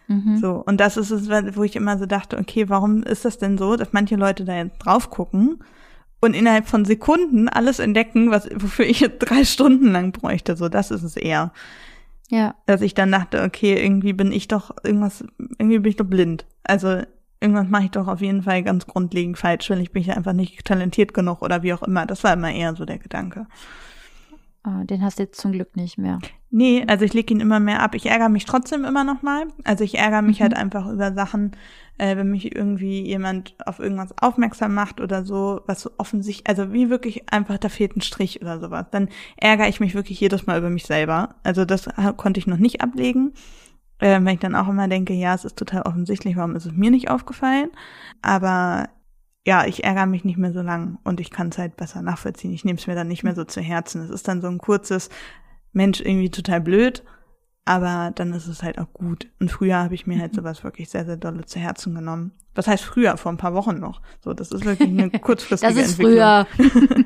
Mhm. 0.07 0.37
So, 0.37 0.63
und 0.65 0.79
das 0.79 0.97
ist 0.97 1.11
es, 1.11 1.29
wo 1.55 1.63
ich 1.63 1.75
immer 1.75 1.97
so 1.97 2.05
dachte, 2.05 2.37
okay, 2.37 2.69
warum 2.69 3.03
ist 3.03 3.25
das 3.25 3.37
denn 3.37 3.57
so, 3.57 3.75
dass 3.75 3.93
manche 3.93 4.15
Leute 4.15 4.45
da 4.45 4.55
jetzt 4.55 4.79
drauf 4.79 5.09
gucken 5.09 5.63
und 6.19 6.35
innerhalb 6.35 6.67
von 6.67 6.85
Sekunden 6.85 7.49
alles 7.49 7.79
entdecken, 7.79 8.31
was, 8.31 8.49
wofür 8.55 8.85
ich 8.85 9.01
jetzt 9.01 9.19
drei 9.19 9.43
Stunden 9.43 9.91
lang 9.91 10.11
bräuchte. 10.11 10.55
So, 10.55 10.69
das 10.69 10.91
ist 10.91 11.03
es 11.03 11.17
eher. 11.17 11.51
Ja. 12.29 12.55
Dass 12.65 12.81
ich 12.81 12.93
dann 12.93 13.11
dachte, 13.11 13.43
okay, 13.43 13.81
irgendwie 13.83 14.13
bin 14.13 14.31
ich 14.31 14.47
doch 14.47 14.75
irgendwas, 14.83 15.23
irgendwie 15.37 15.79
bin 15.79 15.89
ich 15.89 15.97
doch 15.97 16.05
blind. 16.05 16.45
Also 16.63 17.01
irgendwas 17.41 17.67
mache 17.67 17.83
ich 17.83 17.91
doch 17.91 18.07
auf 18.07 18.21
jeden 18.21 18.43
Fall 18.43 18.63
ganz 18.63 18.87
grundlegend 18.87 19.37
falsch, 19.37 19.69
weil 19.69 19.81
ich 19.81 19.91
bin 19.91 20.03
ja 20.03 20.15
einfach 20.15 20.33
nicht 20.33 20.63
talentiert 20.63 21.13
genug 21.13 21.41
oder 21.41 21.61
wie 21.61 21.73
auch 21.73 21.83
immer. 21.83 22.05
Das 22.05 22.23
war 22.23 22.33
immer 22.33 22.51
eher 22.51 22.75
so 22.75 22.85
der 22.85 22.99
Gedanke. 22.99 23.45
Oh, 24.65 24.83
den 24.85 25.03
hast 25.03 25.19
du 25.19 25.23
jetzt 25.23 25.41
zum 25.41 25.51
Glück 25.51 25.75
nicht 25.75 25.97
mehr. 25.97 26.19
Nee, 26.49 26.85
also 26.87 27.03
ich 27.03 27.13
lege 27.13 27.33
ihn 27.33 27.41
immer 27.41 27.59
mehr 27.59 27.81
ab. 27.81 27.95
Ich 27.95 28.05
ärgere 28.05 28.29
mich 28.29 28.45
trotzdem 28.45 28.85
immer 28.85 29.03
noch 29.03 29.21
mal. 29.21 29.47
Also 29.65 29.83
ich 29.83 29.97
ärgere 29.97 30.21
mich 30.21 30.39
Mhm. 30.39 30.43
halt 30.43 30.55
einfach 30.55 30.87
über 30.87 31.13
Sachen, 31.13 31.51
äh, 31.97 32.15
wenn 32.15 32.29
mich 32.31 32.55
irgendwie 32.55 33.01
jemand 33.05 33.55
auf 33.67 33.79
irgendwas 33.79 34.13
aufmerksam 34.21 34.73
macht 34.73 35.01
oder 35.01 35.25
so, 35.25 35.59
was 35.65 35.81
so 35.81 35.91
offensichtlich, 35.97 36.47
also 36.47 36.71
wie 36.71 36.89
wirklich 36.89 37.29
einfach, 37.33 37.57
da 37.57 37.67
fehlt 37.67 37.97
ein 37.97 38.01
Strich 38.01 38.41
oder 38.41 38.59
sowas. 38.61 38.85
Dann 38.91 39.09
ärgere 39.35 39.67
ich 39.67 39.81
mich 39.81 39.95
wirklich 39.95 40.19
jedes 40.21 40.45
Mal 40.45 40.59
über 40.59 40.69
mich 40.69 40.85
selber. 40.85 41.35
Also 41.43 41.65
das 41.65 41.89
konnte 42.15 42.39
ich 42.39 42.47
noch 42.47 42.57
nicht 42.57 42.81
ablegen. 42.81 43.33
Äh, 43.99 44.21
wenn 44.23 44.27
ich 44.35 44.39
dann 44.39 44.55
auch 44.55 44.69
immer 44.69 44.87
denke, 44.87 45.13
ja, 45.13 45.33
es 45.33 45.43
ist 45.43 45.57
total 45.57 45.81
offensichtlich, 45.81 46.37
warum 46.37 46.55
ist 46.55 46.65
es 46.65 46.71
mir 46.71 46.91
nicht 46.91 47.09
aufgefallen? 47.09 47.69
Aber 48.21 48.87
ja, 49.45 49.65
ich 49.65 49.83
ärgere 49.83 50.05
mich 50.05 50.23
nicht 50.23 50.37
mehr 50.37 50.53
so 50.53 50.61
lang 50.61 50.99
und 51.03 51.19
ich 51.19 51.29
kann 51.29 51.49
es 51.49 51.57
halt 51.57 51.75
besser 51.75 52.01
nachvollziehen. 52.01 52.53
Ich 52.53 52.63
nehme 52.63 52.79
es 52.79 52.87
mir 52.87 52.95
dann 52.95 53.07
nicht 53.09 53.23
mehr 53.23 53.35
so 53.35 53.43
zu 53.43 53.61
Herzen. 53.61 54.01
Es 54.01 54.09
ist 54.09 54.27
dann 54.27 54.41
so 54.41 54.47
ein 54.47 54.57
kurzes, 54.57 55.09
Mensch, 55.73 55.99
irgendwie 55.99 56.29
total 56.29 56.61
blöd, 56.61 57.03
aber 57.65 58.11
dann 58.15 58.31
ist 58.33 58.47
es 58.47 58.63
halt 58.63 58.77
auch 58.79 58.93
gut. 58.93 59.27
Und 59.39 59.51
früher 59.51 59.77
habe 59.77 59.95
ich 59.95 60.07
mir 60.07 60.19
halt 60.19 60.33
sowas 60.35 60.63
wirklich 60.63 60.89
sehr, 60.89 61.05
sehr 61.05 61.17
dolle 61.17 61.45
zu 61.45 61.59
Herzen 61.59 61.93
genommen. 61.95 62.31
Was 62.55 62.67
heißt 62.67 62.83
früher? 62.83 63.17
Vor 63.17 63.31
ein 63.31 63.37
paar 63.37 63.53
Wochen 63.53 63.79
noch. 63.79 64.01
So, 64.23 64.33
das 64.33 64.51
ist 64.51 64.63
wirklich 64.65 64.89
eine 64.89 65.09
kurzfristige 65.19 65.73
Das 65.73 65.83
ist 65.83 65.99
Entwicklung. 65.99 66.45
früher. 66.45 67.05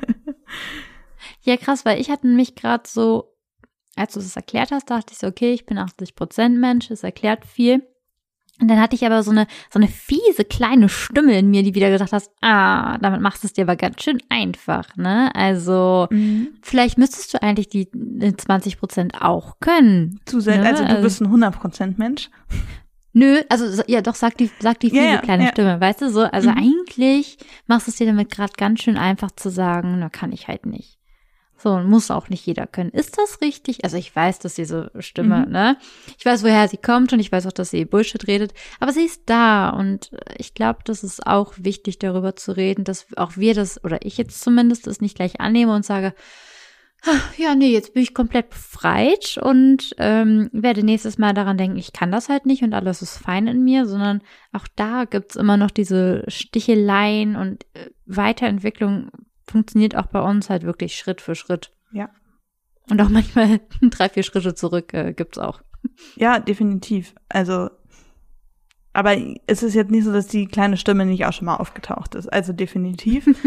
ja, 1.42 1.56
krass, 1.56 1.84
weil 1.84 2.00
ich 2.00 2.10
hatte 2.10 2.26
mich 2.26 2.54
gerade 2.54 2.84
so, 2.86 3.34
als 3.96 4.14
du 4.14 4.20
es 4.20 4.36
erklärt 4.36 4.70
hast, 4.70 4.90
dachte 4.90 5.12
ich 5.12 5.18
so, 5.18 5.26
okay, 5.26 5.52
ich 5.52 5.66
bin 5.66 5.78
80% 5.78 6.50
Mensch, 6.50 6.90
es 6.90 7.02
erklärt 7.02 7.46
viel. 7.46 7.82
Und 8.60 8.68
dann 8.68 8.80
hatte 8.80 8.96
ich 8.96 9.06
aber 9.06 9.22
so 9.22 9.30
eine, 9.30 9.46
so 9.70 9.78
eine 9.78 9.88
fiese 9.88 10.44
kleine 10.44 10.88
Stimme 10.88 11.38
in 11.38 11.48
mir, 11.50 11.62
die 11.62 11.74
wieder 11.74 11.90
gesagt 11.90 12.12
hat, 12.12 12.24
ah, 12.40 12.98
damit 12.98 13.20
machst 13.20 13.42
du 13.44 13.46
es 13.46 13.52
dir 13.52 13.62
aber 13.62 13.76
ganz 13.76 14.02
schön 14.02 14.18
einfach, 14.28 14.96
ne? 14.96 15.30
Also, 15.34 16.08
Mhm. 16.10 16.48
vielleicht 16.62 16.98
müsstest 16.98 17.34
du 17.34 17.42
eigentlich 17.42 17.68
die 17.68 17.82
äh, 18.20 18.32
20% 18.32 19.20
auch 19.22 19.60
können. 19.60 20.20
Zu 20.24 20.40
sehr, 20.40 20.58
Ne? 20.58 20.66
also 20.66 20.82
du 20.84 20.90
Also- 20.90 21.02
bist 21.02 21.20
ein 21.20 21.30
100% 21.30 21.98
Mensch. 21.98 22.30
Nö, 23.14 23.40
also 23.48 23.68
so- 23.70 23.82
ja, 23.86 24.00
doch, 24.02 24.14
sag 24.14 24.36
die, 24.36 24.50
sag 24.60 24.80
die 24.80 24.88
Ja, 24.88 24.92
fiese 25.02 25.14
ja, 25.14 25.18
kleine 25.20 25.44
ja. 25.44 25.50
Stimme, 25.50 25.80
weißt 25.80 26.02
du 26.02 26.10
so? 26.10 26.20
Also 26.22 26.50
Mhm. 26.50 26.58
eigentlich 26.58 27.38
machst 27.66 27.86
du 27.86 27.90
es 27.90 27.96
dir 27.96 28.06
damit 28.06 28.30
gerade 28.30 28.52
ganz 28.56 28.80
schön 28.82 28.96
einfach 28.96 29.30
zu 29.32 29.50
sagen, 29.50 29.98
na 29.98 30.08
kann 30.08 30.30
ich 30.32 30.46
halt 30.48 30.66
nicht. 30.66 30.97
So, 31.60 31.78
muss 31.80 32.10
auch 32.12 32.28
nicht 32.28 32.46
jeder 32.46 32.68
können. 32.68 32.90
Ist 32.90 33.18
das 33.18 33.40
richtig? 33.40 33.82
Also 33.84 33.96
ich 33.96 34.14
weiß, 34.14 34.38
dass 34.38 34.54
diese 34.54 34.92
Stimme, 35.00 35.44
Mhm. 35.46 35.52
ne? 35.52 35.76
Ich 36.16 36.24
weiß, 36.24 36.44
woher 36.44 36.68
sie 36.68 36.76
kommt 36.76 37.12
und 37.12 37.18
ich 37.18 37.32
weiß 37.32 37.46
auch, 37.48 37.52
dass 37.52 37.70
sie 37.70 37.84
Bullshit 37.84 38.28
redet, 38.28 38.54
aber 38.78 38.92
sie 38.92 39.02
ist 39.04 39.22
da 39.26 39.70
und 39.70 40.12
äh, 40.12 40.34
ich 40.38 40.54
glaube, 40.54 40.78
das 40.84 41.02
ist 41.02 41.26
auch 41.26 41.54
wichtig, 41.56 41.98
darüber 41.98 42.36
zu 42.36 42.52
reden, 42.56 42.84
dass 42.84 43.06
auch 43.16 43.36
wir 43.36 43.54
das, 43.54 43.82
oder 43.82 43.98
ich 44.06 44.16
jetzt 44.18 44.40
zumindest, 44.40 44.86
das 44.86 45.00
nicht 45.00 45.16
gleich 45.16 45.40
annehme 45.40 45.74
und 45.74 45.84
sage, 45.84 46.14
"Ah, 47.04 47.10
ja, 47.36 47.54
nee, 47.56 47.72
jetzt 47.72 47.92
bin 47.94 48.02
ich 48.04 48.14
komplett 48.14 48.50
befreit 48.50 49.36
und 49.42 49.94
ähm, 49.98 50.50
werde 50.52 50.84
nächstes 50.84 51.18
Mal 51.18 51.32
daran 51.34 51.56
denken, 51.58 51.76
ich 51.78 51.92
kann 51.92 52.12
das 52.12 52.28
halt 52.28 52.46
nicht 52.46 52.62
und 52.62 52.72
alles 52.74 53.02
ist 53.02 53.18
fein 53.18 53.46
in 53.48 53.64
mir, 53.64 53.84
sondern 53.86 54.20
auch 54.52 54.66
da 54.76 55.06
gibt's 55.06 55.34
immer 55.36 55.56
noch 55.56 55.70
diese 55.72 56.22
Sticheleien 56.28 57.34
und 57.36 57.64
äh, 57.74 57.90
Weiterentwicklung 58.06 59.10
funktioniert 59.50 59.96
auch 59.96 60.06
bei 60.06 60.20
uns 60.20 60.50
halt 60.50 60.62
wirklich 60.62 60.96
Schritt 60.96 61.20
für 61.20 61.34
Schritt. 61.34 61.72
Ja. 61.92 62.10
Und 62.90 63.00
auch 63.00 63.08
manchmal 63.08 63.60
drei, 63.82 64.08
vier 64.08 64.22
Schritte 64.22 64.54
zurück 64.54 64.94
äh, 64.94 65.12
gibt's 65.12 65.38
auch. 65.38 65.62
Ja, 66.16 66.38
definitiv. 66.38 67.14
Also, 67.28 67.70
aber 68.92 69.16
es 69.46 69.62
ist 69.62 69.74
jetzt 69.74 69.90
nicht 69.90 70.04
so, 70.04 70.12
dass 70.12 70.26
die 70.26 70.46
kleine 70.46 70.76
Stimme 70.76 71.06
nicht 71.06 71.24
auch 71.24 71.32
schon 71.32 71.46
mal 71.46 71.56
aufgetaucht 71.56 72.14
ist. 72.14 72.32
Also 72.32 72.52
definitiv. 72.52 73.26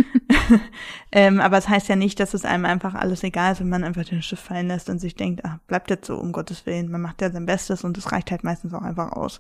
ähm, 1.12 1.40
aber 1.40 1.58
es 1.58 1.68
heißt 1.68 1.90
ja 1.90 1.96
nicht, 1.96 2.20
dass 2.20 2.34
es 2.34 2.46
einem 2.46 2.66
einfach 2.66 2.94
alles 2.94 3.24
egal 3.24 3.54
ist, 3.54 3.60
wenn 3.60 3.70
man 3.70 3.84
einfach 3.84 4.06
den 4.06 4.22
Stift 4.22 4.44
fallen 4.44 4.68
lässt 4.68 4.90
und 4.90 5.00
sich 5.00 5.16
denkt, 5.16 5.44
ah, 5.46 5.60
bleibt 5.68 5.90
jetzt 5.90 6.08
so, 6.08 6.18
um 6.18 6.32
Gottes 6.32 6.66
Willen. 6.66 6.92
Man 6.92 7.02
macht 7.02 7.22
ja 7.22 7.32
sein 7.32 7.46
Bestes 7.46 7.84
und 7.84 7.98
es 7.98 8.12
reicht 8.12 8.32
halt 8.32 8.44
meistens 8.44 8.74
auch 8.74 8.82
einfach 8.82 9.12
aus. 9.12 9.40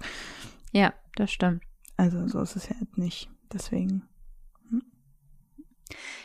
Ja, 0.71 0.93
das 1.15 1.31
stimmt. 1.31 1.63
Also 1.97 2.27
so 2.27 2.41
ist 2.41 2.55
es 2.55 2.67
ja 2.67 2.75
jetzt 2.79 2.97
nicht. 2.97 3.29
Deswegen. 3.53 4.03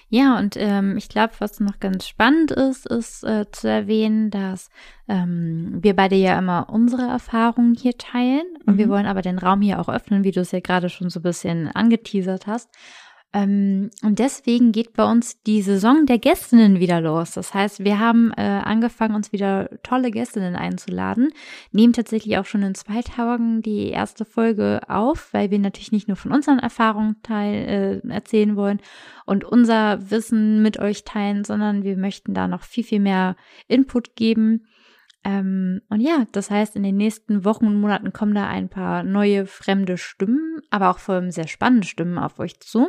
Ja, 0.09 0.39
und 0.39 0.57
ähm, 0.57 0.97
ich 0.97 1.09
glaube, 1.09 1.35
was 1.41 1.59
noch 1.59 1.81
ganz 1.81 2.07
spannend 2.07 2.53
ist, 2.53 2.87
ist 2.87 3.25
äh, 3.25 3.51
zu 3.51 3.69
erwähnen, 3.69 4.31
dass 4.31 4.71
ähm, 5.09 5.79
wir 5.81 5.97
beide 5.97 6.14
ja 6.14 6.39
immer 6.39 6.69
unsere 6.71 7.03
Erfahrungen 7.03 7.75
hier 7.75 7.99
teilen. 7.99 8.45
Und 8.67 8.79
wir 8.79 8.87
Mhm. 8.87 8.91
wollen 8.91 9.07
aber 9.07 9.23
den 9.23 9.39
Raum 9.39 9.62
hier 9.62 9.81
auch 9.81 9.89
öffnen, 9.89 10.23
wie 10.23 10.31
du 10.31 10.41
es 10.41 10.53
ja 10.53 10.61
gerade 10.61 10.91
schon 10.91 11.11
so 11.11 11.19
ein 11.21 11.25
bisschen 11.25 11.69
angeteasert 11.69 12.47
hast. 12.47 12.71
Ähm, 13.33 13.91
und 14.03 14.18
deswegen 14.18 14.72
geht 14.72 14.93
bei 14.95 15.05
uns 15.05 15.43
die 15.43 15.61
Saison 15.61 16.07
der 16.07 16.18
Gästinnen 16.18 16.81
wieder 16.81 17.01
los. 17.01 17.33
Das 17.33 17.53
heißt, 17.53 17.85
wir 17.85 17.99
haben 17.99 18.33
äh, 18.37 18.43
angefangen, 18.43 19.14
uns 19.14 19.33
wieder 19.33 19.68
tolle 19.83 20.11
Gästinnen 20.11 20.57
einzuladen, 20.57 21.31
nehmen 21.72 21.93
tatsächlich 21.93 22.39
auch 22.39 22.47
schon 22.47 22.62
in 22.62 22.74
zwei 22.74 23.03
Tagen 23.03 23.62
die 23.62 23.91
erste 23.91 24.24
Folge 24.24 24.81
auf, 24.89 25.33
weil 25.33 25.51
wir 25.51 25.59
natürlich 25.59 25.93
nicht 25.93 26.09
nur 26.09 26.16
von 26.16 26.33
unseren 26.33 26.59
Erfahrungen 26.59 27.16
teil, 27.22 28.03
äh, 28.05 28.09
erzählen 28.09 28.57
wollen 28.57 28.81
und 29.27 29.45
unser 29.45 30.11
Wissen 30.11 30.62
mit 30.62 30.79
euch 30.79 31.05
teilen, 31.05 31.45
sondern 31.45 31.83
wir 31.83 31.97
möchten 31.97 32.33
da 32.33 32.49
noch 32.49 32.62
viel, 32.62 32.85
viel 32.85 33.01
mehr 33.01 33.37
Input 33.68 34.16
geben. 34.16 34.66
Ähm, 35.27 35.83
und 35.89 36.01
ja, 36.01 36.24
das 36.31 36.51
heißt, 36.53 36.77
in 36.77 36.85
den 36.85 36.97
nächsten 36.97 37.45
Wochen 37.45 37.66
und 37.66 37.81
Monaten 37.81 38.12
kommen 38.12 38.33
da 38.35 38.47
ein 38.47 38.68
paar 38.68 39.03
neue 39.03 39.47
fremde 39.47 39.99
Stimmen, 39.99 40.61
aber 40.70 40.89
auch 40.91 41.01
vor 41.01 41.16
allem 41.16 41.33
sehr 41.33 41.49
spannende 41.49 41.89
Stimmen 41.89 42.16
auf 42.16 42.39
euch 42.39 42.61
zu. 42.61 42.89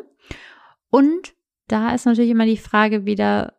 Und 0.91 1.33
da 1.67 1.95
ist 1.95 2.05
natürlich 2.05 2.29
immer 2.29 2.45
die 2.45 2.57
Frage 2.57 3.05
wieder, 3.05 3.53